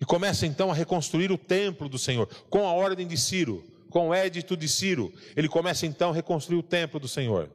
e 0.00 0.04
começa 0.04 0.46
então 0.46 0.70
a 0.70 0.74
reconstruir 0.74 1.32
o 1.32 1.38
templo 1.38 1.88
do 1.88 1.98
Senhor, 1.98 2.28
com 2.50 2.66
a 2.66 2.72
ordem 2.72 3.06
de 3.06 3.16
Ciro, 3.16 3.64
com 3.90 4.08
o 4.08 4.14
édito 4.14 4.56
de 4.56 4.68
Ciro. 4.68 5.12
Ele 5.36 5.48
começa 5.48 5.86
então 5.86 6.10
a 6.10 6.14
reconstruir 6.14 6.58
o 6.58 6.62
templo 6.62 7.00
do 7.00 7.08
Senhor. 7.08 7.50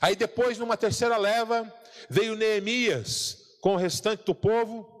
Aí 0.00 0.14
depois, 0.14 0.58
numa 0.58 0.76
terceira 0.76 1.16
leva, 1.16 1.72
veio 2.08 2.36
Neemias 2.36 3.38
com 3.60 3.74
o 3.74 3.76
restante 3.76 4.24
do 4.24 4.34
povo 4.34 5.00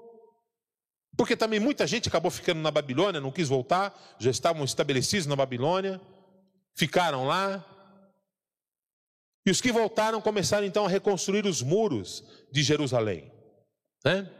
porque 1.20 1.36
também 1.36 1.60
muita 1.60 1.86
gente 1.86 2.08
acabou 2.08 2.30
ficando 2.30 2.62
na 2.62 2.70
Babilônia, 2.70 3.20
não 3.20 3.30
quis 3.30 3.46
voltar, 3.46 3.94
já 4.18 4.30
estavam 4.30 4.64
estabelecidos 4.64 5.26
na 5.26 5.36
Babilônia, 5.36 6.00
ficaram 6.74 7.26
lá. 7.26 7.62
E 9.44 9.50
os 9.50 9.60
que 9.60 9.72
voltaram 9.72 10.20
começaram 10.20 10.66
então 10.66 10.84
a 10.84 10.88
reconstruir 10.88 11.46
os 11.46 11.62
muros 11.62 12.22
de 12.52 12.62
Jerusalém. 12.62 13.32
Né? 14.04 14.30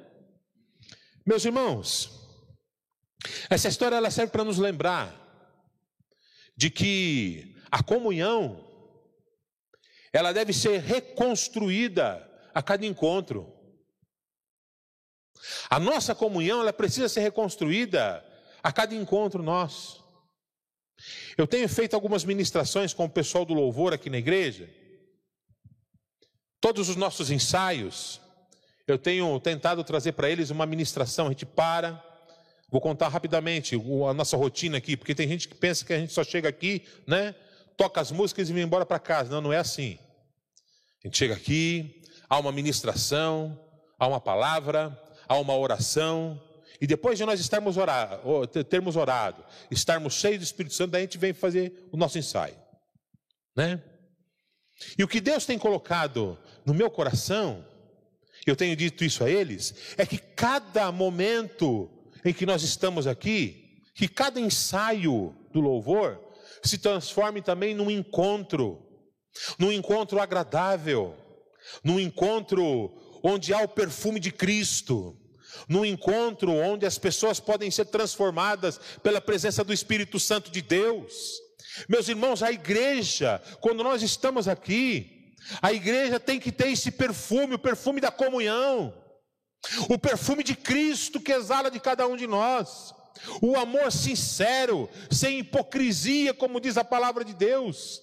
Meus 1.25 1.45
irmãos, 1.45 2.11
essa 3.49 3.69
história 3.69 3.97
ela 3.97 4.11
serve 4.11 4.33
para 4.33 4.45
nos 4.45 4.59
lembrar 4.59 5.17
de 6.57 6.71
que 6.71 7.57
a 7.71 7.83
comunhão 7.83 8.67
ela 10.13 10.33
deve 10.33 10.53
ser 10.53 10.81
reconstruída 10.81 12.29
a 12.53 12.63
cada 12.63 12.85
encontro. 12.85 13.51
A 15.71 15.79
nossa 15.79 16.15
comunhão 16.15 16.61
ela 16.61 16.73
precisa 16.73 17.09
ser 17.09 17.21
reconstruída 17.21 18.25
a 18.63 18.73
cada 18.73 18.95
encontro 18.95 19.43
nosso. 19.43 20.01
Eu 21.37 21.47
tenho 21.47 21.69
feito 21.69 21.95
algumas 21.95 22.25
ministrações 22.25 22.93
com 22.93 23.05
o 23.05 23.11
pessoal 23.11 23.45
do 23.45 23.55
louvor 23.55 23.95
aqui 23.95 24.11
na 24.11 24.19
igreja. 24.19 24.69
Todos 26.61 26.89
os 26.89 26.97
nossos 26.97 27.31
ensaios, 27.31 28.21
eu 28.87 28.99
tenho 28.99 29.39
tentado 29.41 29.83
trazer 29.83 30.13
para 30.13 30.29
eles 30.29 30.51
uma 30.51 30.67
ministração. 30.67 31.27
A 31.27 31.31
gente 31.31 31.47
para, 31.47 32.03
vou 32.69 32.81
contar 32.81 33.09
rapidamente 33.09 33.75
a 34.09 34.13
nossa 34.13 34.37
rotina 34.37 34.77
aqui, 34.77 34.97
porque 34.97 35.15
tem 35.15 35.27
gente 35.27 35.49
que 35.49 35.55
pensa 35.55 35.85
que 35.85 35.93
a 35.93 35.99
gente 35.99 36.13
só 36.13 36.23
chega 36.23 36.49
aqui, 36.49 36.85
né? 37.07 37.35
Toca 37.77 38.01
as 38.01 38.13
músicas 38.13 38.51
e 38.51 38.53
vem 38.53 38.65
embora 38.65 38.85
para 38.85 38.99
casa. 38.99 39.31
Não, 39.31 39.41
não 39.41 39.53
é 39.53 39.59
assim. 39.59 39.99
A 41.03 41.09
gente 41.09 41.17
chega 41.17 41.35
aqui, 41.35 42.03
há 42.29 42.39
uma 42.39 42.53
ministração, 42.53 43.59
há 43.99 44.07
uma 44.07 44.21
palavra, 44.21 44.99
a 45.27 45.37
uma 45.39 45.57
oração, 45.57 46.39
e 46.81 46.87
depois 46.87 47.19
de 47.19 47.25
nós 47.25 47.41
estarmos 47.41 47.77
orado, 47.77 48.47
termos 48.65 48.97
orado, 48.97 49.45
estarmos 49.71 50.15
cheios 50.15 50.39
do 50.39 50.45
Espírito 50.45 50.75
Santo, 50.75 50.93
daí 50.93 51.03
a 51.03 51.05
gente 51.05 51.19
vem 51.19 51.33
fazer 51.33 51.89
o 51.93 51.97
nosso 51.97 52.19
ensaio. 52.19 52.57
Né? 53.55 53.83
E 54.97 55.05
o 55.05 55.09
que 55.09 55.21
Deus 55.21 55.45
tem 55.45 55.59
colocado 55.59 56.39
no 56.65 56.75
meu 56.75 56.91
coração, 56.91 57.65
eu 58.47 58.57
tenho 58.57 58.77
dito 58.77 59.05
isso 59.05 59.25
a 59.25 59.31
eles, 59.31 59.75
é 59.97 60.07
que 60.07 60.19
cada 60.19 60.91
momento 60.91 61.91
em 62.25 62.33
que 62.33 62.47
nós 62.47 62.63
estamos 62.63 63.07
aqui, 63.07 63.83
que 63.95 64.09
cada 64.09 64.41
ensaio 64.41 65.35
do 65.53 65.61
louvor 65.61 66.19
se 66.63 66.79
transforme 66.79 67.43
também 67.43 67.75
num 67.75 67.91
encontro, 67.91 68.79
num 69.59 69.73
encontro 69.73 70.21
agradável, 70.21 71.17
num 71.83 71.99
encontro 71.99 72.93
onde 73.23 73.53
há 73.53 73.63
o 73.63 73.69
perfume 73.69 74.19
de 74.19 74.31
Cristo, 74.31 75.17
num 75.69 75.85
encontro 75.85 76.53
onde 76.53 76.87
as 76.87 76.99
pessoas 76.99 77.41
podem 77.41 77.71
ser 77.71 77.87
transformadas 77.87 78.81
pela 79.03 79.21
presença 79.21 79.63
do 79.65 79.73
Espírito 79.73 80.19
Santo 80.19 80.51
de 80.51 80.63
Deus. 80.63 81.41
Meus 81.89 82.09
irmãos, 82.09 82.43
a 82.43 82.51
igreja, 82.51 83.41
quando 83.61 83.85
nós 83.85 84.03
estamos 84.03 84.49
aqui, 84.49 85.20
a 85.61 85.73
igreja 85.73 86.21
tem 86.21 86.39
que 86.39 86.53
ter 86.53 86.69
esse 86.69 86.91
perfume, 86.91 87.55
o 87.55 87.59
perfume 87.59 88.01
da 88.01 88.11
comunhão, 88.11 88.95
o 89.89 89.99
perfume 89.99 90.43
de 90.43 90.55
Cristo 90.55 91.21
que 91.21 91.33
exala 91.33 91.71
de 91.71 91.81
cada 91.81 92.07
um 92.07 92.17
de 92.17 92.27
nós, 92.27 92.95
o 93.43 93.57
amor 93.57 93.91
sincero, 93.93 94.89
sem 95.11 95.41
hipocrisia, 95.41 96.33
como 96.33 96.61
diz 96.61 96.77
a 96.77 96.85
palavra 96.85 97.25
de 97.25 97.35
Deus. 97.35 98.01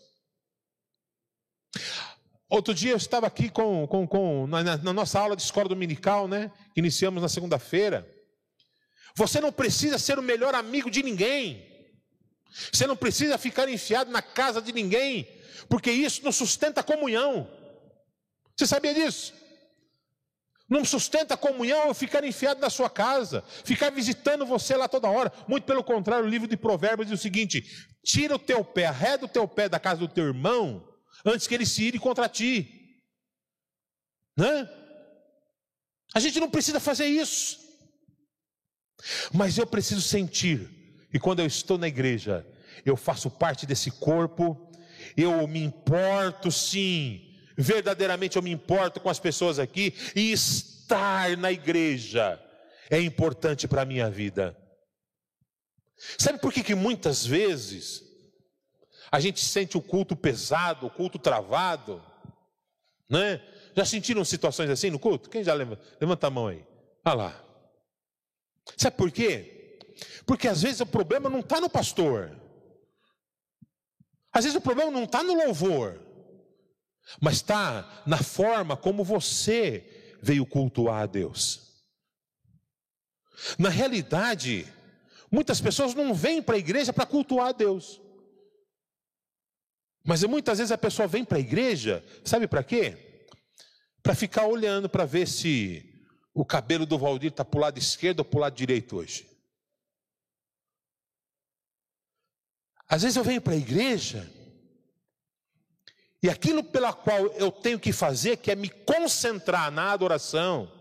Outro 2.50 2.74
dia 2.74 2.92
eu 2.92 2.98
estava 2.98 3.28
aqui 3.28 3.50
com, 3.50 3.86
com, 3.88 4.08
com 4.08 4.48
na, 4.48 4.64
na, 4.64 4.94
nossa 4.94 5.20
aula 5.20 5.36
de 5.36 5.42
escola 5.42 5.68
dominical, 5.68 6.28
né? 6.28 6.50
Que 6.74 6.80
iniciamos 6.80 7.22
na 7.22 7.28
segunda-feira. 7.28 8.08
Você 9.16 9.42
não 9.42 9.52
precisa 9.52 9.98
ser 9.98 10.18
o 10.18 10.24
melhor 10.24 10.56
amigo 10.56 10.90
de 10.90 11.04
ninguém. 11.04 11.68
Você 12.72 12.88
não 12.88 12.96
precisa 12.96 13.38
ficar 13.38 13.68
enfiado 13.68 14.12
na 14.12 14.22
casa 14.22 14.62
de 14.62 14.72
ninguém, 14.72 15.28
porque 15.70 15.92
isso 15.92 16.24
não 16.24 16.32
sustenta 16.32 16.82
a 16.82 16.84
comunhão. 16.84 17.50
Você 18.56 18.66
sabia 18.68 18.94
disso? 18.94 19.34
Não 20.70 20.84
sustenta 20.84 21.36
a 21.36 21.38
comunhão 21.38 21.88
eu 21.88 21.94
ficar 21.94 22.24
enfiado 22.26 22.60
na 22.60 22.70
sua 22.70 22.90
casa, 22.90 23.42
ficar 23.64 23.90
visitando 23.90 24.46
você 24.46 24.76
lá 24.76 24.88
toda 24.88 25.10
hora. 25.10 25.32
Muito 25.48 25.64
pelo 25.64 25.84
contrário, 25.84 26.26
o 26.26 26.30
livro 26.30 26.48
de 26.48 26.58
Provérbios 26.58 27.08
diz 27.08 27.20
o 27.20 27.22
seguinte: 27.22 27.64
tira 28.04 28.36
o 28.36 28.40
teu 28.40 28.66
pé, 28.66 28.88
arreda 28.88 29.26
o 29.26 29.30
teu 29.30 29.48
pé 29.48 29.70
da 29.70 29.80
casa 29.80 30.02
do 30.02 30.08
teu 30.08 30.26
irmão, 30.26 30.86
antes 31.26 31.48
que 31.48 31.56
ele 31.56 31.66
se 31.66 31.84
ire 31.84 32.00
contra 32.00 32.28
ti. 32.28 33.02
Né? 34.38 34.70
A 36.14 36.20
gente 36.20 36.40
não 36.40 36.50
precisa 36.50 36.80
fazer 36.80 37.06
isso. 37.06 37.60
Mas 39.34 39.58
eu 39.58 39.66
preciso 39.66 40.02
sentir. 40.02 40.70
E 41.14 41.20
quando 41.20 41.40
eu 41.40 41.46
estou 41.46 41.78
na 41.78 41.88
igreja, 41.88 42.46
eu 42.86 42.98
faço 42.98 43.30
parte 43.30 43.66
desse 43.66 43.90
corpo, 43.92 44.67
eu 45.18 45.48
me 45.48 45.64
importo 45.64 46.52
sim, 46.52 47.36
verdadeiramente 47.58 48.38
eu 48.38 48.44
me 48.44 48.52
importo 48.52 49.00
com 49.00 49.10
as 49.10 49.20
pessoas 49.20 49.58
aqui, 49.58 49.94
e 50.16 50.32
estar 50.32 51.36
na 51.36 51.52
igreja 51.52 52.40
é 52.90 53.02
importante 53.02 53.68
para 53.68 53.82
a 53.82 53.86
minha 53.86 54.10
vida. 54.10 54.56
Sabe 56.18 56.40
por 56.40 56.54
que, 56.54 56.64
que 56.64 56.76
muitas 56.76 57.26
vezes 57.26 58.04
a 59.12 59.20
gente 59.20 59.44
sente 59.44 59.78
o 59.78 59.82
culto 59.82 60.16
pesado, 60.16 60.86
o 60.86 60.92
culto 60.92 61.18
travado, 61.18 62.04
né? 63.10 63.42
Já 63.76 63.86
sentiram 63.86 64.24
situações 64.24 64.70
assim 64.70 64.90
no 64.90 65.00
culto? 65.00 65.30
Quem 65.30 65.44
já 65.44 65.54
levanta, 65.54 65.82
levanta 66.00 66.28
a 66.28 66.30
mão 66.30 66.48
aí? 66.48 66.66
Olha 67.06 67.16
lá. 67.16 67.44
Sabe 68.76 68.98
por 68.98 69.12
quê? 69.12 69.80
Porque 70.26 70.48
às 70.48 70.62
vezes 70.62 70.82
o 70.82 70.86
problema 70.86 71.30
não 71.30 71.40
está 71.40 71.60
no 71.60 71.70
pastor. 71.70 72.47
Às 74.38 74.44
vezes 74.46 74.58
o 74.58 74.62
problema 74.62 74.92
não 74.92 75.04
está 75.04 75.24
no 75.24 75.34
louvor. 75.34 76.00
Mas 77.22 77.36
está 77.36 78.04
na 78.06 78.18
forma 78.18 78.76
como 78.76 79.04
você 79.04 80.18
veio 80.22 80.46
cultuar 80.46 81.04
a 81.04 81.06
Deus. 81.06 81.62
Na 83.58 83.70
realidade, 83.70 84.68
muitas 85.32 85.62
pessoas 85.62 85.94
não 85.94 86.14
vêm 86.14 86.42
para 86.42 86.56
a 86.56 86.60
igreja 86.60 86.92
para 86.92 87.06
cultuar 87.06 87.48
a 87.48 87.52
Deus. 87.54 88.02
Mas 90.06 90.24
muitas 90.24 90.58
vezes 90.58 90.72
a 90.72 90.78
pessoa 90.78 91.08
vem 91.08 91.24
para 91.24 91.38
a 91.38 91.42
igreja, 91.42 92.04
sabe 92.24 92.48
para 92.48 92.64
quê? 92.64 93.08
para 94.08 94.16
ficar 94.16 94.48
olhando 94.48 94.88
para 94.88 95.04
ver 95.04 95.28
se 95.28 95.84
o 96.34 96.46
cabelo 96.46 96.86
do 96.86 96.98
Valdir 96.98 97.30
está 97.30 97.44
para 97.44 97.58
o 97.58 97.62
lado 97.62 97.78
esquerdo 97.78 98.20
ou 98.20 98.26
para 98.26 98.38
o 98.38 98.42
lado 98.42 98.56
direito 98.56 98.96
hoje. 98.96 99.28
Às 102.88 103.02
vezes 103.02 103.18
eu 103.18 103.24
venho 103.24 103.42
para 103.42 103.54
a 103.54 103.58
igreja 103.58 104.32
e 106.22 106.30
aquilo 106.30 106.64
pela 106.64 106.94
qual 106.94 107.28
eu 107.34 107.52
tenho 107.52 107.80
que 107.80 107.94
fazer, 107.94 108.38
que 108.38 108.52
é 108.52 108.56
me 108.56 108.70
concentrar 108.70 109.72
na 109.72 109.92
adoração, 109.92 110.72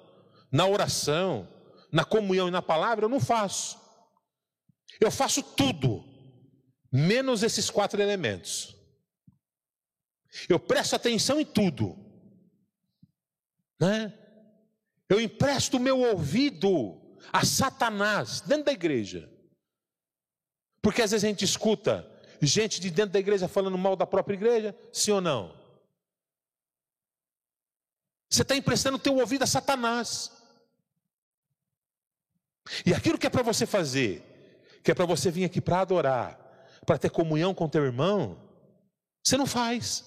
na 0.50 0.66
oração, 0.66 1.48
na 1.92 2.04
comunhão 2.04 2.48
e 2.48 2.50
na 2.50 2.62
palavra, 2.62 3.04
eu 3.04 3.08
não 3.08 3.20
faço. 3.20 3.78
Eu 5.00 5.10
faço 5.10 5.42
tudo, 5.42 6.04
menos 6.90 7.42
esses 7.42 7.68
quatro 7.68 8.00
elementos. 8.00 8.74
Eu 10.48 10.58
presto 10.58 10.96
atenção 10.96 11.40
em 11.40 11.44
tudo, 11.44 11.96
né? 13.80 14.12
Eu 15.08 15.20
empresto 15.20 15.76
o 15.76 15.80
meu 15.80 16.00
ouvido 16.00 17.18
a 17.32 17.44
Satanás 17.44 18.40
dentro 18.40 18.64
da 18.64 18.72
igreja. 18.72 19.30
Porque 20.86 21.02
às 21.02 21.10
vezes 21.10 21.24
a 21.24 21.26
gente 21.26 21.44
escuta 21.44 22.08
gente 22.40 22.78
de 22.80 22.92
dentro 22.92 23.10
da 23.14 23.18
igreja 23.18 23.48
falando 23.48 23.76
mal 23.76 23.96
da 23.96 24.06
própria 24.06 24.36
igreja, 24.36 24.72
sim 24.92 25.10
ou 25.10 25.20
não? 25.20 25.52
Você 28.30 28.42
está 28.42 28.54
emprestando 28.54 28.96
o 28.96 29.00
teu 29.00 29.16
ouvido 29.16 29.42
a 29.42 29.48
Satanás. 29.48 30.30
E 32.86 32.94
aquilo 32.94 33.18
que 33.18 33.26
é 33.26 33.30
para 33.30 33.42
você 33.42 33.66
fazer, 33.66 34.22
que 34.84 34.92
é 34.92 34.94
para 34.94 35.04
você 35.04 35.28
vir 35.28 35.46
aqui 35.46 35.60
para 35.60 35.80
adorar, 35.80 36.38
para 36.86 36.96
ter 36.96 37.10
comunhão 37.10 37.52
com 37.52 37.68
teu 37.68 37.84
irmão, 37.84 38.40
você 39.24 39.36
não 39.36 39.44
faz. 39.44 40.04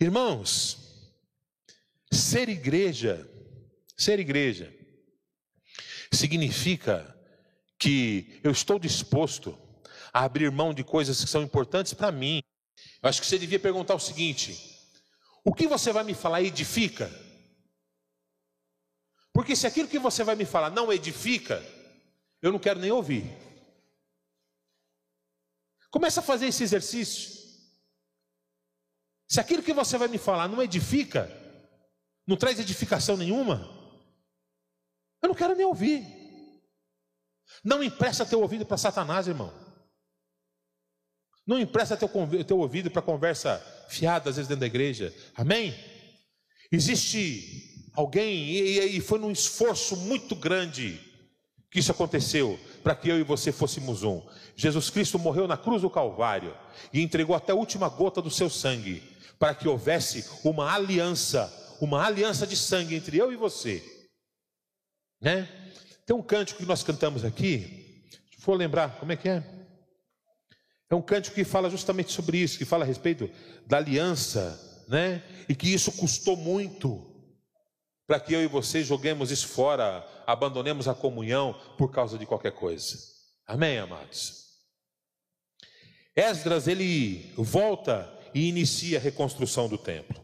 Irmãos, 0.00 1.14
ser 2.10 2.48
igreja, 2.48 3.30
ser 3.96 4.18
igreja, 4.18 4.81
significa 6.16 7.16
que 7.78 8.40
eu 8.44 8.50
estou 8.50 8.78
disposto 8.78 9.58
a 10.12 10.24
abrir 10.24 10.50
mão 10.50 10.72
de 10.72 10.84
coisas 10.84 11.22
que 11.22 11.30
são 11.30 11.42
importantes 11.42 11.94
para 11.94 12.12
mim. 12.12 12.42
Eu 13.02 13.08
acho 13.08 13.20
que 13.20 13.26
você 13.26 13.38
devia 13.38 13.58
perguntar 13.58 13.94
o 13.94 14.00
seguinte: 14.00 14.78
o 15.44 15.52
que 15.52 15.66
você 15.66 15.92
vai 15.92 16.04
me 16.04 16.14
falar 16.14 16.42
edifica? 16.42 17.10
Porque 19.32 19.56
se 19.56 19.66
aquilo 19.66 19.88
que 19.88 19.98
você 19.98 20.22
vai 20.22 20.36
me 20.36 20.44
falar 20.44 20.70
não 20.70 20.92
edifica, 20.92 21.64
eu 22.40 22.52
não 22.52 22.58
quero 22.58 22.78
nem 22.78 22.90
ouvir. 22.90 23.24
Começa 25.90 26.20
a 26.20 26.22
fazer 26.22 26.46
esse 26.46 26.62
exercício. 26.62 27.42
Se 29.28 29.40
aquilo 29.40 29.62
que 29.62 29.72
você 29.72 29.96
vai 29.96 30.08
me 30.08 30.18
falar 30.18 30.48
não 30.48 30.62
edifica, 30.62 31.30
não 32.26 32.36
traz 32.36 32.58
edificação 32.58 33.16
nenhuma, 33.16 33.81
eu 35.22 35.28
não 35.28 35.34
quero 35.34 35.54
nem 35.54 35.64
ouvir. 35.64 36.04
Não 37.64 37.82
empresta 37.82 38.26
teu 38.26 38.40
ouvido 38.40 38.66
para 38.66 38.76
Satanás, 38.76 39.28
irmão. 39.28 39.52
Não 41.46 41.58
empresta 41.58 41.96
teu, 41.96 42.08
teu 42.44 42.58
ouvido 42.58 42.90
para 42.90 43.02
conversa 43.02 43.58
fiada, 43.88 44.30
às 44.30 44.36
vezes, 44.36 44.48
dentro 44.48 44.60
da 44.60 44.66
igreja. 44.66 45.14
Amém? 45.34 45.74
Existe 46.70 47.90
alguém, 47.94 48.50
e, 48.50 48.96
e 48.96 49.00
foi 49.00 49.18
num 49.18 49.30
esforço 49.30 49.96
muito 49.96 50.34
grande 50.34 51.00
que 51.70 51.78
isso 51.78 51.90
aconteceu, 51.90 52.58
para 52.82 52.94
que 52.94 53.08
eu 53.08 53.18
e 53.18 53.22
você 53.22 53.50
fôssemos 53.50 54.02
um. 54.02 54.22
Jesus 54.54 54.90
Cristo 54.90 55.18
morreu 55.18 55.48
na 55.48 55.56
cruz 55.56 55.82
do 55.82 55.90
Calvário 55.90 56.54
e 56.92 57.00
entregou 57.00 57.34
até 57.34 57.52
a 57.52 57.56
última 57.56 57.88
gota 57.88 58.20
do 58.20 58.30
seu 58.30 58.50
sangue 58.50 59.02
para 59.38 59.56
que 59.56 59.66
houvesse 59.66 60.24
uma 60.44 60.72
aliança, 60.72 61.52
uma 61.80 62.06
aliança 62.06 62.46
de 62.46 62.56
sangue 62.56 62.94
entre 62.94 63.18
eu 63.18 63.32
e 63.32 63.36
você. 63.36 63.82
Né? 65.22 65.48
Tem 66.04 66.16
um 66.16 66.22
cântico 66.22 66.60
que 66.60 66.66
nós 66.66 66.82
cantamos 66.82 67.24
aqui, 67.24 68.04
se 68.34 68.42
for 68.42 68.54
lembrar, 68.54 68.98
como 68.98 69.12
é 69.12 69.16
que 69.16 69.28
é? 69.28 69.42
É 70.90 70.94
um 70.94 71.00
cântico 71.00 71.36
que 71.36 71.44
fala 71.44 71.70
justamente 71.70 72.12
sobre 72.12 72.38
isso, 72.38 72.58
que 72.58 72.64
fala 72.64 72.84
a 72.84 72.86
respeito 72.86 73.30
da 73.66 73.78
aliança, 73.78 74.84
né? 74.88 75.22
E 75.48 75.54
que 75.54 75.72
isso 75.72 75.92
custou 75.92 76.36
muito 76.36 77.08
para 78.06 78.20
que 78.20 78.34
eu 78.34 78.42
e 78.42 78.46
você 78.46 78.84
joguemos 78.84 79.30
isso 79.30 79.48
fora, 79.48 80.06
abandonemos 80.26 80.86
a 80.88 80.94
comunhão 80.94 81.58
por 81.78 81.90
causa 81.90 82.18
de 82.18 82.26
qualquer 82.26 82.52
coisa. 82.52 82.98
Amém, 83.46 83.78
amados. 83.78 84.42
Esdras 86.14 86.68
ele 86.68 87.32
volta 87.38 88.12
e 88.34 88.48
inicia 88.48 88.98
a 88.98 89.00
reconstrução 89.00 89.68
do 89.68 89.78
templo. 89.78 90.21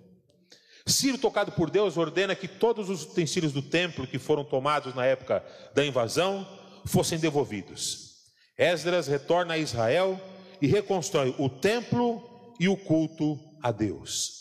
Ciro, 0.89 1.19
tocado 1.19 1.53
por 1.53 1.71
Deus, 1.71 1.97
ordena 1.97 2.35
que 2.35 2.49
todos 2.49 2.89
os 2.89 3.03
utensílios 3.03 3.53
do 3.53 3.63
templo 3.63 4.07
que 4.07 4.19
foram 4.19 4.45
tomados 4.45 4.95
na 4.95 5.05
época 5.05 5.45
da 5.75 5.85
invasão 5.85 6.47
fossem 6.87 7.19
devolvidos. 7.19 8.09
Esdras 8.57 9.07
retorna 9.07 9.55
a 9.55 9.59
Israel 9.59 10.21
e 10.61 10.67
reconstrói 10.67 11.35
o 11.39 11.49
templo 11.49 12.55
e 12.59 12.69
o 12.69 12.77
culto 12.77 13.39
a 13.63 13.71
Deus. 13.71 14.39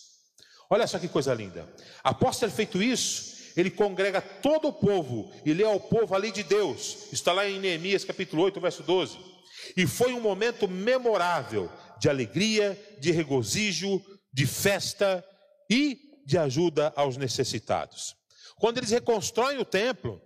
Olha 0.70 0.88
só 0.88 0.98
que 1.00 1.08
coisa 1.08 1.34
linda. 1.34 1.68
Após 2.04 2.40
ter 2.40 2.50
feito 2.50 2.82
isso, 2.82 3.38
ele 3.56 3.70
congrega 3.70 4.22
todo 4.22 4.68
o 4.68 4.74
povo 4.74 5.32
e 5.46 5.54
lê 5.54 5.64
ao 5.64 5.80
povo 5.80 6.14
a 6.14 6.18
lei 6.18 6.32
de 6.32 6.44
Deus. 6.44 7.08
Está 7.12 7.32
lá 7.32 7.48
em 7.48 7.60
Neemias 7.60 8.04
capítulo 8.04 8.44
8, 8.44 8.60
verso 8.60 8.84
12. 8.84 9.18
E 9.76 9.86
foi 9.88 10.14
um 10.14 10.22
momento 10.22 10.68
memorável 10.68 11.72
de 12.00 12.10
alegria, 12.10 12.80
de 13.00 13.12
regozijo, 13.12 14.02
de 14.32 14.46
festa 14.46 15.24
e 15.70 16.07
de 16.28 16.38
ajuda 16.38 16.92
aos 16.94 17.16
necessitados. 17.16 18.14
Quando 18.58 18.80
eles 18.80 18.92
reconstroem 18.92 19.60
o 19.60 19.66
templo, 19.66 20.22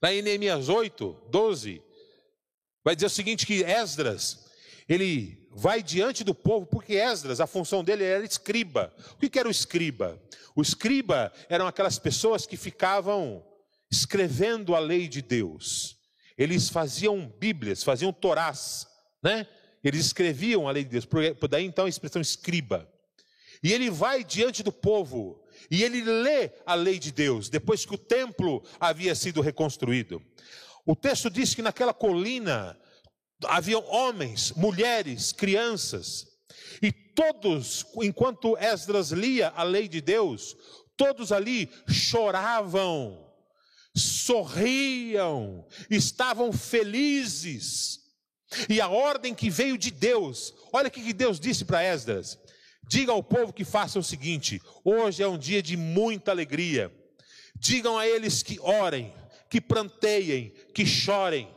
lá 0.00 0.10
em 0.10 0.22
Neemias 0.22 0.70
8, 0.70 1.26
12, 1.28 1.82
vai 2.82 2.96
dizer 2.96 3.06
o 3.06 3.10
seguinte: 3.10 3.44
que 3.44 3.62
Esdras, 3.62 4.46
ele 4.88 5.46
vai 5.50 5.82
diante 5.82 6.24
do 6.24 6.34
povo, 6.34 6.64
porque 6.64 6.94
Esdras, 6.94 7.42
a 7.42 7.46
função 7.46 7.84
dele 7.84 8.04
era 8.04 8.24
escriba. 8.24 8.90
O 9.12 9.18
que 9.18 9.38
era 9.38 9.48
o 9.48 9.50
escriba? 9.50 10.18
O 10.56 10.62
escriba 10.62 11.30
eram 11.50 11.66
aquelas 11.66 11.98
pessoas 11.98 12.46
que 12.46 12.56
ficavam 12.56 13.44
escrevendo 13.90 14.74
a 14.74 14.78
lei 14.78 15.06
de 15.08 15.20
Deus. 15.20 15.98
Eles 16.38 16.70
faziam 16.70 17.28
Bíblias, 17.38 17.82
faziam 17.82 18.14
Torás, 18.14 18.86
né? 19.22 19.46
Eles 19.84 20.06
escreviam 20.06 20.66
a 20.66 20.72
lei 20.72 20.84
de 20.84 20.90
Deus, 20.90 21.04
por 21.04 21.48
daí 21.48 21.66
então 21.66 21.84
a 21.84 21.88
expressão 21.88 22.22
escriba. 22.22 22.88
E 23.62 23.72
ele 23.72 23.90
vai 23.90 24.24
diante 24.24 24.62
do 24.62 24.72
povo 24.72 25.42
e 25.70 25.82
ele 25.82 26.02
lê 26.02 26.50
a 26.64 26.74
lei 26.74 26.98
de 26.98 27.12
Deus, 27.12 27.48
depois 27.48 27.84
que 27.84 27.94
o 27.94 27.98
templo 27.98 28.62
havia 28.78 29.14
sido 29.14 29.40
reconstruído. 29.40 30.22
O 30.86 30.96
texto 30.96 31.28
diz 31.28 31.54
que 31.54 31.62
naquela 31.62 31.92
colina 31.92 32.78
haviam 33.44 33.84
homens, 33.86 34.52
mulheres, 34.52 35.32
crianças, 35.32 36.26
e 36.82 36.90
todos, 36.92 37.86
enquanto 38.02 38.56
Esdras 38.56 39.10
lia 39.10 39.52
a 39.54 39.62
lei 39.62 39.88
de 39.88 40.00
Deus, 40.00 40.56
todos 40.96 41.32
ali 41.32 41.70
choravam, 41.88 43.30
sorriam, 43.94 45.66
estavam 45.90 46.52
felizes, 46.52 48.00
e 48.68 48.80
a 48.80 48.88
ordem 48.88 49.34
que 49.34 49.48
veio 49.48 49.78
de 49.78 49.90
Deus, 49.90 50.52
olha 50.72 50.88
o 50.88 50.90
que 50.90 51.12
Deus 51.12 51.38
disse 51.38 51.64
para 51.64 51.84
Esdras: 51.84 52.38
diga 52.82 53.12
ao 53.12 53.22
povo 53.22 53.52
que 53.52 53.64
faça 53.64 53.98
o 53.98 54.02
seguinte: 54.02 54.60
hoje 54.84 55.22
é 55.22 55.28
um 55.28 55.38
dia 55.38 55.62
de 55.62 55.76
muita 55.76 56.30
alegria. 56.30 56.92
Digam 57.54 57.98
a 57.98 58.06
eles 58.06 58.42
que 58.42 58.58
orem, 58.60 59.12
que 59.48 59.60
planteiem, 59.60 60.52
que 60.72 60.86
chorem, 60.86 61.48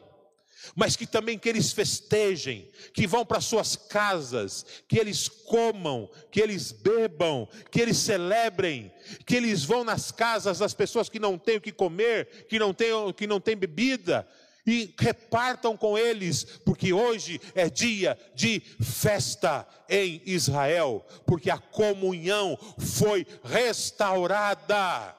mas 0.76 0.96
que 0.96 1.06
também 1.06 1.38
que 1.38 1.48
eles 1.48 1.72
festejem, 1.72 2.70
que 2.94 3.06
vão 3.06 3.26
para 3.26 3.42
suas 3.42 3.76
casas, 3.76 4.66
que 4.88 4.98
eles 4.98 5.28
comam, 5.28 6.10
que 6.32 6.40
eles 6.40 6.72
bebam, 6.72 7.48
que 7.72 7.82
eles 7.82 7.98
celebrem, 7.98 8.92
que 9.26 9.36
eles 9.36 9.64
vão 9.64 9.84
nas 9.84 10.12
casas 10.12 10.60
das 10.60 10.74
pessoas 10.74 11.10
que 11.10 11.20
não 11.20 11.38
têm 11.38 11.58
o 11.58 11.62
que 11.62 11.72
comer, 11.72 12.48
que 12.48 12.58
não 12.58 12.74
têm, 12.74 12.92
que 13.16 13.28
não 13.28 13.40
têm 13.40 13.56
bebida, 13.56 14.28
e 14.66 14.96
repartam 14.98 15.76
com 15.76 15.98
eles, 15.98 16.44
porque 16.44 16.94
hoje 16.94 17.40
é 17.54 17.70
dia 17.70 18.18
de 18.34 18.60
festa 18.82 19.68
em 19.90 20.22
Israel, 20.26 21.06
porque 21.26 21.50
a 21.50 21.58
comunhão 21.58 22.58
foi 22.80 23.28
restaurada. 23.44 25.18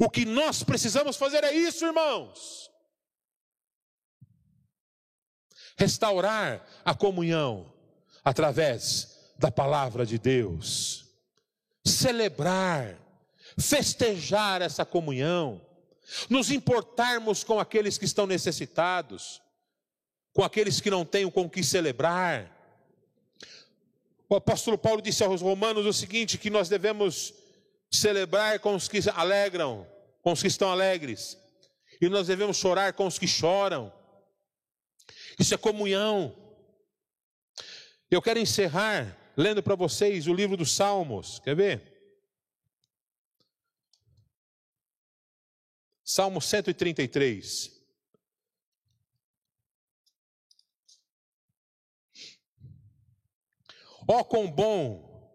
O 0.00 0.08
que 0.08 0.24
nós 0.24 0.62
precisamos 0.62 1.16
fazer 1.16 1.44
é 1.44 1.52
isso, 1.52 1.84
irmãos. 1.84 2.70
Restaurar 5.76 6.66
a 6.84 6.94
comunhão 6.94 7.70
através 8.24 9.14
da 9.38 9.50
palavra 9.50 10.06
de 10.06 10.18
Deus, 10.18 11.04
celebrar, 11.84 12.98
festejar 13.58 14.62
essa 14.62 14.86
comunhão 14.86 15.65
nos 16.28 16.50
importarmos 16.50 17.42
com 17.42 17.58
aqueles 17.58 17.98
que 17.98 18.04
estão 18.04 18.26
necessitados, 18.26 19.42
com 20.32 20.42
aqueles 20.42 20.80
que 20.80 20.90
não 20.90 21.04
têm 21.04 21.30
com 21.30 21.48
que 21.48 21.62
celebrar. 21.62 22.52
o 24.28 24.36
apóstolo 24.36 24.76
Paulo 24.76 25.00
disse 25.00 25.24
aos 25.24 25.40
Romanos 25.40 25.86
o 25.86 25.92
seguinte: 25.92 26.38
que 26.38 26.50
nós 26.50 26.68
devemos 26.68 27.34
celebrar 27.90 28.60
com 28.60 28.74
os 28.74 28.88
que 28.88 29.00
alegram, 29.14 29.86
com 30.22 30.32
os 30.32 30.42
que 30.42 30.48
estão 30.48 30.70
alegres, 30.70 31.38
e 32.00 32.08
nós 32.08 32.26
devemos 32.26 32.56
chorar 32.56 32.92
com 32.92 33.06
os 33.06 33.18
que 33.18 33.26
choram. 33.26 33.92
Isso 35.38 35.54
é 35.54 35.58
comunhão. 35.58 36.34
Eu 38.10 38.22
quero 38.22 38.38
encerrar 38.38 39.16
lendo 39.36 39.62
para 39.62 39.74
vocês 39.74 40.26
o 40.26 40.34
livro 40.34 40.56
dos 40.56 40.74
Salmos. 40.74 41.40
Quer 41.40 41.54
ver? 41.54 41.95
Salmo 46.08 46.40
133. 46.40 47.72
Ó, 54.06 54.20
oh, 54.20 54.24
quão 54.24 54.48
bom 54.48 55.34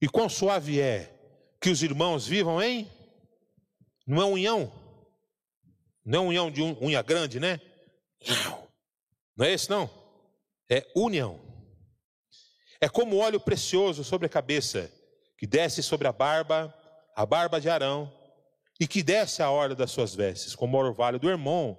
e 0.00 0.08
quão 0.08 0.28
suave 0.28 0.80
é 0.80 1.12
que 1.60 1.70
os 1.70 1.82
irmãos 1.82 2.24
vivam 2.24 2.62
em. 2.62 2.88
Não 4.06 4.22
é 4.22 4.24
unhão? 4.24 4.72
Não 6.04 6.26
é 6.26 6.28
unhão 6.28 6.50
de 6.52 6.62
unha 6.62 7.02
grande, 7.02 7.40
né? 7.40 7.60
Não 9.36 9.44
é 9.44 9.52
esse, 9.52 9.68
não. 9.68 9.90
É 10.70 10.86
união. 10.94 11.40
É 12.80 12.88
como 12.88 13.18
óleo 13.18 13.40
precioso 13.40 14.04
sobre 14.04 14.26
a 14.26 14.30
cabeça, 14.30 14.88
que 15.36 15.48
desce 15.48 15.82
sobre 15.82 16.06
a 16.06 16.12
barba, 16.12 16.72
a 17.16 17.26
barba 17.26 17.60
de 17.60 17.68
Arão, 17.68 18.21
e 18.82 18.86
que 18.88 19.00
desce 19.00 19.40
a 19.44 19.48
orla 19.48 19.76
das 19.76 19.92
suas 19.92 20.12
vestes, 20.12 20.56
como 20.56 20.76
o 20.76 20.80
orvalho 20.80 21.16
do 21.16 21.30
irmão, 21.30 21.78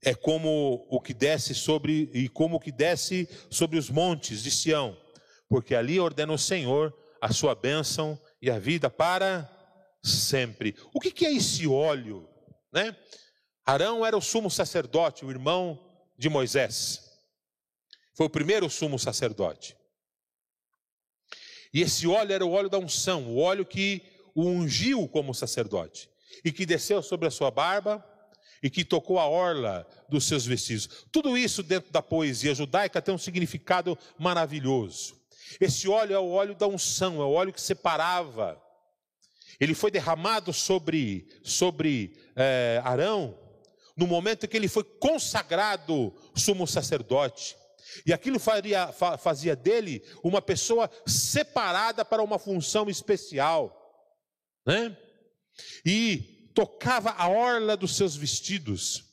é 0.00 0.14
como 0.14 0.86
o 0.88 1.00
que 1.00 1.12
desce 1.12 1.56
sobre 1.56 2.08
e 2.14 2.28
como 2.28 2.54
o 2.54 2.60
que 2.60 2.70
desce 2.70 3.28
sobre 3.50 3.76
os 3.76 3.90
montes 3.90 4.40
de 4.40 4.48
Sião, 4.48 4.96
porque 5.48 5.74
ali 5.74 5.98
ordena 5.98 6.32
o 6.32 6.38
Senhor 6.38 6.96
a 7.20 7.32
sua 7.32 7.56
bênção 7.56 8.16
e 8.40 8.48
a 8.48 8.60
vida 8.60 8.88
para 8.88 9.50
sempre. 10.04 10.76
O 10.94 11.00
que, 11.00 11.10
que 11.10 11.26
é 11.26 11.32
esse 11.32 11.66
óleo, 11.66 12.28
né? 12.72 12.96
Arão 13.66 14.06
era 14.06 14.16
o 14.16 14.22
sumo 14.22 14.48
sacerdote, 14.48 15.24
o 15.24 15.30
irmão 15.32 15.84
de 16.16 16.28
Moisés. 16.28 17.10
Foi 18.14 18.26
o 18.26 18.30
primeiro 18.30 18.70
sumo 18.70 19.00
sacerdote. 19.00 19.76
E 21.74 21.80
esse 21.80 22.06
óleo 22.06 22.32
era 22.32 22.46
o 22.46 22.52
óleo 22.52 22.68
da 22.68 22.78
unção, 22.78 23.26
o 23.26 23.38
óleo 23.40 23.66
que 23.66 24.00
o 24.32 24.44
ungiu 24.44 25.08
como 25.08 25.34
sacerdote 25.34 26.08
e 26.44 26.52
que 26.52 26.66
desceu 26.66 27.02
sobre 27.02 27.28
a 27.28 27.30
sua 27.30 27.50
barba 27.50 28.04
e 28.62 28.68
que 28.68 28.84
tocou 28.84 29.18
a 29.18 29.26
orla 29.26 29.86
dos 30.08 30.24
seus 30.24 30.44
vestidos. 30.44 31.06
Tudo 31.10 31.36
isso 31.36 31.62
dentro 31.62 31.90
da 31.90 32.02
poesia 32.02 32.54
judaica 32.54 33.00
tem 33.00 33.14
um 33.14 33.18
significado 33.18 33.96
maravilhoso. 34.18 35.18
Esse 35.60 35.88
óleo 35.88 36.14
é 36.14 36.18
o 36.18 36.30
óleo 36.30 36.54
da 36.54 36.66
unção, 36.66 37.20
é 37.20 37.24
o 37.24 37.32
óleo 37.32 37.52
que 37.52 37.60
separava. 37.60 38.60
Ele 39.58 39.74
foi 39.74 39.90
derramado 39.90 40.52
sobre, 40.52 41.28
sobre 41.42 42.16
é, 42.36 42.80
Arão 42.84 43.38
no 43.96 44.06
momento 44.06 44.46
em 44.46 44.48
que 44.48 44.56
ele 44.56 44.68
foi 44.68 44.84
consagrado 44.84 46.14
sumo 46.34 46.66
sacerdote. 46.66 47.56
E 48.06 48.12
aquilo 48.12 48.38
faria, 48.38 48.90
fazia 49.18 49.56
dele 49.56 50.02
uma 50.22 50.40
pessoa 50.40 50.90
separada 51.06 52.04
para 52.04 52.22
uma 52.22 52.38
função 52.38 52.88
especial. 52.88 53.76
Né? 54.64 54.96
E 55.84 56.50
tocava 56.54 57.10
a 57.10 57.28
orla 57.28 57.76
dos 57.76 57.96
seus 57.96 58.16
vestidos. 58.16 59.04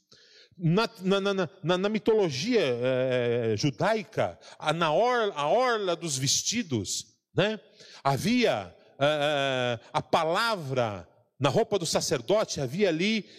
Na, 0.57 0.89
na, 1.01 1.33
na, 1.61 1.77
na 1.77 1.89
mitologia 1.89 2.61
é, 2.61 3.53
judaica, 3.55 4.39
a, 4.57 4.73
na 4.73 4.91
orla, 4.91 5.33
a 5.35 5.47
orla 5.47 5.95
dos 5.95 6.17
vestidos, 6.17 7.15
né, 7.35 7.59
havia 8.03 8.75
é, 8.99 9.79
a 9.93 10.01
palavra, 10.01 11.07
na 11.39 11.49
roupa 11.49 11.77
do 11.77 11.85
sacerdote, 11.85 12.59
havia 12.59 12.89
ali 12.89 13.29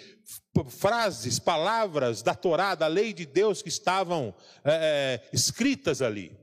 frases, 0.68 1.38
palavras 1.38 2.22
da 2.22 2.34
Torá, 2.34 2.74
da 2.74 2.86
lei 2.86 3.12
de 3.12 3.26
Deus 3.26 3.62
que 3.62 3.68
estavam 3.68 4.34
é, 4.64 5.20
escritas 5.32 6.02
ali. 6.02 6.36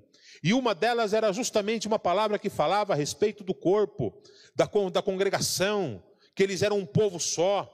E 0.43 0.53
uma 0.53 0.75
delas 0.75 1.13
era 1.13 1.31
justamente 1.31 1.87
uma 1.87 1.97
palavra 1.97 2.37
que 2.37 2.49
falava 2.49 2.93
a 2.93 2.95
respeito 2.95 3.43
do 3.43 3.53
corpo, 3.53 4.13
da, 4.55 4.69
da 4.91 5.01
congregação, 5.01 6.03
que 6.35 6.43
eles 6.43 6.61
eram 6.61 6.77
um 6.77 6.85
povo 6.85 7.19
só. 7.19 7.71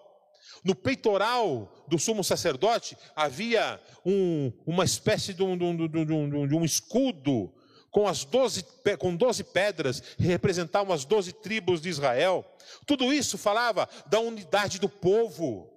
No 0.64 0.76
peitoral 0.76 1.74
do 1.88 1.98
sumo 1.98 2.24
sacerdote 2.24 2.96
havia 3.16 3.82
um, 4.06 4.54
uma 4.66 4.86
espécie 4.86 5.34
de 5.34 5.42
um, 5.42 5.58
de, 5.58 5.64
um, 5.66 6.48
de, 6.48 6.56
um, 6.56 6.64
escudo 6.64 7.52
com 7.90 8.08
as 8.08 8.24
12, 8.24 8.64
com 9.00 9.16
12 9.16 9.44
pedras 9.46 10.00
que 10.00 10.24
representavam 10.24 10.94
as 10.94 11.04
12 11.04 11.34
tribos 11.34 11.82
de 11.82 11.90
Israel. 11.90 12.46
Tudo 12.86 13.12
isso 13.12 13.38
falava 13.38 13.90
da 14.06 14.20
unidade 14.20 14.80
do 14.80 14.88
povo. 14.88 15.68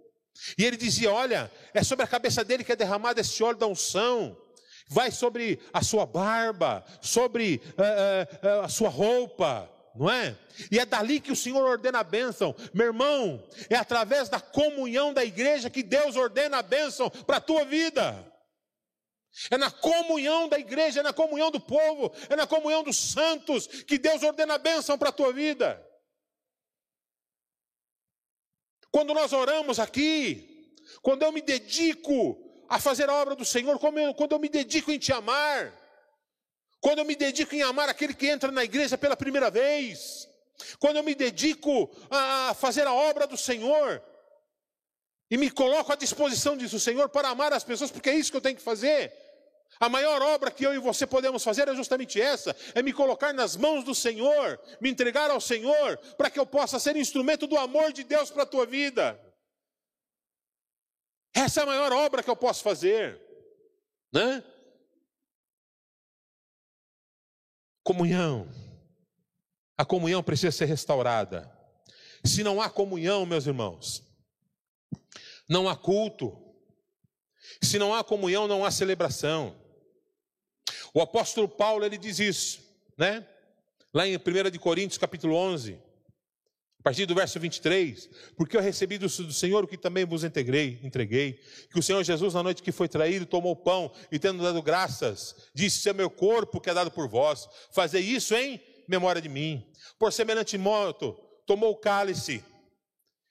E 0.58 0.64
ele 0.64 0.76
dizia: 0.76 1.12
Olha, 1.12 1.50
é 1.72 1.82
sobre 1.82 2.04
a 2.04 2.08
cabeça 2.08 2.44
dele 2.44 2.64
que 2.64 2.72
é 2.72 2.76
derramado 2.76 3.20
esse 3.20 3.42
óleo 3.42 3.56
da 3.56 3.66
unção. 3.66 4.36
Vai 4.86 5.10
sobre 5.10 5.58
a 5.72 5.82
sua 5.82 6.04
barba, 6.04 6.84
sobre 7.00 7.62
uh, 7.70 8.56
uh, 8.56 8.60
uh, 8.60 8.64
a 8.64 8.68
sua 8.68 8.90
roupa, 8.90 9.70
não 9.94 10.10
é? 10.10 10.36
E 10.70 10.78
é 10.78 10.84
dali 10.84 11.20
que 11.20 11.30
o 11.30 11.36
Senhor 11.36 11.62
ordena 11.62 12.00
a 12.00 12.04
bênção. 12.04 12.54
Meu 12.72 12.86
irmão, 12.86 13.46
é 13.70 13.76
através 13.76 14.28
da 14.28 14.40
comunhão 14.40 15.14
da 15.14 15.24
igreja 15.24 15.70
que 15.70 15.82
Deus 15.82 16.16
ordena 16.16 16.58
a 16.58 16.62
bênção 16.62 17.08
para 17.08 17.36
a 17.36 17.40
tua 17.40 17.64
vida. 17.64 18.32
É 19.50 19.56
na 19.56 19.70
comunhão 19.70 20.48
da 20.48 20.58
igreja, 20.58 21.00
é 21.00 21.02
na 21.02 21.12
comunhão 21.12 21.50
do 21.50 21.60
povo, 21.60 22.12
é 22.28 22.36
na 22.36 22.46
comunhão 22.46 22.82
dos 22.82 22.96
santos 22.96 23.66
que 23.66 23.98
Deus 23.98 24.22
ordena 24.22 24.54
a 24.54 24.58
bênção 24.58 24.98
para 24.98 25.08
a 25.08 25.12
tua 25.12 25.32
vida. 25.32 25.84
Quando 28.90 29.12
nós 29.12 29.32
oramos 29.32 29.80
aqui, 29.80 30.76
quando 31.02 31.22
eu 31.22 31.32
me 31.32 31.42
dedico 31.42 32.40
a 32.68 32.78
fazer 32.78 33.08
a 33.10 33.14
obra 33.14 33.34
do 33.34 33.44
Senhor, 33.44 33.78
quando 33.78 34.32
eu 34.32 34.38
me 34.38 34.48
dedico 34.48 34.90
em 34.92 34.98
te 34.98 35.12
amar, 35.12 35.83
quando 36.84 36.98
eu 36.98 37.04
me 37.06 37.16
dedico 37.16 37.54
em 37.54 37.62
amar 37.62 37.88
aquele 37.88 38.12
que 38.12 38.26
entra 38.26 38.52
na 38.52 38.62
igreja 38.62 38.98
pela 38.98 39.16
primeira 39.16 39.50
vez, 39.50 40.28
quando 40.78 40.98
eu 40.98 41.02
me 41.02 41.14
dedico 41.14 41.90
a 42.10 42.52
fazer 42.52 42.86
a 42.86 42.92
obra 42.92 43.26
do 43.26 43.38
Senhor, 43.38 44.02
e 45.30 45.38
me 45.38 45.50
coloco 45.50 45.90
à 45.90 45.96
disposição 45.96 46.54
disso, 46.58 46.78
Senhor, 46.78 47.08
para 47.08 47.30
amar 47.30 47.54
as 47.54 47.64
pessoas, 47.64 47.90
porque 47.90 48.10
é 48.10 48.14
isso 48.14 48.30
que 48.30 48.36
eu 48.36 48.42
tenho 48.42 48.56
que 48.56 48.62
fazer. 48.62 49.10
A 49.80 49.88
maior 49.88 50.20
obra 50.20 50.50
que 50.50 50.66
eu 50.66 50.74
e 50.74 50.78
você 50.78 51.06
podemos 51.06 51.42
fazer 51.42 51.66
é 51.68 51.74
justamente 51.74 52.20
essa: 52.20 52.54
é 52.74 52.82
me 52.82 52.92
colocar 52.92 53.32
nas 53.32 53.56
mãos 53.56 53.82
do 53.82 53.94
Senhor, 53.94 54.60
me 54.78 54.90
entregar 54.90 55.30
ao 55.30 55.40
Senhor, 55.40 55.96
para 56.18 56.28
que 56.28 56.38
eu 56.38 56.44
possa 56.44 56.78
ser 56.78 56.94
instrumento 56.96 57.46
do 57.46 57.56
amor 57.56 57.94
de 57.94 58.04
Deus 58.04 58.30
para 58.30 58.42
a 58.42 58.46
tua 58.46 58.66
vida. 58.66 59.18
Essa 61.32 61.60
é 61.60 61.62
a 61.62 61.66
maior 61.66 61.92
obra 61.92 62.22
que 62.22 62.28
eu 62.28 62.36
posso 62.36 62.62
fazer, 62.62 63.18
né? 64.12 64.44
Comunhão. 67.84 68.48
A 69.78 69.84
comunhão 69.84 70.22
precisa 70.22 70.50
ser 70.50 70.64
restaurada. 70.64 71.50
Se 72.24 72.42
não 72.42 72.60
há 72.60 72.70
comunhão, 72.70 73.26
meus 73.26 73.46
irmãos, 73.46 74.02
não 75.48 75.68
há 75.68 75.76
culto. 75.76 76.36
Se 77.62 77.78
não 77.78 77.94
há 77.94 78.02
comunhão, 78.02 78.48
não 78.48 78.64
há 78.64 78.70
celebração. 78.70 79.54
O 80.94 81.00
apóstolo 81.00 81.48
Paulo, 81.48 81.84
ele 81.84 81.98
diz 81.98 82.18
isso, 82.18 82.62
né? 82.96 83.26
Lá 83.92 84.06
em 84.06 84.16
1 84.16 84.50
de 84.50 84.58
Coríntios, 84.58 84.98
capítulo 84.98 85.36
11, 85.36 85.78
a 86.84 86.90
partir 86.90 87.06
do 87.06 87.14
verso 87.14 87.40
23, 87.40 88.10
porque 88.36 88.54
eu 88.54 88.60
recebi 88.60 88.98
do, 88.98 89.08
Senhor 89.08 89.64
o 89.64 89.66
que 89.66 89.78
também 89.78 90.04
vos 90.04 90.22
entreguei, 90.22 90.78
entreguei, 90.82 91.40
que 91.72 91.78
o 91.78 91.82
Senhor 91.82 92.04
Jesus, 92.04 92.34
na 92.34 92.42
noite 92.42 92.62
que 92.62 92.70
foi 92.70 92.88
traído, 92.88 93.24
tomou 93.24 93.52
o 93.52 93.56
pão 93.56 93.90
e, 94.12 94.18
tendo 94.18 94.42
dado 94.42 94.60
graças, 94.60 95.34
disse: 95.54 95.78
Isso 95.78 95.88
é 95.88 95.94
meu 95.94 96.10
corpo 96.10 96.60
que 96.60 96.68
é 96.68 96.74
dado 96.74 96.90
por 96.90 97.08
vós, 97.08 97.48
fazer 97.72 98.00
isso 98.00 98.34
em 98.34 98.60
memória 98.86 99.22
de 99.22 99.30
mim. 99.30 99.66
Por 99.98 100.12
semelhante 100.12 100.58
modo, 100.58 101.18
tomou 101.46 101.70
o 101.70 101.76
cálice, 101.76 102.44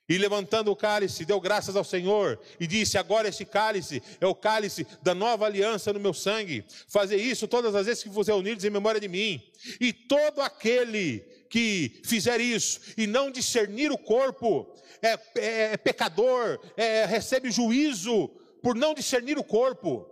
e 0.10 0.18
levantando 0.18 0.70
o 0.70 0.76
cálice, 0.76 1.24
deu 1.24 1.39
graças 1.39 1.76
ao 1.76 1.84
Senhor 1.84 2.39
e 2.60 2.68
disse: 2.68 2.97
Agora 2.97 3.30
este 3.30 3.45
cálice 3.45 4.01
é 4.20 4.28
o 4.28 4.36
cálice 4.36 4.86
da 5.01 5.16
nova 5.16 5.45
aliança 5.45 5.93
no 5.93 5.99
meu 5.99 6.14
sangue. 6.14 6.66
Fazer 6.88 7.16
isso 7.16 7.47
todas 7.47 7.74
as 7.74 7.86
vezes 7.86 8.04
que 8.04 8.10
vos 8.10 8.28
reunirdes 8.28 8.66
em 8.66 8.70
memória 8.70 8.99
de 8.99 9.08
mim. 9.08 9.41
E 9.80 9.93
todo 9.93 10.41
aquele 10.41 11.20
que 11.54 12.01
fizer 12.04 12.41
isso 12.41 12.82
e 12.97 13.06
não 13.06 13.30
discernir 13.30 13.91
o 13.91 13.97
corpo 13.97 14.74
é, 15.04 15.20
é, 15.38 15.74
é 15.74 15.78
pecador, 15.78 16.60
é, 16.76 17.06
recebe 17.06 17.51
juízo 17.51 18.30
por 18.64 18.76
não 18.76 18.95
discernir 18.95 19.38
o 19.38 19.43
corpo. 19.43 20.10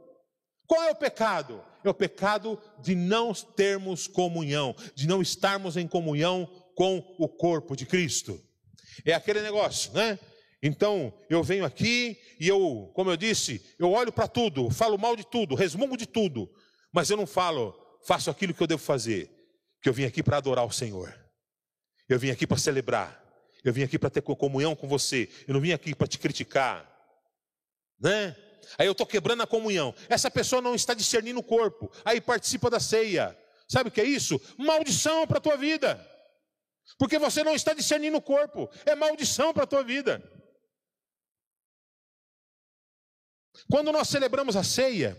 Qual 0.68 0.84
é 0.84 0.92
o 0.92 0.96
pecado? 0.96 1.60
É 1.84 1.90
o 1.90 1.96
pecado 1.96 2.62
de 2.80 2.94
não 2.94 3.34
termos 3.34 4.06
comunhão, 4.06 4.76
de 4.94 5.08
não 5.08 5.20
estarmos 5.20 5.78
em 5.78 5.88
comunhão 5.88 6.48
com 6.76 7.04
o 7.18 7.28
corpo 7.28 7.76
de 7.76 7.88
Cristo. 7.88 8.40
É 9.04 9.16
aquele 9.16 9.42
negócio, 9.42 9.92
né? 9.94 10.20
Então, 10.62 11.12
eu 11.28 11.42
venho 11.42 11.66
aqui 11.66 12.20
e 12.40 12.48
eu, 12.48 12.92
como 12.94 13.10
eu 13.10 13.18
disse, 13.18 13.66
eu 13.80 13.90
olho 13.90 14.12
para 14.12 14.28
tudo, 14.28 14.70
falo 14.70 14.96
mal 14.96 15.16
de 15.16 15.26
tudo, 15.26 15.56
resmungo 15.56 15.98
de 15.98 16.06
tudo, 16.06 16.48
mas 16.94 17.10
eu 17.10 17.18
não 17.18 17.26
falo, 17.26 17.76
faço 18.06 18.30
aquilo 18.30 18.54
que 18.54 18.62
eu 18.62 18.68
devo 18.68 18.84
fazer. 18.84 19.28
que 19.82 19.90
eu 19.90 19.94
vim 19.94 20.04
aqui 20.06 20.22
para 20.22 20.38
adorar 20.38 20.64
o 20.64 20.72
Senhor. 20.72 21.21
Eu 22.08 22.20
vim 22.20 22.30
aqui 22.30 22.46
para 22.46 22.58
celebrar. 22.58 23.22
Eu 23.64 23.72
vim 23.72 23.84
aqui 23.84 24.00
para 24.00 24.10
ter 24.10 24.22
comunhão 24.22 24.76
com 24.76 24.88
você. 24.88 25.30
Eu 25.48 25.54
não 25.54 25.62
vim 25.62 25.72
aqui 25.72 25.94
para 25.94 26.08
te 26.08 26.18
criticar. 26.18 26.90
Né? 28.00 28.36
Aí 28.78 28.88
eu 28.88 28.92
estou 28.92 29.06
quebrando 29.06 29.44
a 29.44 29.48
comunhão. 29.48 29.94
Essa 30.10 30.32
pessoa 30.32 30.62
não 30.62 30.76
está 30.76 30.94
discernindo 30.94 31.40
o 31.40 31.44
corpo. 31.44 31.92
Aí 32.04 32.20
participa 32.20 32.70
da 32.70 32.80
ceia. 32.80 33.38
Sabe 33.68 33.90
o 33.90 33.92
que 33.92 34.02
é 34.02 34.06
isso? 34.06 34.42
Maldição 34.58 35.28
para 35.28 35.38
a 35.38 35.42
tua 35.42 35.56
vida. 35.56 36.06
Porque 36.98 37.18
você 37.18 37.44
não 37.44 37.56
está 37.56 37.74
discernindo 37.74 38.18
o 38.18 38.22
corpo. 38.22 38.70
É 38.86 38.96
maldição 38.96 39.54
para 39.54 39.64
a 39.64 39.68
tua 39.68 39.84
vida. 39.84 40.22
Quando 43.70 43.92
nós 43.92 44.10
celebramos 44.10 44.56
a 44.56 44.64
ceia, 44.64 45.18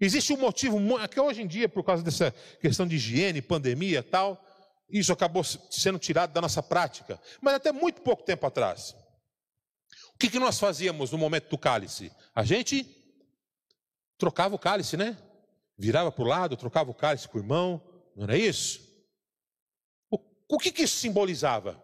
existe 0.00 0.32
um 0.32 0.36
motivo, 0.36 0.78
que 1.08 1.20
hoje 1.20 1.42
em 1.42 1.46
dia, 1.46 1.68
por 1.68 1.84
causa 1.84 2.02
dessa 2.02 2.32
questão 2.60 2.86
de 2.86 2.96
higiene, 2.96 3.40
pandemia 3.40 4.02
tal, 4.02 4.44
isso 4.88 5.12
acabou 5.12 5.42
sendo 5.44 5.98
tirado 5.98 6.32
da 6.32 6.40
nossa 6.40 6.62
prática. 6.62 7.20
Mas 7.40 7.54
até 7.54 7.72
muito 7.72 8.02
pouco 8.02 8.22
tempo 8.22 8.46
atrás. 8.46 8.94
O 10.14 10.18
que, 10.18 10.30
que 10.30 10.38
nós 10.38 10.58
fazíamos 10.58 11.10
no 11.10 11.18
momento 11.18 11.48
do 11.50 11.58
cálice? 11.58 12.10
A 12.34 12.44
gente 12.44 12.86
trocava 14.16 14.54
o 14.54 14.58
cálice, 14.58 14.96
né? 14.96 15.16
Virava 15.76 16.10
para 16.10 16.24
o 16.24 16.26
lado, 16.26 16.56
trocava 16.56 16.90
o 16.90 16.94
cálice 16.94 17.28
com 17.28 17.36
o 17.36 17.40
irmão, 17.40 17.82
não 18.14 18.24
era 18.24 18.38
isso? 18.38 18.80
O, 20.10 20.18
o 20.48 20.58
que, 20.58 20.72
que 20.72 20.82
isso 20.82 20.96
simbolizava? 20.96 21.82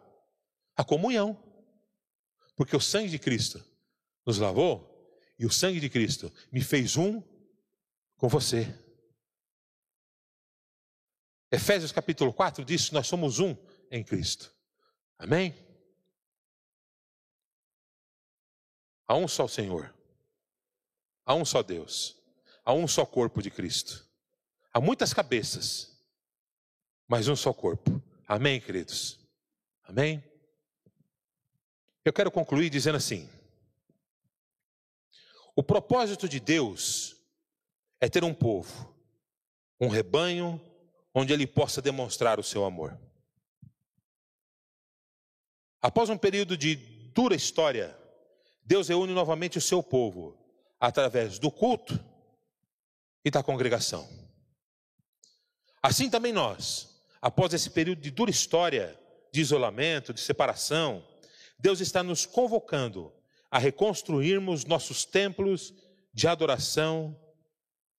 A 0.75 0.83
comunhão. 0.83 1.37
Porque 2.57 2.77
o 2.77 2.81
sangue 2.81 3.11
de 3.11 3.19
Cristo 3.19 3.63
nos 4.25 4.39
lavou 4.39 4.91
e 5.39 5.45
o 5.45 5.51
sangue 5.51 5.81
de 5.81 5.91
Cristo 5.91 6.33
me 6.51 6.63
fez 6.63 6.97
um 6.97 7.23
com 8.17 8.29
você. 8.29 8.73
Efésios 11.53 11.93
capítulo 11.93 12.33
4 12.33 12.65
diz 12.65 12.91
nós 12.93 13.07
somos 13.07 13.39
um 13.39 13.55
em 13.91 14.03
Cristo. 14.03 14.51
Amém? 15.19 15.55
Há 19.07 19.15
um 19.17 19.29
só 19.29 19.47
Senhor. 19.47 19.95
Há 21.27 21.35
um 21.35 21.45
só 21.45 21.63
Deus. 21.63 22.17
Há 22.65 22.73
um 22.73 22.89
só 22.89 23.05
corpo 23.05 23.43
de 23.43 23.51
Cristo. 23.51 24.09
Há 24.73 24.81
muitas 24.81 25.13
cabeças, 25.13 25.95
mas 27.07 27.29
um 27.29 27.37
só 27.37 27.53
corpo. 27.53 28.03
Amém, 28.27 28.59
queridos? 28.59 29.21
Amém? 29.83 30.25
Eu 32.03 32.15
quero 32.15 32.31
concluir 32.31 32.71
dizendo 32.71 32.97
assim: 32.97 33.29
o 35.55 35.63
propósito 35.63 36.27
de 36.27 36.41
Deus 36.41 37.15
é 38.01 38.09
ter 38.09 38.25
um 38.25 38.33
povo, 38.33 38.97
um 39.79 39.89
rebanho, 39.89 40.59
onde 41.15 41.33
ele 41.33 41.47
possa 41.47 41.83
demonstrar 41.83 42.41
o 42.41 42.43
seu 42.43 42.65
amor. 42.65 42.99
Após 45.81 46.09
um 46.09 46.17
período 46.17 46.57
de 46.57 46.77
dura 46.77 47.35
história, 47.35 47.97
Deus 48.65 48.89
reúne 48.89 49.13
novamente 49.13 49.59
o 49.59 49.61
seu 49.61 49.83
povo 49.83 50.39
através 50.81 51.39
do 51.39 51.51
culto 51.51 51.99
e 53.25 53.31
da 53.31 53.43
congregação. 53.43 54.09
Assim 55.83 56.09
também 56.09 56.33
nós, 56.33 57.03
após 57.21 57.53
esse 57.53 57.71
período 57.71 58.01
de 58.01 58.11
dura 58.11 58.31
história, 58.31 58.99
de 59.33 59.41
isolamento, 59.41 60.15
de 60.15 60.21
separação, 60.21 61.05
Deus 61.59 61.81
está 61.81 62.03
nos 62.03 62.27
convocando 62.27 63.13
a 63.51 63.59
reconstruirmos 63.59 64.65
nossos 64.65 65.05
templos 65.05 65.75
de 66.13 66.29
adoração 66.29 67.19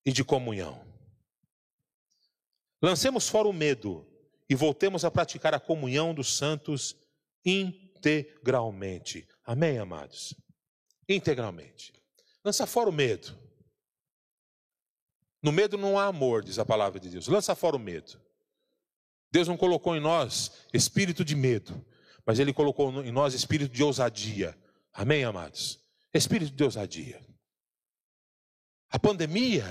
e 0.06 0.12
de 0.12 0.24
comunhão. 0.24 0.93
Lancemos 2.84 3.30
fora 3.30 3.48
o 3.48 3.54
medo 3.54 4.06
e 4.50 4.54
voltemos 4.54 5.06
a 5.06 5.10
praticar 5.10 5.54
a 5.54 5.60
comunhão 5.60 6.14
dos 6.14 6.36
santos 6.36 6.96
integralmente. 7.46 9.26
Amém, 9.46 9.80
amados? 9.80 10.36
Integralmente. 11.08 11.94
Lança 12.44 12.68
fora 12.68 12.90
o 12.90 12.94
medo. 12.94 13.40
No 15.42 15.52
medo 15.52 15.78
não 15.78 15.98
há 15.98 16.08
amor, 16.08 16.44
diz 16.44 16.60
a 16.60 16.66
palavra 16.66 17.00
de 17.00 17.10
Deus. 17.10 17.28
Lança 17.28 17.56
fora 17.56 17.78
o 17.78 17.80
medo. 17.80 18.22
Deus 19.32 19.48
não 19.48 19.56
colocou 19.56 19.96
em 19.96 20.02
nós 20.02 20.52
espírito 20.74 21.24
de 21.24 21.36
medo, 21.36 21.84
mas 22.26 22.38
Ele 22.38 22.54
colocou 22.54 23.02
em 23.02 23.12
nós 23.12 23.34
espírito 23.34 23.74
de 23.74 23.82
ousadia, 23.82 24.56
Amém, 24.94 25.24
amados? 25.24 25.80
Espírito 26.14 26.56
de 26.56 26.64
ousadia. 26.64 27.20
A 28.92 29.00
pandemia 29.00 29.66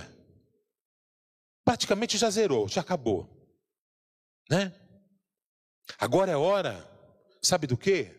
praticamente 1.65 2.19
já 2.19 2.31
zerou, 2.31 2.69
já 2.69 2.81
acabou. 2.81 3.29
Né? 4.51 4.73
Agora 5.99 6.31
é 6.31 6.37
hora, 6.37 6.89
sabe 7.41 7.67
do 7.67 7.77
quê? 7.77 8.15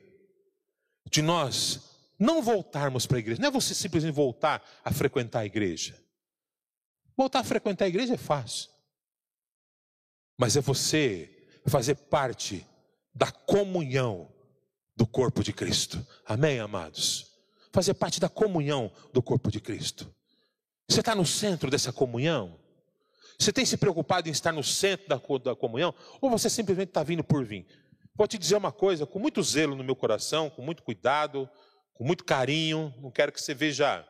De 1.09 1.21
nós 1.21 1.93
não 2.17 2.41
voltarmos 2.41 3.05
para 3.05 3.17
a 3.17 3.19
igreja. 3.19 3.41
Não 3.41 3.49
é 3.49 3.51
você 3.51 3.73
simplesmente 3.73 4.13
voltar 4.13 4.63
a 4.83 4.91
frequentar 4.91 5.39
a 5.39 5.45
igreja. 5.45 6.01
Voltar 7.15 7.39
a 7.39 7.43
frequentar 7.43 7.85
a 7.85 7.89
igreja 7.89 8.13
é 8.13 8.17
fácil. 8.17 8.69
Mas 10.37 10.55
é 10.55 10.61
você 10.61 11.29
fazer 11.67 11.95
parte 11.95 12.65
da 13.13 13.31
comunhão 13.31 14.31
do 14.95 15.05
corpo 15.05 15.43
de 15.43 15.53
Cristo. 15.53 16.05
Amém, 16.25 16.59
amados? 16.59 17.31
Fazer 17.71 17.93
parte 17.93 18.19
da 18.19 18.29
comunhão 18.29 18.91
do 19.11 19.21
corpo 19.21 19.51
de 19.51 19.59
Cristo. 19.59 20.13
Você 20.87 20.99
está 20.99 21.15
no 21.15 21.25
centro 21.25 21.69
dessa 21.69 21.91
comunhão? 21.91 22.59
Você 23.43 23.51
tem 23.51 23.65
se 23.65 23.75
preocupado 23.75 24.29
em 24.29 24.31
estar 24.31 24.53
no 24.53 24.63
centro 24.63 25.05
da, 25.09 25.19
da 25.43 25.55
comunhão? 25.55 25.93
Ou 26.21 26.29
você 26.29 26.49
simplesmente 26.49 26.89
está 26.89 27.03
vindo 27.03 27.23
por 27.25 27.43
vir? 27.43 27.67
Vou 28.15 28.25
te 28.25 28.37
dizer 28.37 28.55
uma 28.55 28.71
coisa, 28.71 29.05
com 29.05 29.19
muito 29.19 29.43
zelo 29.43 29.75
no 29.75 29.83
meu 29.83 29.97
coração, 29.97 30.49
com 30.49 30.61
muito 30.61 30.81
cuidado, 30.81 31.49
com 31.93 32.05
muito 32.05 32.23
carinho. 32.23 32.93
Não 33.01 33.11
quero 33.11 33.33
que 33.33 33.41
você 33.41 33.53
veja, 33.53 34.07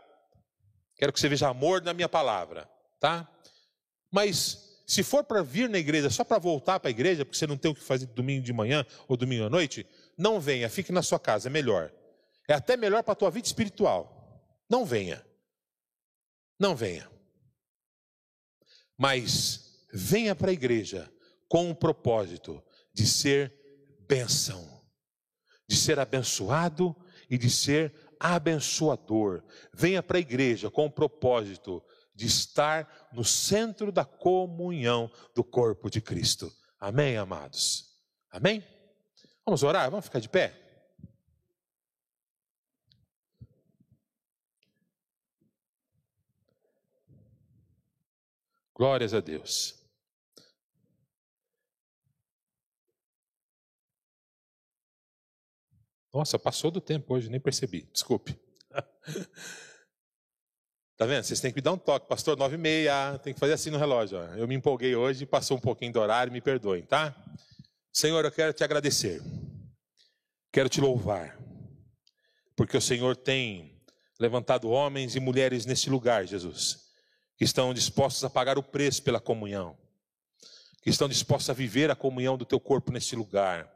quero 0.97 1.11
que 1.11 1.19
você 1.19 1.27
veja 1.27 1.47
amor 1.47 1.81
na 1.81 1.93
minha 1.93 2.07
palavra, 2.07 2.69
tá? 2.99 3.27
Mas 4.11 4.83
se 4.85 5.01
for 5.01 5.23
para 5.23 5.41
vir 5.41 5.67
na 5.67 5.79
igreja 5.79 6.11
só 6.11 6.23
para 6.23 6.37
voltar 6.37 6.79
para 6.79 6.89
a 6.89 6.91
igreja, 6.91 7.25
porque 7.25 7.37
você 7.37 7.47
não 7.47 7.57
tem 7.57 7.71
o 7.71 7.75
que 7.75 7.81
fazer 7.81 8.05
domingo 8.05 8.43
de 8.43 8.53
manhã 8.53 8.85
ou 9.07 9.17
domingo 9.17 9.45
à 9.45 9.49
noite, 9.49 9.83
não 10.15 10.39
venha, 10.39 10.69
fique 10.69 10.91
na 10.91 11.01
sua 11.01 11.19
casa, 11.19 11.49
é 11.49 11.51
melhor. 11.51 11.91
É 12.47 12.53
até 12.53 12.77
melhor 12.77 13.01
para 13.01 13.13
a 13.13 13.15
tua 13.15 13.31
vida 13.31 13.47
espiritual. 13.47 14.45
Não 14.69 14.85
venha. 14.85 15.25
Não 16.59 16.75
venha. 16.75 17.09
Mas 18.97 19.85
venha 19.91 20.35
para 20.35 20.49
a 20.49 20.53
igreja 20.53 21.11
com 21.47 21.69
o 21.69 21.75
propósito 21.75 22.63
de 22.93 23.05
ser 23.05 23.53
bênção, 24.07 24.81
de 25.67 25.75
ser 25.75 25.99
abençoado 25.99 26.95
e 27.29 27.37
de 27.37 27.49
ser 27.49 27.93
abençoador. 28.19 29.43
Venha 29.73 30.01
para 30.01 30.17
a 30.17 30.21
igreja 30.21 30.69
com 30.69 30.85
o 30.85 30.91
propósito 30.91 31.83
de 32.15 32.27
estar 32.27 33.09
no 33.11 33.23
centro 33.23 33.91
da 33.91 34.05
comunhão 34.05 35.11
do 35.35 35.43
corpo 35.43 35.89
de 35.89 35.99
Cristo. 35.99 36.51
Amém, 36.79 37.17
amados? 37.17 37.97
Amém? 38.31 38.63
Vamos 39.45 39.63
orar? 39.63 39.89
Vamos 39.89 40.05
ficar 40.05 40.19
de 40.19 40.29
pé? 40.29 40.62
Glórias 48.75 49.13
a 49.13 49.19
Deus. 49.19 49.79
Nossa, 56.13 56.37
passou 56.37 56.69
do 56.69 56.79
tempo 56.79 57.13
hoje, 57.13 57.29
nem 57.29 57.39
percebi. 57.39 57.83
Desculpe. 57.91 58.39
Tá 60.95 61.07
vendo? 61.07 61.23
Vocês 61.23 61.41
têm 61.41 61.51
que 61.51 61.55
me 61.55 61.61
dar 61.61 61.73
um 61.73 61.77
toque, 61.77 62.07
pastor, 62.07 62.37
nove 62.37 62.55
e 62.55 62.57
meia, 62.57 63.17
tem 63.17 63.33
que 63.33 63.39
fazer 63.39 63.53
assim 63.53 63.71
no 63.71 63.79
relógio. 63.79 64.19
Ó. 64.19 64.23
Eu 64.35 64.47
me 64.47 64.53
empolguei 64.53 64.95
hoje, 64.95 65.25
passou 65.25 65.57
um 65.57 65.59
pouquinho 65.59 65.91
do 65.91 65.99
horário, 65.99 66.31
me 66.31 66.39
perdoem, 66.39 66.83
tá? 66.83 67.15
Senhor, 67.91 68.23
eu 68.23 68.31
quero 68.31 68.53
te 68.53 68.63
agradecer, 68.63 69.21
quero 70.51 70.69
te 70.69 70.79
louvar, 70.79 71.37
porque 72.55 72.77
o 72.77 72.81
Senhor 72.81 73.17
tem 73.17 73.83
levantado 74.19 74.69
homens 74.69 75.15
e 75.15 75.19
mulheres 75.19 75.65
nesse 75.65 75.89
lugar, 75.89 76.27
Jesus, 76.27 76.82
que 77.37 77.43
estão 77.43 77.73
dispostos 77.73 78.23
a 78.23 78.29
pagar 78.29 78.57
o 78.57 78.63
preço 78.63 79.01
pela 79.03 79.19
comunhão, 79.19 79.77
que 80.81 80.89
estão 80.89 81.07
dispostos 81.07 81.49
a 81.49 81.53
viver 81.53 81.89
a 81.89 81.95
comunhão 81.95 82.37
do 82.37 82.45
teu 82.45 82.59
corpo 82.59 82.91
nesse 82.91 83.15
lugar, 83.15 83.71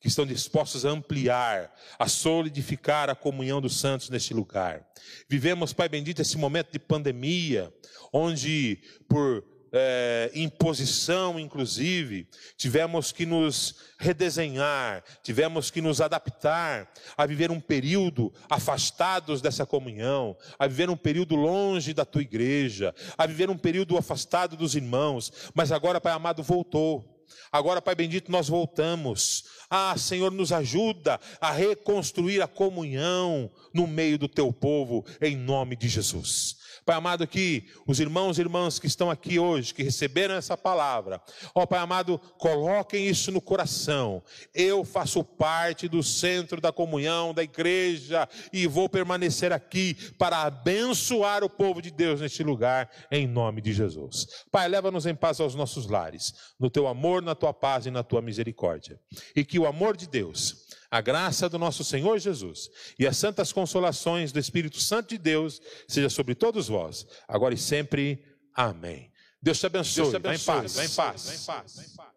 que 0.00 0.08
estão 0.08 0.26
dispostos 0.26 0.84
a 0.84 0.90
ampliar, 0.90 1.74
a 1.98 2.06
solidificar 2.08 3.08
a 3.10 3.14
comunhão 3.14 3.60
dos 3.60 3.80
santos 3.80 4.10
nesse 4.10 4.34
lugar. 4.34 4.86
Vivemos, 5.28 5.72
Pai 5.72 5.88
bendito, 5.88 6.20
esse 6.20 6.36
momento 6.36 6.70
de 6.72 6.78
pandemia, 6.78 7.72
onde 8.12 8.80
por 9.08 9.44
é, 9.72 10.30
imposição, 10.34 11.38
inclusive, 11.38 12.28
tivemos 12.56 13.12
que 13.12 13.26
nos 13.26 13.74
redesenhar, 13.98 15.02
tivemos 15.22 15.70
que 15.70 15.80
nos 15.80 16.00
adaptar 16.00 16.90
a 17.16 17.26
viver 17.26 17.50
um 17.50 17.60
período 17.60 18.32
afastados 18.48 19.40
dessa 19.40 19.66
comunhão, 19.66 20.36
a 20.58 20.66
viver 20.66 20.90
um 20.90 20.96
período 20.96 21.34
longe 21.34 21.92
da 21.92 22.04
tua 22.04 22.22
igreja, 22.22 22.94
a 23.16 23.26
viver 23.26 23.50
um 23.50 23.58
período 23.58 23.96
afastado 23.96 24.56
dos 24.56 24.74
irmãos, 24.74 25.32
mas 25.54 25.72
agora, 25.72 26.00
Pai 26.00 26.12
amado, 26.12 26.42
voltou. 26.42 27.16
Agora, 27.50 27.82
Pai 27.82 27.94
bendito, 27.94 28.30
nós 28.30 28.48
voltamos. 28.48 29.44
Ah, 29.68 29.96
Senhor, 29.98 30.30
nos 30.30 30.52
ajuda 30.52 31.18
a 31.40 31.50
reconstruir 31.50 32.40
a 32.40 32.46
comunhão 32.46 33.50
no 33.74 33.86
meio 33.86 34.18
do 34.18 34.28
teu 34.28 34.52
povo, 34.52 35.04
em 35.20 35.36
nome 35.36 35.74
de 35.74 35.88
Jesus. 35.88 36.65
Pai 36.86 36.94
amado, 36.94 37.26
que 37.26 37.64
os 37.84 37.98
irmãos 37.98 38.38
e 38.38 38.42
irmãs 38.42 38.78
que 38.78 38.86
estão 38.86 39.10
aqui 39.10 39.40
hoje, 39.40 39.74
que 39.74 39.82
receberam 39.82 40.36
essa 40.36 40.56
palavra, 40.56 41.20
ó 41.52 41.66
Pai 41.66 41.80
amado, 41.80 42.16
coloquem 42.38 43.08
isso 43.08 43.32
no 43.32 43.40
coração. 43.40 44.22
Eu 44.54 44.84
faço 44.84 45.24
parte 45.24 45.88
do 45.88 46.00
centro 46.00 46.60
da 46.60 46.70
comunhão, 46.70 47.34
da 47.34 47.42
igreja, 47.42 48.28
e 48.52 48.68
vou 48.68 48.88
permanecer 48.88 49.52
aqui 49.52 49.94
para 50.16 50.42
abençoar 50.42 51.42
o 51.42 51.50
povo 51.50 51.82
de 51.82 51.90
Deus 51.90 52.20
neste 52.20 52.44
lugar, 52.44 52.88
em 53.10 53.26
nome 53.26 53.60
de 53.60 53.72
Jesus. 53.72 54.44
Pai, 54.52 54.68
leva-nos 54.68 55.06
em 55.06 55.14
paz 55.14 55.40
aos 55.40 55.56
nossos 55.56 55.88
lares, 55.88 56.34
no 56.56 56.70
teu 56.70 56.86
amor, 56.86 57.20
na 57.20 57.34
tua 57.34 57.52
paz 57.52 57.86
e 57.86 57.90
na 57.90 58.04
tua 58.04 58.22
misericórdia. 58.22 59.00
E 59.34 59.44
que 59.44 59.58
o 59.58 59.66
amor 59.66 59.96
de 59.96 60.06
Deus, 60.06 60.65
a 60.96 61.00
graça 61.00 61.48
do 61.48 61.58
nosso 61.58 61.84
Senhor 61.84 62.18
Jesus 62.18 62.70
e 62.98 63.06
as 63.06 63.16
santas 63.16 63.52
consolações 63.52 64.32
do 64.32 64.38
Espírito 64.38 64.80
Santo 64.80 65.10
de 65.10 65.18
Deus 65.18 65.60
seja 65.86 66.08
sobre 66.08 66.34
todos 66.34 66.68
vós, 66.68 67.06
agora 67.28 67.54
e 67.54 67.58
sempre. 67.58 68.24
Amém. 68.54 69.12
Deus 69.42 69.60
te 69.60 69.66
abençoe. 69.66 70.02
Deus 70.02 70.10
te 70.10 70.16
abençoe. 70.16 70.46
Vai 70.46 70.56
em 70.56 70.62
paz. 70.62 70.74
Vai 70.74 70.86
em 70.86 70.88
paz. 70.88 71.76
Vai 71.76 71.84
em 71.84 71.96
paz. 71.96 72.15